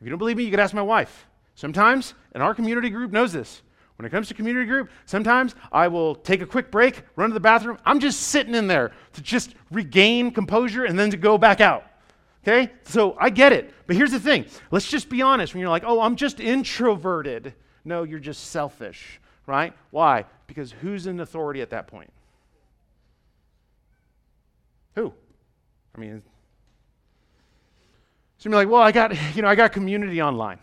If 0.00 0.04
you 0.04 0.10
don't 0.10 0.18
believe 0.20 0.36
me, 0.36 0.44
you 0.44 0.50
could 0.50 0.60
ask 0.60 0.72
my 0.72 0.80
wife. 0.80 1.26
Sometimes, 1.56 2.14
and 2.34 2.40
our 2.40 2.54
community 2.54 2.88
group 2.88 3.10
knows 3.10 3.32
this. 3.32 3.62
When 3.98 4.06
it 4.06 4.10
comes 4.10 4.28
to 4.28 4.34
community 4.34 4.64
group, 4.66 4.90
sometimes 5.06 5.56
I 5.72 5.88
will 5.88 6.14
take 6.14 6.40
a 6.40 6.46
quick 6.46 6.70
break, 6.70 7.02
run 7.16 7.30
to 7.30 7.34
the 7.34 7.40
bathroom. 7.40 7.78
I'm 7.84 7.98
just 7.98 8.20
sitting 8.20 8.54
in 8.54 8.68
there 8.68 8.92
to 9.14 9.20
just 9.20 9.56
regain 9.72 10.30
composure 10.30 10.84
and 10.84 10.96
then 10.96 11.10
to 11.10 11.16
go 11.16 11.36
back 11.36 11.60
out. 11.60 11.84
Okay? 12.46 12.72
So 12.84 13.16
I 13.18 13.30
get 13.30 13.52
it. 13.52 13.74
But 13.88 13.96
here's 13.96 14.12
the 14.12 14.20
thing 14.20 14.46
let's 14.70 14.88
just 14.88 15.08
be 15.08 15.20
honest. 15.20 15.52
When 15.52 15.60
you're 15.60 15.68
like, 15.68 15.82
oh, 15.84 16.00
I'm 16.00 16.14
just 16.14 16.38
introverted, 16.38 17.54
no, 17.84 18.04
you're 18.04 18.20
just 18.20 18.50
selfish, 18.50 19.20
right? 19.46 19.72
Why? 19.90 20.26
Because 20.46 20.70
who's 20.70 21.08
in 21.08 21.18
authority 21.18 21.60
at 21.60 21.70
that 21.70 21.88
point? 21.88 22.12
Who? 24.94 25.12
I 25.96 25.98
mean, 25.98 26.22
so 28.38 28.48
you're 28.48 28.56
like, 28.56 28.68
well, 28.68 28.82
I 28.82 28.92
got, 28.92 29.16
you 29.34 29.42
know, 29.42 29.48
I 29.48 29.56
got 29.56 29.72
community 29.72 30.22
online. 30.22 30.60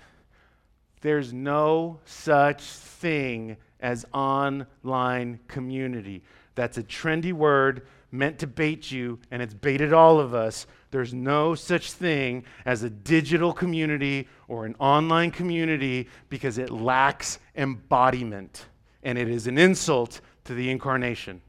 There's 1.05 1.31
no 1.31 1.99
such 2.05 2.63
thing 2.63 3.57
as 3.79 4.07
online 4.11 5.39
community. 5.47 6.23
That's 6.55 6.79
a 6.79 6.83
trendy 6.83 7.31
word 7.31 7.85
meant 8.11 8.39
to 8.39 8.47
bait 8.47 8.89
you, 8.89 9.19
and 9.29 9.39
it's 9.39 9.53
baited 9.53 9.93
all 9.93 10.19
of 10.19 10.33
us. 10.33 10.65
There's 10.89 11.13
no 11.13 11.53
such 11.53 11.91
thing 11.91 12.43
as 12.65 12.81
a 12.81 12.89
digital 12.89 13.53
community 13.53 14.27
or 14.47 14.65
an 14.65 14.73
online 14.79 15.29
community 15.29 16.09
because 16.29 16.57
it 16.57 16.71
lacks 16.71 17.37
embodiment, 17.55 18.65
and 19.03 19.19
it 19.19 19.29
is 19.29 19.45
an 19.45 19.59
insult 19.59 20.21
to 20.45 20.55
the 20.55 20.71
incarnation. 20.71 21.39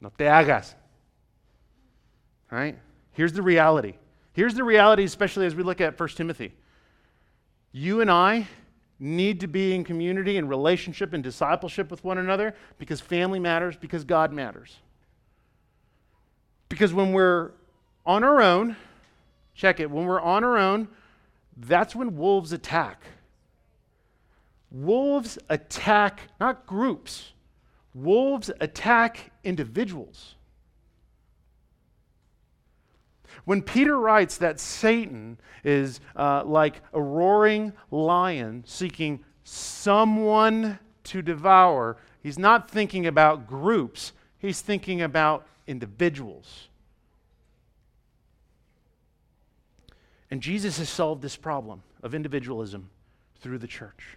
No 0.00 0.12
te 0.16 0.26
hagas. 0.26 0.76
Right? 2.52 2.78
Here's 3.10 3.32
the 3.32 3.42
reality 3.42 3.94
Here's 4.32 4.54
the 4.54 4.62
reality, 4.62 5.02
especially 5.02 5.46
as 5.46 5.56
we 5.56 5.64
look 5.64 5.80
at 5.80 5.98
1 5.98 6.08
Timothy. 6.10 6.54
You 7.78 8.00
and 8.00 8.10
I 8.10 8.48
need 8.98 9.40
to 9.40 9.46
be 9.46 9.74
in 9.74 9.84
community 9.84 10.38
and 10.38 10.48
relationship 10.48 11.12
and 11.12 11.22
discipleship 11.22 11.90
with 11.90 12.02
one 12.04 12.16
another 12.16 12.54
because 12.78 13.02
family 13.02 13.38
matters, 13.38 13.76
because 13.76 14.02
God 14.02 14.32
matters. 14.32 14.78
Because 16.70 16.94
when 16.94 17.12
we're 17.12 17.50
on 18.06 18.24
our 18.24 18.40
own, 18.40 18.76
check 19.54 19.78
it. 19.78 19.90
When 19.90 20.06
we're 20.06 20.22
on 20.22 20.42
our 20.42 20.56
own, 20.56 20.88
that's 21.54 21.94
when 21.94 22.16
wolves 22.16 22.50
attack. 22.50 23.02
Wolves 24.70 25.36
attack 25.50 26.30
not 26.40 26.66
groups, 26.66 27.34
wolves 27.92 28.50
attack 28.58 29.32
individuals. 29.44 30.35
When 33.44 33.62
Peter 33.62 33.98
writes 33.98 34.38
that 34.38 34.58
Satan 34.58 35.38
is 35.64 36.00
uh, 36.14 36.42
like 36.44 36.80
a 36.92 37.00
roaring 37.00 37.72
lion 37.90 38.64
seeking 38.66 39.24
someone 39.44 40.78
to 41.04 41.22
devour, 41.22 41.98
he's 42.22 42.38
not 42.38 42.70
thinking 42.70 43.06
about 43.06 43.46
groups, 43.46 44.12
he's 44.38 44.60
thinking 44.60 45.02
about 45.02 45.46
individuals. 45.66 46.68
And 50.30 50.40
Jesus 50.40 50.78
has 50.78 50.88
solved 50.88 51.22
this 51.22 51.36
problem 51.36 51.82
of 52.02 52.14
individualism 52.14 52.90
through 53.40 53.58
the 53.58 53.66
church. 53.66 54.16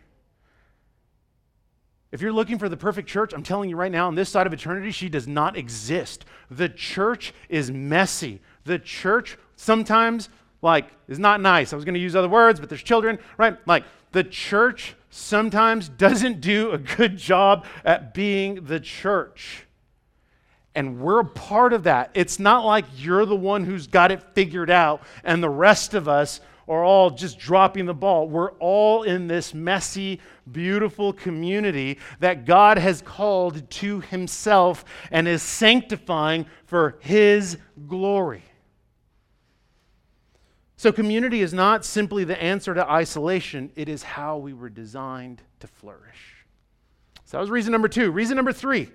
If 2.11 2.21
you're 2.21 2.33
looking 2.33 2.57
for 2.57 2.69
the 2.69 2.77
perfect 2.77 3.07
church, 3.07 3.33
I'm 3.33 3.43
telling 3.43 3.69
you 3.69 3.75
right 3.75 3.91
now, 3.91 4.07
on 4.07 4.15
this 4.15 4.29
side 4.29 4.47
of 4.47 4.53
eternity, 4.53 4.89
she 4.89 5.09
does 5.09 5.27
not 5.27 5.55
exist. 5.55 6.25
The 6.49 6.69
church 6.69 7.33
is 7.49 7.69
messy. 7.69 8.41
The 8.65 8.79
church 8.79 9.37
sometimes, 9.55 10.29
like, 10.61 10.87
is 11.07 11.19
not 11.19 11.41
nice. 11.41 11.73
I 11.73 11.75
was 11.75 11.85
going 11.85 11.95
to 11.95 11.99
use 11.99 12.15
other 12.15 12.29
words, 12.29 12.59
but 12.59 12.69
there's 12.69 12.83
children, 12.83 13.19
right? 13.37 13.57
Like, 13.65 13.83
the 14.11 14.23
church 14.23 14.95
sometimes 15.09 15.89
doesn't 15.97 16.41
do 16.41 16.71
a 16.71 16.77
good 16.77 17.17
job 17.17 17.65
at 17.83 18.13
being 18.13 18.65
the 18.65 18.79
church. 18.79 19.65
And 20.75 20.99
we're 20.99 21.21
a 21.21 21.25
part 21.25 21.73
of 21.73 21.83
that. 21.83 22.11
It's 22.13 22.39
not 22.39 22.63
like 22.63 22.85
you're 22.95 23.25
the 23.25 23.35
one 23.35 23.65
who's 23.65 23.87
got 23.87 24.11
it 24.11 24.21
figured 24.33 24.69
out 24.69 25.01
and 25.23 25.43
the 25.43 25.49
rest 25.49 25.93
of 25.93 26.07
us 26.07 26.41
are 26.69 26.83
all 26.83 27.09
just 27.09 27.39
dropping 27.39 27.87
the 27.87 27.93
ball. 27.95 28.29
We're 28.29 28.51
all 28.53 29.01
in 29.01 29.27
this 29.27 29.55
messy, 29.55 30.19
beautiful 30.51 31.11
community 31.11 31.97
that 32.19 32.45
God 32.45 32.77
has 32.77 33.01
called 33.01 33.67
to 33.71 34.01
Himself 34.01 34.85
and 35.09 35.27
is 35.27 35.41
sanctifying 35.41 36.45
for 36.65 36.99
His 37.01 37.57
glory. 37.87 38.43
So, 40.79 40.93
community 40.93 41.41
is 41.41 41.53
not 41.53 41.83
simply 41.83 42.23
the 42.23 42.41
answer 42.41 42.73
to 42.73 42.89
isolation, 42.89 43.69
it 43.75 43.89
is 43.89 44.01
how 44.01 44.37
we 44.37 44.53
were 44.53 44.69
designed 44.69 45.41
to 45.59 45.67
flourish. 45.67 46.45
So, 47.25 47.35
that 47.35 47.41
was 47.41 47.49
reason 47.49 47.73
number 47.73 47.89
two. 47.89 48.11
Reason 48.11 48.33
number 48.33 48.53
three 48.53 48.87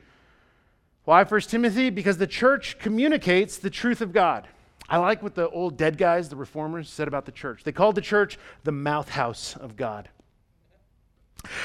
why 1.05 1.23
1 1.25 1.41
Timothy? 1.43 1.91
Because 1.91 2.17
the 2.17 2.27
church 2.27 2.79
communicates 2.79 3.59
the 3.59 3.69
truth 3.69 4.01
of 4.01 4.15
God. 4.15 4.49
I 4.89 4.97
like 4.97 5.23
what 5.23 5.35
the 5.35 5.51
old 5.51 5.77
dead 5.77 5.99
guys, 5.99 6.31
the 6.31 6.37
reformers, 6.37 6.89
said 6.89 7.07
about 7.07 7.27
the 7.27 7.33
church. 7.33 7.65
They 7.65 7.73
called 7.73 7.97
the 7.97 8.01
church 8.01 8.39
the 8.63 8.73
mouth 8.73 9.11
house 9.11 9.55
of 9.55 9.77
God. 9.77 10.09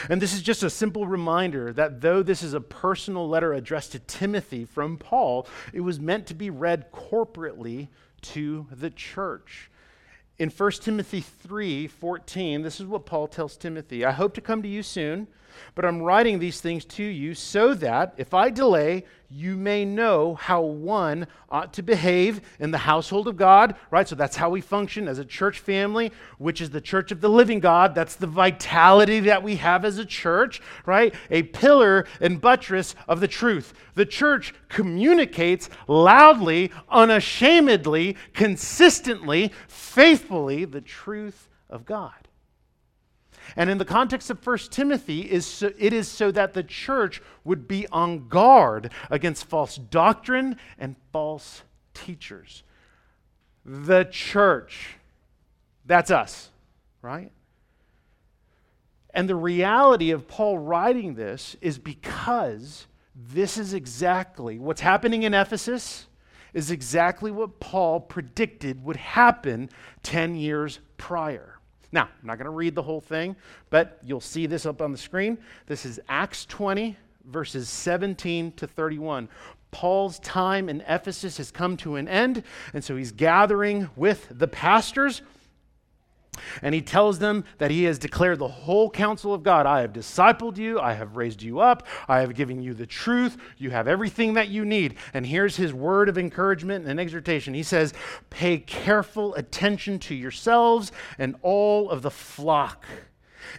And 0.10 0.22
this 0.22 0.34
is 0.34 0.42
just 0.42 0.64
a 0.64 0.70
simple 0.70 1.08
reminder 1.08 1.72
that 1.72 2.02
though 2.02 2.24
this 2.24 2.44
is 2.44 2.54
a 2.54 2.60
personal 2.60 3.30
letter 3.30 3.54
addressed 3.54 3.94
to 3.94 4.00
Timothy 4.00 4.66
from 4.66 4.98
Paul, 4.98 5.48
it 5.72 5.80
was 5.80 5.98
meant 5.98 6.28
to 6.28 6.34
be 6.34 6.50
read 6.50 6.92
corporately 6.92 7.88
to 8.24 8.68
the 8.70 8.90
church. 8.90 9.72
In 10.40 10.50
1 10.50 10.72
Timothy 10.72 11.20
3 11.20 11.88
14, 11.88 12.62
this 12.62 12.80
is 12.80 12.86
what 12.86 13.06
Paul 13.06 13.28
tells 13.28 13.58
Timothy 13.58 14.06
I 14.06 14.12
hope 14.12 14.34
to 14.36 14.42
come 14.42 14.62
to 14.64 14.70
you 14.70 14.82
soon 14.82 15.28
but 15.76 15.86
I'm 15.86 16.02
writing 16.02 16.40
these 16.40 16.62
things 16.62 16.86
to 16.86 17.04
you 17.04 17.34
so 17.34 17.74
that 17.76 18.14
if 18.18 18.34
I 18.34 18.50
delay, 18.50 19.06
you 19.32 19.56
may 19.56 19.86
know 19.86 20.34
how 20.36 20.62
one 20.62 21.28
ought 21.50 21.74
to 21.74 21.84
behave 21.84 22.42
in 22.60 22.72
the 22.72 22.80
household 22.80 23.28
of 23.28 23.38
God, 23.38 23.76
right? 23.92 24.08
So 24.08 24.16
that's 24.16 24.36
how 24.36 24.50
we 24.50 24.62
function 24.62 25.08
as 25.08 25.20
a 25.20 25.26
church 25.26 25.60
family, 25.60 26.12
which 26.40 26.62
is 26.62 26.72
the 26.72 26.82
church 26.82 27.12
of 27.12 27.22
the 27.22 27.30
living 27.30 27.60
God. 27.60 27.94
That's 27.94 28.16
the 28.16 28.28
vitality 28.28 29.20
that 29.22 29.44
we 29.44 29.58
have 29.58 29.86
as 29.86 30.00
a 30.00 30.06
church, 30.06 30.62
right? 30.86 31.14
A 31.30 31.44
pillar 31.44 32.08
and 32.20 32.42
buttress 32.42 32.96
of 33.08 33.20
the 33.20 33.28
truth. 33.28 33.74
The 33.94 34.06
church 34.06 34.54
communicates 34.68 35.70
loudly, 35.88 36.72
unashamedly, 36.90 38.18
consistently, 38.34 39.52
faithfully 39.68 40.66
the 40.66 40.82
truth 40.82 41.50
of 41.70 41.86
God. 41.86 42.29
And 43.56 43.70
in 43.70 43.78
the 43.78 43.86
context 43.86 44.30
of 44.30 44.46
1 44.46 44.58
Timothy, 44.70 45.22
is 45.22 45.46
so, 45.46 45.72
it 45.78 45.94
is 45.94 46.08
so 46.08 46.32
that 46.32 46.54
the 46.54 46.64
church 46.64 47.22
would 47.44 47.68
be 47.68 47.88
on 47.88 48.28
guard 48.28 48.92
against 49.10 49.46
false 49.46 49.76
doctrine 49.76 50.58
and 50.78 50.96
false 51.12 51.64
teachers. 51.94 52.64
The 53.66 54.06
church, 54.06 54.96
that's 55.86 56.12
us, 56.12 56.50
right? 57.02 57.32
And 59.14 59.28
the 59.28 59.36
reality 59.36 60.12
of 60.12 60.28
Paul 60.28 60.58
writing 60.58 61.16
this 61.16 61.56
is 61.62 61.78
because 61.78 62.88
this 63.16 63.58
is 63.58 63.74
exactly 63.74 64.60
what's 64.60 64.82
happening 64.82 65.24
in 65.24 65.34
Ephesus 65.34 66.08
is 66.54 66.72
exactly 66.72 67.32
what 67.32 67.60
Paul 67.60 68.00
predicted 68.00 68.84
would 68.84 68.96
happen 68.96 69.70
10 70.04 70.36
years 70.36 70.80
prior. 70.98 71.59
Now, 71.92 72.04
I'm 72.04 72.28
not 72.28 72.38
going 72.38 72.46
to 72.46 72.52
read 72.52 72.76
the 72.76 72.84
whole 72.84 73.02
thing, 73.02 73.36
but 73.70 74.00
you'll 74.04 74.22
see 74.22 74.46
this 74.46 74.66
up 74.66 74.82
on 74.82 74.92
the 74.92 74.98
screen. 74.98 75.38
This 75.66 75.86
is 75.86 76.00
Acts 76.08 76.46
20, 76.46 76.96
verses 77.26 77.68
17 77.70 78.52
to 78.54 78.68
31. 78.68 79.28
Paul's 79.72 80.20
time 80.20 80.70
in 80.70 80.82
Ephesus 80.82 81.38
has 81.38 81.52
come 81.52 81.78
to 81.78 81.96
an 81.96 82.08
end, 82.08 82.44
and 82.74 82.84
so 82.84 82.96
he's 82.96 83.12
gathering 83.12 83.90
with 83.96 84.28
the 84.32 84.48
pastors 84.48 85.22
and 86.62 86.74
he 86.76 86.82
tells 86.82 87.20
them 87.20 87.44
that 87.58 87.72
he 87.72 87.84
has 87.86 88.00
declared 88.00 88.40
the 88.40 88.48
whole 88.48 88.90
counsel 88.90 89.34
of 89.34 89.44
God. 89.44 89.66
I 89.66 89.82
have 89.82 89.94
discipled 89.94 90.58
you. 90.58 90.80
I 90.80 90.94
have 90.94 91.16
raised 91.16 91.42
you 91.42 91.60
up. 91.60 91.88
I 92.08 92.20
have 92.20 92.36
given 92.36 92.62
you 92.62 92.74
the 92.74 92.86
truth. 92.86 93.38
You 93.58 93.72
have 93.72 93.88
everything 93.88 94.34
that 94.36 94.50
you 94.50 94.66
need. 94.66 94.96
And 95.14 95.26
here's 95.26 95.56
his 95.56 95.74
word 95.74 96.10
of 96.10 96.18
encouragement 96.18 96.88
and 96.88 97.00
exhortation. 97.00 97.54
He 97.54 97.64
says, 97.64 97.94
Pay 98.30 98.60
careful 98.60 99.36
attention 99.36 100.00
to 100.00 100.16
yourselves 100.16 100.92
and 101.18 101.36
all 101.42 101.90
of 101.90 102.02
the 102.02 102.12
flock 102.12 102.86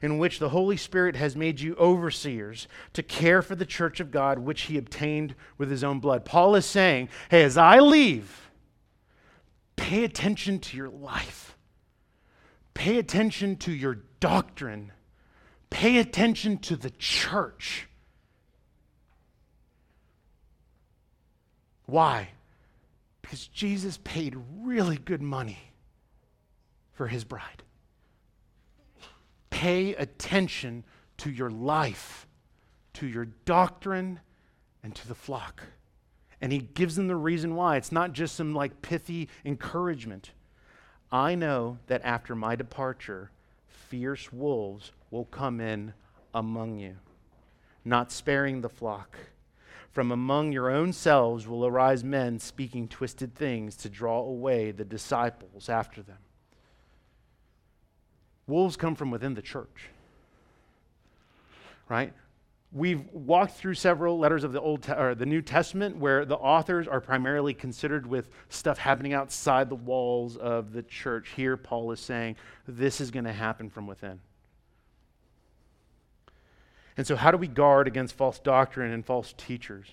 in 0.02 0.18
which 0.18 0.38
the 0.38 0.50
Holy 0.50 0.76
Spirit 0.76 1.16
has 1.16 1.34
made 1.34 1.60
you 1.60 1.74
overseers 1.76 2.68
to 2.92 3.02
care 3.02 3.42
for 3.42 3.54
the 3.56 3.66
church 3.66 3.98
of 3.98 4.10
God, 4.10 4.38
which 4.38 4.62
he 4.62 4.78
obtained 4.78 5.34
with 5.58 5.70
his 5.70 5.82
own 5.82 5.98
blood. 5.98 6.24
Paul 6.24 6.54
is 6.54 6.66
saying, 6.66 7.08
Hey, 7.30 7.42
as 7.42 7.56
I 7.56 7.80
leave, 7.80 8.50
pay 9.76 10.04
attention 10.04 10.60
to 10.60 10.76
your 10.76 10.90
life 10.90 11.56
Pay 12.80 12.96
attention 12.96 13.56
to 13.56 13.72
your 13.72 13.98
doctrine. 14.20 14.90
Pay 15.68 15.98
attention 15.98 16.56
to 16.60 16.76
the 16.76 16.88
church. 16.88 17.86
Why? 21.84 22.30
Because 23.20 23.46
Jesus 23.48 23.98
paid 24.02 24.34
really 24.62 24.96
good 24.96 25.20
money 25.20 25.58
for 26.94 27.06
his 27.06 27.22
bride. 27.22 27.64
Pay 29.50 29.94
attention 29.96 30.84
to 31.18 31.30
your 31.30 31.50
life, 31.50 32.26
to 32.94 33.06
your 33.06 33.26
doctrine, 33.44 34.20
and 34.82 34.94
to 34.94 35.06
the 35.06 35.14
flock. 35.14 35.64
And 36.40 36.50
he 36.50 36.60
gives 36.60 36.96
them 36.96 37.08
the 37.08 37.16
reason 37.16 37.56
why. 37.56 37.76
It's 37.76 37.92
not 37.92 38.14
just 38.14 38.36
some 38.36 38.54
like 38.54 38.80
pithy 38.80 39.28
encouragement. 39.44 40.30
I 41.12 41.34
know 41.34 41.78
that 41.88 42.02
after 42.04 42.34
my 42.34 42.54
departure, 42.54 43.30
fierce 43.66 44.32
wolves 44.32 44.92
will 45.10 45.24
come 45.24 45.60
in 45.60 45.92
among 46.32 46.78
you, 46.78 46.96
not 47.84 48.12
sparing 48.12 48.60
the 48.60 48.68
flock. 48.68 49.16
From 49.90 50.12
among 50.12 50.52
your 50.52 50.70
own 50.70 50.92
selves 50.92 51.48
will 51.48 51.66
arise 51.66 52.04
men 52.04 52.38
speaking 52.38 52.86
twisted 52.86 53.34
things 53.34 53.74
to 53.76 53.88
draw 53.88 54.20
away 54.20 54.70
the 54.70 54.84
disciples 54.84 55.68
after 55.68 56.00
them. 56.00 56.18
Wolves 58.46 58.76
come 58.76 58.94
from 58.94 59.10
within 59.10 59.34
the 59.34 59.42
church, 59.42 59.88
right? 61.88 62.12
We've 62.72 63.04
walked 63.12 63.54
through 63.54 63.74
several 63.74 64.18
letters 64.18 64.44
of 64.44 64.52
the 64.52 64.60
Old 64.60 64.84
Te- 64.84 64.92
or 64.92 65.16
the 65.16 65.26
New 65.26 65.42
Testament 65.42 65.96
where 65.96 66.24
the 66.24 66.36
authors 66.36 66.86
are 66.86 67.00
primarily 67.00 67.52
considered 67.52 68.06
with 68.06 68.28
stuff 68.48 68.78
happening 68.78 69.12
outside 69.12 69.68
the 69.68 69.74
walls 69.74 70.36
of 70.36 70.72
the 70.72 70.84
church. 70.84 71.30
Here, 71.34 71.56
Paul 71.56 71.90
is 71.90 71.98
saying 71.98 72.36
this 72.68 73.00
is 73.00 73.10
going 73.10 73.24
to 73.24 73.32
happen 73.32 73.70
from 73.70 73.88
within. 73.88 74.20
And 76.96 77.04
so, 77.04 77.16
how 77.16 77.32
do 77.32 77.38
we 77.38 77.48
guard 77.48 77.88
against 77.88 78.14
false 78.14 78.38
doctrine 78.38 78.92
and 78.92 79.04
false 79.04 79.34
teachers? 79.36 79.88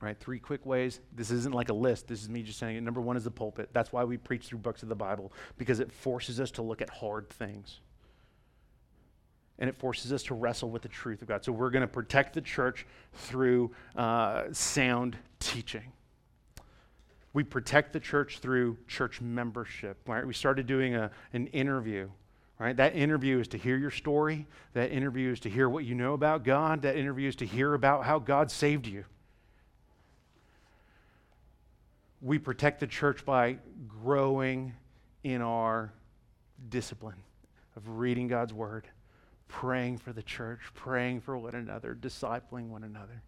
Right, 0.00 0.18
three 0.18 0.40
quick 0.40 0.66
ways. 0.66 1.00
This 1.14 1.30
isn't 1.30 1.54
like 1.54 1.68
a 1.68 1.74
list. 1.74 2.08
This 2.08 2.20
is 2.20 2.28
me 2.28 2.42
just 2.42 2.58
saying 2.58 2.76
it. 2.76 2.82
Number 2.82 3.00
one 3.00 3.16
is 3.16 3.24
the 3.24 3.30
pulpit. 3.30 3.70
That's 3.72 3.92
why 3.92 4.02
we 4.02 4.16
preach 4.16 4.46
through 4.46 4.58
books 4.58 4.82
of 4.82 4.88
the 4.88 4.96
Bible, 4.96 5.32
because 5.56 5.78
it 5.78 5.92
forces 5.92 6.40
us 6.40 6.50
to 6.52 6.62
look 6.62 6.82
at 6.82 6.90
hard 6.90 7.30
things 7.30 7.80
and 9.58 9.68
it 9.68 9.76
forces 9.76 10.12
us 10.12 10.22
to 10.24 10.34
wrestle 10.34 10.70
with 10.70 10.82
the 10.82 10.88
truth 10.88 11.22
of 11.22 11.28
God. 11.28 11.44
So 11.44 11.52
we're 11.52 11.70
going 11.70 11.82
to 11.82 11.86
protect 11.86 12.34
the 12.34 12.40
church 12.40 12.86
through 13.12 13.70
uh, 13.96 14.44
sound 14.52 15.16
teaching. 15.38 15.92
We 17.32 17.44
protect 17.44 17.92
the 17.92 18.00
church 18.00 18.38
through 18.38 18.78
church 18.88 19.20
membership. 19.20 19.98
Right? 20.06 20.26
We 20.26 20.34
started 20.34 20.66
doing 20.66 20.94
a, 20.94 21.10
an 21.32 21.48
interview. 21.48 22.08
Right? 22.58 22.76
That 22.76 22.94
interview 22.94 23.40
is 23.40 23.48
to 23.48 23.58
hear 23.58 23.76
your 23.76 23.90
story. 23.90 24.46
That 24.74 24.92
interview 24.92 25.32
is 25.32 25.40
to 25.40 25.50
hear 25.50 25.68
what 25.68 25.84
you 25.84 25.94
know 25.94 26.14
about 26.14 26.44
God. 26.44 26.82
That 26.82 26.96
interview 26.96 27.28
is 27.28 27.36
to 27.36 27.46
hear 27.46 27.74
about 27.74 28.04
how 28.04 28.18
God 28.20 28.50
saved 28.50 28.86
you. 28.86 29.04
We 32.20 32.38
protect 32.38 32.80
the 32.80 32.86
church 32.86 33.24
by 33.24 33.58
growing 33.86 34.72
in 35.24 35.42
our 35.42 35.92
discipline 36.68 37.22
of 37.76 37.88
reading 37.88 38.28
God's 38.28 38.52
word, 38.52 38.86
praying 39.54 39.98
for 39.98 40.12
the 40.12 40.22
church, 40.22 40.58
praying 40.74 41.20
for 41.20 41.38
one 41.38 41.54
another, 41.54 41.94
discipling 41.94 42.70
one 42.70 42.82
another. 42.82 43.22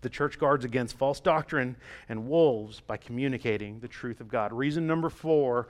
The 0.00 0.08
church 0.08 0.38
guards 0.38 0.64
against 0.64 0.96
false 0.96 1.20
doctrine 1.20 1.76
and 2.08 2.26
wolves 2.26 2.80
by 2.80 2.96
communicating 2.96 3.80
the 3.80 3.88
truth 3.88 4.22
of 4.22 4.28
God. 4.28 4.50
Reason 4.54 4.86
number 4.86 5.10
four 5.10 5.68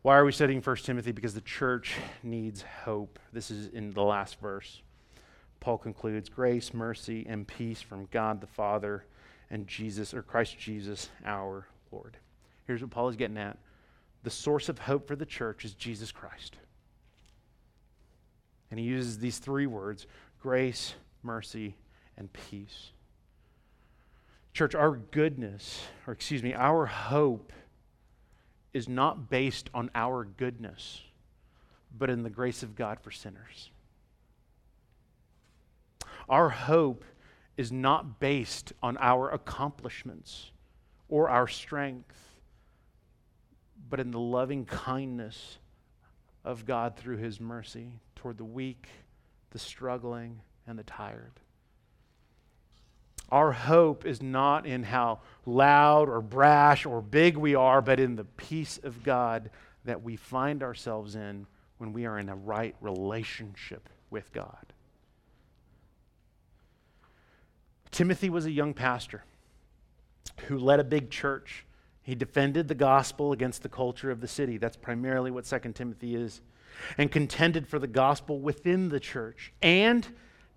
why 0.00 0.16
are 0.16 0.24
we 0.24 0.32
studying 0.32 0.60
1 0.60 0.76
Timothy? 0.76 1.12
Because 1.12 1.32
the 1.32 1.40
church 1.40 1.94
needs 2.22 2.60
hope. 2.84 3.18
This 3.32 3.50
is 3.50 3.68
in 3.68 3.90
the 3.92 4.02
last 4.02 4.38
verse. 4.38 4.82
Paul 5.60 5.78
concludes 5.78 6.28
grace, 6.28 6.74
mercy, 6.74 7.24
and 7.26 7.46
peace 7.46 7.80
from 7.80 8.06
God 8.10 8.42
the 8.42 8.46
Father 8.46 9.06
and 9.50 9.66
Jesus, 9.66 10.12
or 10.12 10.22
Christ 10.22 10.58
Jesus, 10.58 11.08
our 11.24 11.66
Lord. 11.90 12.18
Here's 12.66 12.82
what 12.82 12.90
Paul 12.90 13.08
is 13.08 13.16
getting 13.16 13.38
at 13.38 13.56
the 14.24 14.30
source 14.30 14.68
of 14.68 14.80
hope 14.80 15.06
for 15.06 15.14
the 15.14 15.26
church 15.26 15.64
is 15.64 15.74
Jesus 15.74 16.10
Christ. 16.10 16.56
And 18.70 18.80
he 18.80 18.86
uses 18.86 19.18
these 19.18 19.38
three 19.38 19.66
words 19.66 20.06
grace, 20.40 20.94
mercy, 21.22 21.76
and 22.16 22.32
peace. 22.32 22.90
Church, 24.52 24.74
our 24.74 24.92
goodness, 24.92 25.84
or 26.06 26.12
excuse 26.12 26.42
me, 26.42 26.54
our 26.54 26.86
hope 26.86 27.52
is 28.72 28.88
not 28.88 29.30
based 29.30 29.68
on 29.74 29.90
our 29.94 30.24
goodness, 30.24 31.02
but 31.96 32.10
in 32.10 32.22
the 32.22 32.30
grace 32.30 32.62
of 32.62 32.74
God 32.74 32.98
for 33.00 33.10
sinners. 33.10 33.70
Our 36.28 36.48
hope 36.48 37.04
is 37.56 37.70
not 37.70 38.18
based 38.20 38.72
on 38.82 38.96
our 38.98 39.30
accomplishments 39.30 40.50
or 41.08 41.28
our 41.28 41.46
strength, 41.46 42.33
but 43.88 44.00
in 44.00 44.10
the 44.10 44.20
loving 44.20 44.64
kindness 44.64 45.58
of 46.44 46.66
God 46.66 46.96
through 46.96 47.18
His 47.18 47.40
mercy 47.40 47.92
toward 48.16 48.38
the 48.38 48.44
weak, 48.44 48.88
the 49.50 49.58
struggling, 49.58 50.40
and 50.66 50.78
the 50.78 50.82
tired. 50.84 51.32
Our 53.30 53.52
hope 53.52 54.04
is 54.04 54.22
not 54.22 54.66
in 54.66 54.82
how 54.82 55.20
loud 55.46 56.08
or 56.08 56.20
brash 56.20 56.86
or 56.86 57.00
big 57.00 57.36
we 57.36 57.54
are, 57.54 57.82
but 57.82 57.98
in 57.98 58.16
the 58.16 58.24
peace 58.24 58.78
of 58.82 59.02
God 59.02 59.50
that 59.84 60.02
we 60.02 60.16
find 60.16 60.62
ourselves 60.62 61.14
in 61.14 61.46
when 61.78 61.92
we 61.92 62.06
are 62.06 62.18
in 62.18 62.28
a 62.28 62.36
right 62.36 62.74
relationship 62.80 63.88
with 64.10 64.32
God. 64.32 64.72
Timothy 67.90 68.30
was 68.30 68.46
a 68.46 68.50
young 68.50 68.74
pastor 68.74 69.24
who 70.46 70.58
led 70.58 70.80
a 70.80 70.84
big 70.84 71.10
church. 71.10 71.64
He 72.04 72.14
defended 72.14 72.68
the 72.68 72.74
gospel 72.74 73.32
against 73.32 73.62
the 73.62 73.68
culture 73.70 74.10
of 74.10 74.20
the 74.20 74.28
city. 74.28 74.58
That's 74.58 74.76
primarily 74.76 75.30
what 75.30 75.46
2 75.46 75.72
Timothy 75.72 76.14
is. 76.14 76.42
And 76.98 77.10
contended 77.10 77.66
for 77.66 77.78
the 77.78 77.86
gospel 77.86 78.40
within 78.40 78.90
the 78.90 79.00
church. 79.00 79.52
And 79.62 80.06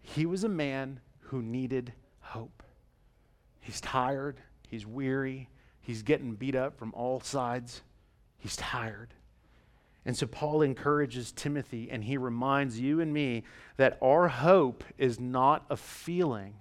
he 0.02 0.26
was 0.26 0.44
a 0.44 0.50
man 0.50 1.00
who 1.20 1.42
needed 1.42 1.94
hope. 2.20 2.64
He's 3.62 3.80
tired, 3.80 4.42
he's 4.68 4.86
weary, 4.86 5.50
he's 5.80 6.04
getting 6.04 6.36
beat 6.36 6.56
up 6.56 6.78
from 6.78 6.94
all 6.94 7.22
sides. 7.22 7.82
He's 8.38 8.58
tired. 8.58 9.14
And 10.06 10.16
so 10.16 10.28
Paul 10.28 10.62
encourages 10.62 11.32
Timothy 11.32 11.90
and 11.92 12.04
he 12.04 12.18
reminds 12.18 12.80
you 12.80 13.02
and 13.02 13.14
me 13.14 13.44
that 13.78 13.98
our 14.02 14.28
hope 14.28 14.84
is 14.98 15.20
not 15.20 15.66
a 15.70 15.78
feeling, 15.78 16.56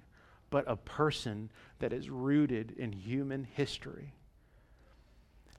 but 0.50 0.64
a 0.66 0.76
person 0.76 1.50
that 1.80 1.92
is 1.92 2.08
rooted 2.08 2.72
in 2.76 2.92
human 2.92 3.44
history. 3.44 4.14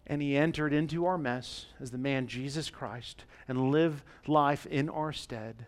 And 0.08 0.22
he 0.22 0.38
entered 0.38 0.74
into 0.74 1.06
our 1.06 1.18
mess 1.18 1.68
as 1.80 1.92
the 1.92 1.98
man 1.98 2.28
Jesus 2.28 2.70
Christ 2.70 3.26
and 3.48 3.72
lived 3.72 4.04
life 4.26 4.66
in 4.66 4.90
our 4.90 5.12
stead 5.14 5.68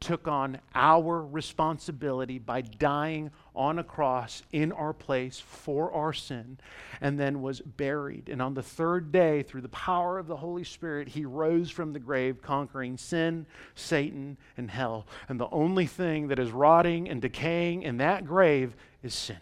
took 0.00 0.28
on 0.28 0.58
our 0.74 1.24
responsibility 1.24 2.38
by 2.38 2.60
dying 2.60 3.30
on 3.54 3.78
a 3.78 3.84
cross 3.84 4.42
in 4.52 4.70
our 4.72 4.92
place 4.92 5.40
for 5.40 5.90
our 5.92 6.12
sin 6.12 6.58
and 7.00 7.18
then 7.18 7.40
was 7.40 7.60
buried. 7.60 8.28
And 8.28 8.42
on 8.42 8.54
the 8.54 8.62
third 8.62 9.10
day, 9.10 9.42
through 9.42 9.62
the 9.62 9.68
power 9.70 10.18
of 10.18 10.26
the 10.26 10.36
Holy 10.36 10.64
Spirit, 10.64 11.08
he 11.08 11.24
rose 11.24 11.70
from 11.70 11.92
the 11.92 11.98
grave, 11.98 12.42
conquering 12.42 12.98
sin, 12.98 13.46
Satan, 13.74 14.36
and 14.56 14.70
hell. 14.70 15.06
And 15.28 15.40
the 15.40 15.50
only 15.50 15.86
thing 15.86 16.28
that 16.28 16.38
is 16.38 16.50
rotting 16.50 17.08
and 17.08 17.22
decaying 17.22 17.82
in 17.82 17.96
that 17.96 18.26
grave 18.26 18.76
is 19.02 19.14
sin. 19.14 19.38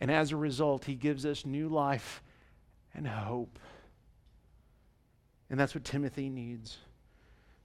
And 0.00 0.10
as 0.10 0.32
a 0.32 0.36
result, 0.36 0.86
he 0.86 0.94
gives 0.94 1.26
us 1.26 1.44
new 1.44 1.68
life 1.68 2.22
and 2.94 3.06
hope. 3.06 3.58
And 5.50 5.58
that's 5.58 5.74
what 5.74 5.84
Timothy 5.84 6.28
needs. 6.28 6.78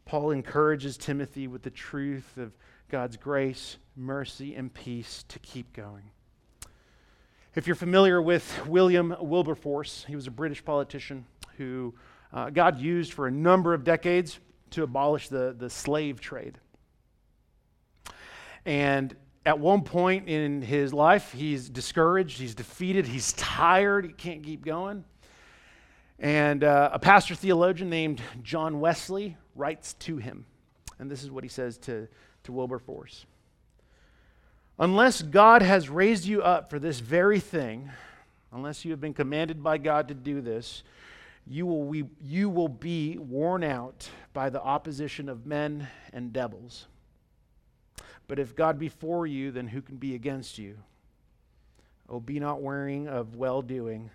Paul 0.05 0.31
encourages 0.31 0.97
Timothy 0.97 1.47
with 1.47 1.63
the 1.63 1.69
truth 1.69 2.37
of 2.37 2.51
God's 2.89 3.17
grace, 3.17 3.77
mercy, 3.95 4.53
and 4.55 4.73
peace 4.73 5.23
to 5.29 5.39
keep 5.39 5.73
going. 5.73 6.11
If 7.55 7.67
you're 7.67 7.75
familiar 7.75 8.21
with 8.21 8.65
William 8.67 9.15
Wilberforce, 9.19 10.05
he 10.07 10.15
was 10.15 10.27
a 10.27 10.31
British 10.31 10.63
politician 10.63 11.25
who 11.57 11.95
uh, 12.33 12.49
God 12.49 12.79
used 12.79 13.13
for 13.13 13.27
a 13.27 13.31
number 13.31 13.73
of 13.73 13.83
decades 13.83 14.39
to 14.71 14.83
abolish 14.83 15.29
the, 15.29 15.55
the 15.57 15.69
slave 15.69 16.19
trade. 16.19 16.59
And 18.65 19.15
at 19.45 19.59
one 19.59 19.83
point 19.83 20.27
in 20.27 20.61
his 20.61 20.93
life, 20.93 21.31
he's 21.31 21.69
discouraged, 21.69 22.39
he's 22.39 22.55
defeated, 22.55 23.05
he's 23.05 23.33
tired, 23.33 24.05
he 24.05 24.11
can't 24.11 24.43
keep 24.43 24.65
going. 24.65 25.03
And 26.19 26.63
uh, 26.63 26.89
a 26.93 26.99
pastor 26.99 27.35
theologian 27.35 27.89
named 27.89 28.21
John 28.41 28.79
Wesley 28.79 29.37
writes 29.55 29.93
to 29.93 30.17
him. 30.17 30.45
And 30.97 31.11
this 31.11 31.23
is 31.23 31.29
what 31.29 31.43
he 31.43 31.49
says 31.49 31.77
to, 31.79 32.07
to 32.43 32.51
Wilberforce 32.51 33.25
Unless 34.79 35.21
God 35.21 35.61
has 35.61 35.89
raised 35.89 36.25
you 36.25 36.41
up 36.41 36.69
for 36.69 36.79
this 36.79 36.99
very 36.99 37.39
thing, 37.39 37.91
unless 38.51 38.83
you 38.83 38.91
have 38.91 39.01
been 39.01 39.13
commanded 39.13 39.61
by 39.61 39.77
God 39.77 40.07
to 40.07 40.13
do 40.13 40.41
this, 40.41 40.83
you 41.47 41.65
will, 41.67 41.89
be, 41.91 42.05
you 42.19 42.49
will 42.49 42.67
be 42.67 43.17
worn 43.19 43.63
out 43.63 44.09
by 44.33 44.49
the 44.49 44.61
opposition 44.61 45.29
of 45.29 45.45
men 45.45 45.87
and 46.11 46.33
devils. 46.33 46.87
But 48.27 48.39
if 48.39 48.55
God 48.55 48.79
be 48.79 48.89
for 48.89 49.27
you, 49.27 49.51
then 49.51 49.67
who 49.67 49.81
can 49.81 49.97
be 49.97 50.15
against 50.15 50.57
you? 50.57 50.77
Oh, 52.09 52.19
be 52.19 52.39
not 52.39 52.61
wearing 52.61 53.07
of 53.07 53.35
well 53.35 53.61
doing. 53.61 54.09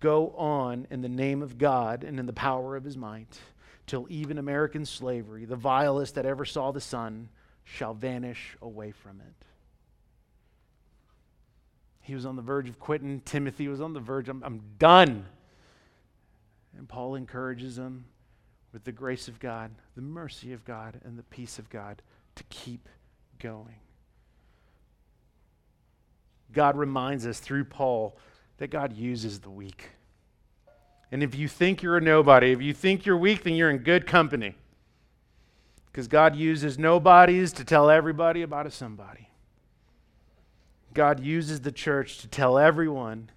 Go 0.00 0.30
on 0.30 0.86
in 0.90 1.02
the 1.02 1.08
name 1.08 1.42
of 1.42 1.58
God 1.58 2.04
and 2.04 2.18
in 2.18 2.26
the 2.26 2.32
power 2.32 2.76
of 2.76 2.84
his 2.84 2.96
might 2.96 3.38
till 3.86 4.06
even 4.08 4.38
American 4.38 4.86
slavery, 4.86 5.44
the 5.44 5.56
vilest 5.56 6.14
that 6.14 6.26
ever 6.26 6.44
saw 6.44 6.70
the 6.70 6.80
sun, 6.80 7.28
shall 7.64 7.94
vanish 7.94 8.56
away 8.62 8.90
from 8.90 9.20
it. 9.20 9.46
He 12.00 12.14
was 12.14 12.26
on 12.26 12.36
the 12.36 12.42
verge 12.42 12.68
of 12.68 12.78
quitting. 12.80 13.20
Timothy 13.20 13.68
was 13.68 13.80
on 13.80 13.92
the 13.92 14.00
verge, 14.00 14.28
I'm, 14.28 14.42
I'm 14.44 14.60
done. 14.78 15.26
And 16.76 16.88
Paul 16.88 17.14
encourages 17.14 17.78
him 17.78 18.06
with 18.72 18.84
the 18.84 18.92
grace 18.92 19.28
of 19.28 19.38
God, 19.38 19.70
the 19.94 20.02
mercy 20.02 20.52
of 20.52 20.64
God, 20.64 21.00
and 21.04 21.18
the 21.18 21.22
peace 21.24 21.58
of 21.58 21.68
God 21.68 22.02
to 22.36 22.44
keep 22.44 22.88
going. 23.42 23.74
God 26.52 26.76
reminds 26.76 27.26
us 27.26 27.40
through 27.40 27.64
Paul 27.64 28.16
that 28.58 28.70
God 28.70 28.92
uses 28.92 29.40
the 29.40 29.50
weak. 29.50 29.90
And 31.10 31.22
if 31.22 31.34
you 31.34 31.48
think 31.48 31.82
you're 31.82 31.96
a 31.96 32.00
nobody, 32.00 32.52
if 32.52 32.62
you 32.62 32.72
think 32.72 33.04
you're 33.04 33.16
weak, 33.16 33.42
then 33.42 33.54
you're 33.54 33.70
in 33.70 33.78
good 33.78 34.06
company. 34.06 34.54
Because 35.86 36.08
God 36.08 36.36
uses 36.36 36.78
nobodies 36.78 37.52
to 37.54 37.64
tell 37.64 37.90
everybody 37.90 38.42
about 38.42 38.66
a 38.66 38.70
somebody. 38.70 39.28
God 40.94 41.20
uses 41.20 41.60
the 41.60 41.72
church 41.72 42.18
to 42.18 42.28
tell 42.28 42.58
everyone 42.58 43.30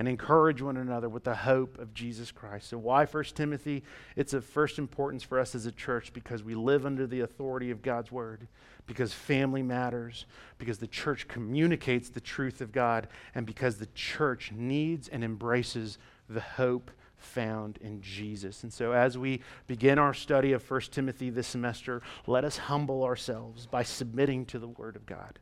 and 0.00 0.08
encourage 0.08 0.62
one 0.62 0.78
another 0.78 1.10
with 1.10 1.24
the 1.24 1.34
hope 1.34 1.78
of 1.78 1.92
Jesus 1.92 2.32
Christ. 2.32 2.70
So, 2.70 2.78
why 2.78 3.04
First 3.04 3.36
Timothy? 3.36 3.82
It's 4.16 4.32
of 4.32 4.46
first 4.46 4.78
importance 4.78 5.22
for 5.22 5.38
us 5.38 5.54
as 5.54 5.66
a 5.66 5.72
church 5.72 6.14
because 6.14 6.42
we 6.42 6.54
live 6.54 6.86
under 6.86 7.06
the 7.06 7.20
authority 7.20 7.70
of 7.70 7.82
God's 7.82 8.10
word, 8.10 8.48
because 8.86 9.12
family 9.12 9.62
matters, 9.62 10.24
because 10.56 10.78
the 10.78 10.86
church 10.86 11.28
communicates 11.28 12.08
the 12.08 12.20
truth 12.22 12.62
of 12.62 12.72
God, 12.72 13.08
and 13.34 13.44
because 13.44 13.76
the 13.76 13.88
church 13.94 14.52
needs 14.52 15.06
and 15.06 15.22
embraces 15.22 15.98
the 16.30 16.40
hope 16.40 16.90
found 17.18 17.76
in 17.82 18.00
Jesus. 18.00 18.62
And 18.62 18.72
so, 18.72 18.92
as 18.92 19.18
we 19.18 19.42
begin 19.66 19.98
our 19.98 20.14
study 20.14 20.52
of 20.52 20.70
1 20.70 20.80
Timothy 20.92 21.28
this 21.28 21.48
semester, 21.48 22.00
let 22.26 22.42
us 22.46 22.56
humble 22.56 23.04
ourselves 23.04 23.66
by 23.66 23.82
submitting 23.82 24.46
to 24.46 24.58
the 24.58 24.68
Word 24.68 24.96
of 24.96 25.04
God. 25.04 25.40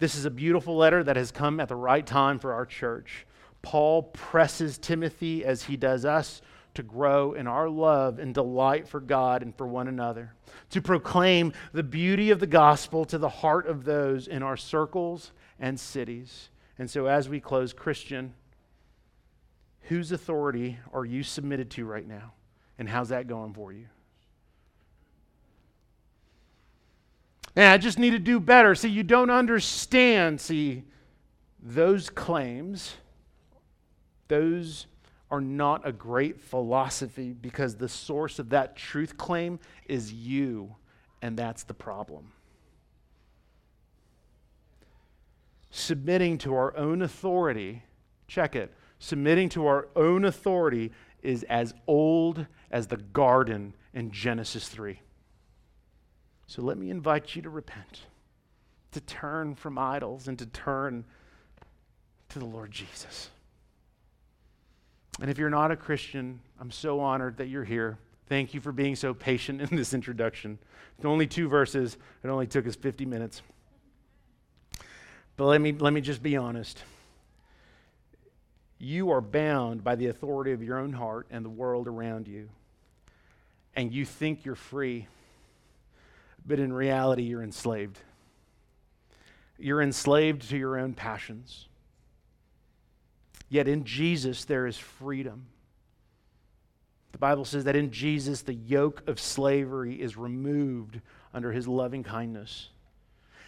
This 0.00 0.16
is 0.16 0.26
a 0.26 0.30
beautiful 0.30 0.76
letter 0.76 1.02
that 1.02 1.16
has 1.16 1.30
come 1.30 1.60
at 1.60 1.68
the 1.68 1.76
right 1.76 2.06
time 2.06 2.38
for 2.38 2.52
our 2.52 2.66
church. 2.66 3.26
Paul 3.64 4.02
presses 4.02 4.76
Timothy, 4.76 5.42
as 5.42 5.62
he 5.62 5.78
does 5.78 6.04
us, 6.04 6.42
to 6.74 6.82
grow 6.82 7.32
in 7.32 7.46
our 7.46 7.68
love 7.68 8.18
and 8.18 8.34
delight 8.34 8.86
for 8.86 9.00
God 9.00 9.42
and 9.42 9.56
for 9.56 9.66
one 9.66 9.88
another, 9.88 10.34
to 10.70 10.82
proclaim 10.82 11.54
the 11.72 11.82
beauty 11.82 12.30
of 12.30 12.40
the 12.40 12.46
gospel 12.46 13.06
to 13.06 13.16
the 13.16 13.28
heart 13.28 13.66
of 13.66 13.84
those 13.84 14.28
in 14.28 14.42
our 14.42 14.58
circles 14.58 15.32
and 15.58 15.80
cities. 15.80 16.50
And 16.78 16.90
so, 16.90 17.06
as 17.06 17.26
we 17.26 17.40
close, 17.40 17.72
Christian, 17.72 18.34
whose 19.82 20.12
authority 20.12 20.78
are 20.92 21.06
you 21.06 21.22
submitted 21.22 21.70
to 21.70 21.86
right 21.86 22.06
now? 22.06 22.34
And 22.78 22.86
how's 22.86 23.08
that 23.08 23.28
going 23.28 23.54
for 23.54 23.72
you? 23.72 23.86
And 27.56 27.66
I 27.66 27.78
just 27.78 27.98
need 27.98 28.10
to 28.10 28.18
do 28.18 28.40
better. 28.40 28.74
See, 28.74 28.90
you 28.90 29.04
don't 29.04 29.30
understand. 29.30 30.40
See, 30.40 30.82
those 31.62 32.10
claims, 32.10 32.96
those 34.28 34.86
are 35.30 35.40
not 35.40 35.86
a 35.86 35.92
great 35.92 36.40
philosophy 36.40 37.32
because 37.32 37.76
the 37.76 37.88
source 37.88 38.38
of 38.38 38.50
that 38.50 38.76
truth 38.76 39.16
claim 39.16 39.58
is 39.86 40.12
you, 40.12 40.76
and 41.22 41.36
that's 41.36 41.64
the 41.64 41.74
problem. 41.74 42.32
Submitting 45.70 46.38
to 46.38 46.54
our 46.54 46.76
own 46.76 47.02
authority, 47.02 47.82
check 48.28 48.54
it, 48.54 48.72
submitting 48.98 49.48
to 49.48 49.66
our 49.66 49.88
own 49.96 50.24
authority 50.24 50.92
is 51.22 51.42
as 51.44 51.74
old 51.86 52.46
as 52.70 52.86
the 52.86 52.96
garden 52.96 53.74
in 53.92 54.10
Genesis 54.10 54.68
3. 54.68 55.00
So 56.46 56.62
let 56.62 56.78
me 56.78 56.90
invite 56.90 57.34
you 57.34 57.42
to 57.42 57.50
repent, 57.50 58.02
to 58.92 59.00
turn 59.00 59.54
from 59.54 59.78
idols, 59.78 60.28
and 60.28 60.38
to 60.38 60.46
turn 60.46 61.04
to 62.28 62.38
the 62.38 62.44
Lord 62.44 62.70
Jesus. 62.70 63.30
And 65.20 65.30
if 65.30 65.38
you're 65.38 65.50
not 65.50 65.70
a 65.70 65.76
Christian, 65.76 66.40
I'm 66.60 66.70
so 66.70 67.00
honored 67.00 67.36
that 67.36 67.48
you're 67.48 67.64
here. 67.64 67.98
Thank 68.28 68.54
you 68.54 68.60
for 68.60 68.72
being 68.72 68.96
so 68.96 69.14
patient 69.14 69.60
in 69.60 69.76
this 69.76 69.94
introduction. 69.94 70.58
It's 70.96 71.04
only 71.04 71.26
two 71.26 71.48
verses, 71.48 71.96
it 72.22 72.28
only 72.28 72.46
took 72.46 72.66
us 72.66 72.74
50 72.74 73.04
minutes. 73.06 73.42
But 75.36 75.46
let 75.46 75.60
me, 75.60 75.72
let 75.72 75.92
me 75.92 76.00
just 76.00 76.22
be 76.22 76.36
honest. 76.36 76.82
You 78.78 79.10
are 79.10 79.20
bound 79.20 79.82
by 79.82 79.96
the 79.96 80.06
authority 80.06 80.52
of 80.52 80.62
your 80.62 80.78
own 80.78 80.92
heart 80.92 81.26
and 81.30 81.44
the 81.44 81.50
world 81.50 81.88
around 81.88 82.28
you. 82.28 82.48
And 83.76 83.92
you 83.92 84.04
think 84.04 84.44
you're 84.44 84.54
free, 84.54 85.08
but 86.46 86.60
in 86.60 86.72
reality, 86.72 87.24
you're 87.24 87.42
enslaved. 87.42 87.98
You're 89.58 89.82
enslaved 89.82 90.48
to 90.50 90.56
your 90.56 90.78
own 90.78 90.94
passions. 90.94 91.66
Yet 93.48 93.68
in 93.68 93.84
Jesus, 93.84 94.44
there 94.44 94.66
is 94.66 94.76
freedom. 94.76 95.46
The 97.12 97.18
Bible 97.18 97.44
says 97.44 97.64
that 97.64 97.76
in 97.76 97.92
Jesus, 97.92 98.42
the 98.42 98.54
yoke 98.54 99.06
of 99.06 99.20
slavery 99.20 100.00
is 100.00 100.16
removed 100.16 101.00
under 101.32 101.52
his 101.52 101.68
loving 101.68 102.02
kindness. 102.02 102.70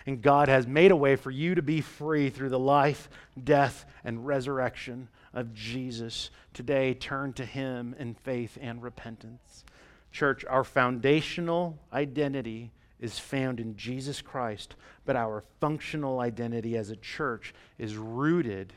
And 0.07 0.23
God 0.23 0.49
has 0.49 0.69
made 0.69 0.93
a 0.93 0.97
way 0.97 1.17
for 1.17 1.33
you 1.33 1.57
to 1.57 1.63
be 1.63 1.81
free 1.81 2.31
through 2.31 2.51
the 2.51 2.59
life, 2.61 3.09
death, 3.43 3.85
and 4.05 4.25
resurrection 4.25 5.09
of 5.35 5.53
Jesus. 5.53 6.31
Today, 6.55 6.95
turn 6.95 7.33
to 7.33 7.45
him 7.45 7.97
in 7.99 8.15
faith 8.15 8.57
and 8.61 8.81
repentance. 8.81 9.65
Church, 10.13 10.45
our 10.45 10.63
foundational 10.63 11.77
identity 11.93 12.71
is 13.01 13.19
found 13.19 13.59
in 13.59 13.77
Jesus 13.77 14.23
Christ, 14.23 14.77
but 15.05 15.17
our 15.17 15.43
functional 15.61 16.21
identity 16.21 16.77
as 16.77 16.91
a 16.91 16.97
church 16.97 17.53
is 17.79 17.97
rooted 17.97 18.73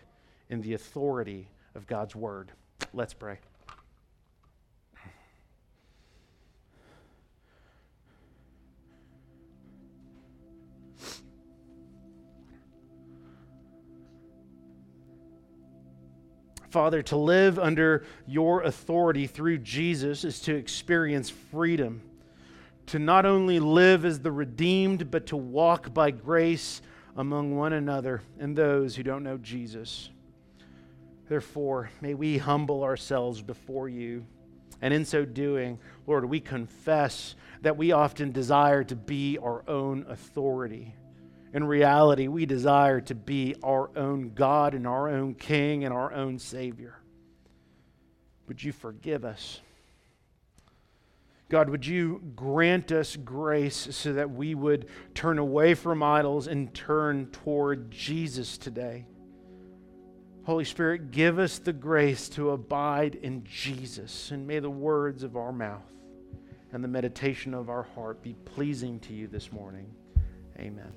in 0.49 0.61
the 0.61 0.73
authority 0.73 1.47
of 1.75 1.87
God's 1.87 2.15
word. 2.15 2.51
Let's 2.93 3.13
pray. 3.13 3.37
Father, 16.69 17.01
to 17.01 17.17
live 17.17 17.57
under 17.57 18.05
your 18.27 18.61
authority 18.61 19.25
through 19.25 19.57
Jesus 19.57 20.23
is 20.23 20.39
to 20.41 20.55
experience 20.55 21.29
freedom. 21.29 22.01
To 22.87 22.99
not 22.99 23.25
only 23.25 23.59
live 23.59 24.05
as 24.05 24.19
the 24.19 24.31
redeemed, 24.31 25.09
but 25.09 25.27
to 25.27 25.37
walk 25.37 25.93
by 25.93 26.11
grace 26.11 26.81
among 27.15 27.55
one 27.55 27.73
another 27.73 28.21
and 28.39 28.55
those 28.55 28.95
who 28.95 29.03
don't 29.03 29.23
know 29.23 29.37
Jesus. 29.37 30.09
Therefore, 31.29 31.91
may 32.01 32.15
we 32.15 32.39
humble 32.39 32.83
ourselves 32.83 33.41
before 33.43 33.87
you. 33.87 34.25
And 34.81 34.93
in 34.93 35.05
so 35.05 35.25
doing, 35.25 35.79
Lord, 36.07 36.25
we 36.25 36.39
confess 36.39 37.35
that 37.61 37.77
we 37.77 37.91
often 37.91 38.31
desire 38.31 38.83
to 38.85 38.95
be 38.95 39.37
our 39.37 39.63
own 39.69 40.05
authority. 40.09 40.95
In 41.53 41.63
reality, 41.63 42.27
we 42.27 42.47
desire 42.47 42.99
to 43.01 43.15
be 43.15 43.55
our 43.61 43.95
own 43.95 44.33
God 44.33 44.73
and 44.73 44.87
our 44.87 45.07
own 45.07 45.35
King 45.35 45.85
and 45.85 45.93
our 45.93 46.11
own 46.11 46.39
Savior. 46.39 46.99
Would 48.47 48.63
you 48.63 48.71
forgive 48.71 49.23
us? 49.23 49.61
God, 51.49 51.69
would 51.69 51.85
you 51.85 52.21
grant 52.35 52.91
us 52.91 53.15
grace 53.15 53.89
so 53.91 54.13
that 54.13 54.31
we 54.31 54.55
would 54.55 54.87
turn 55.13 55.37
away 55.37 55.75
from 55.75 56.01
idols 56.01 56.47
and 56.47 56.73
turn 56.73 57.27
toward 57.27 57.91
Jesus 57.91 58.57
today? 58.57 59.05
Holy 60.49 60.65
Spirit, 60.65 61.11
give 61.11 61.37
us 61.37 61.59
the 61.59 61.71
grace 61.71 62.27
to 62.27 62.49
abide 62.49 63.13
in 63.21 63.43
Jesus, 63.43 64.31
and 64.31 64.47
may 64.47 64.57
the 64.57 64.67
words 64.67 65.21
of 65.21 65.37
our 65.37 65.51
mouth 65.51 65.93
and 66.73 66.83
the 66.83 66.87
meditation 66.87 67.53
of 67.53 67.69
our 67.69 67.83
heart 67.83 68.23
be 68.23 68.33
pleasing 68.45 68.99
to 69.01 69.13
you 69.13 69.27
this 69.27 69.51
morning. 69.51 69.85
Amen. 70.57 70.91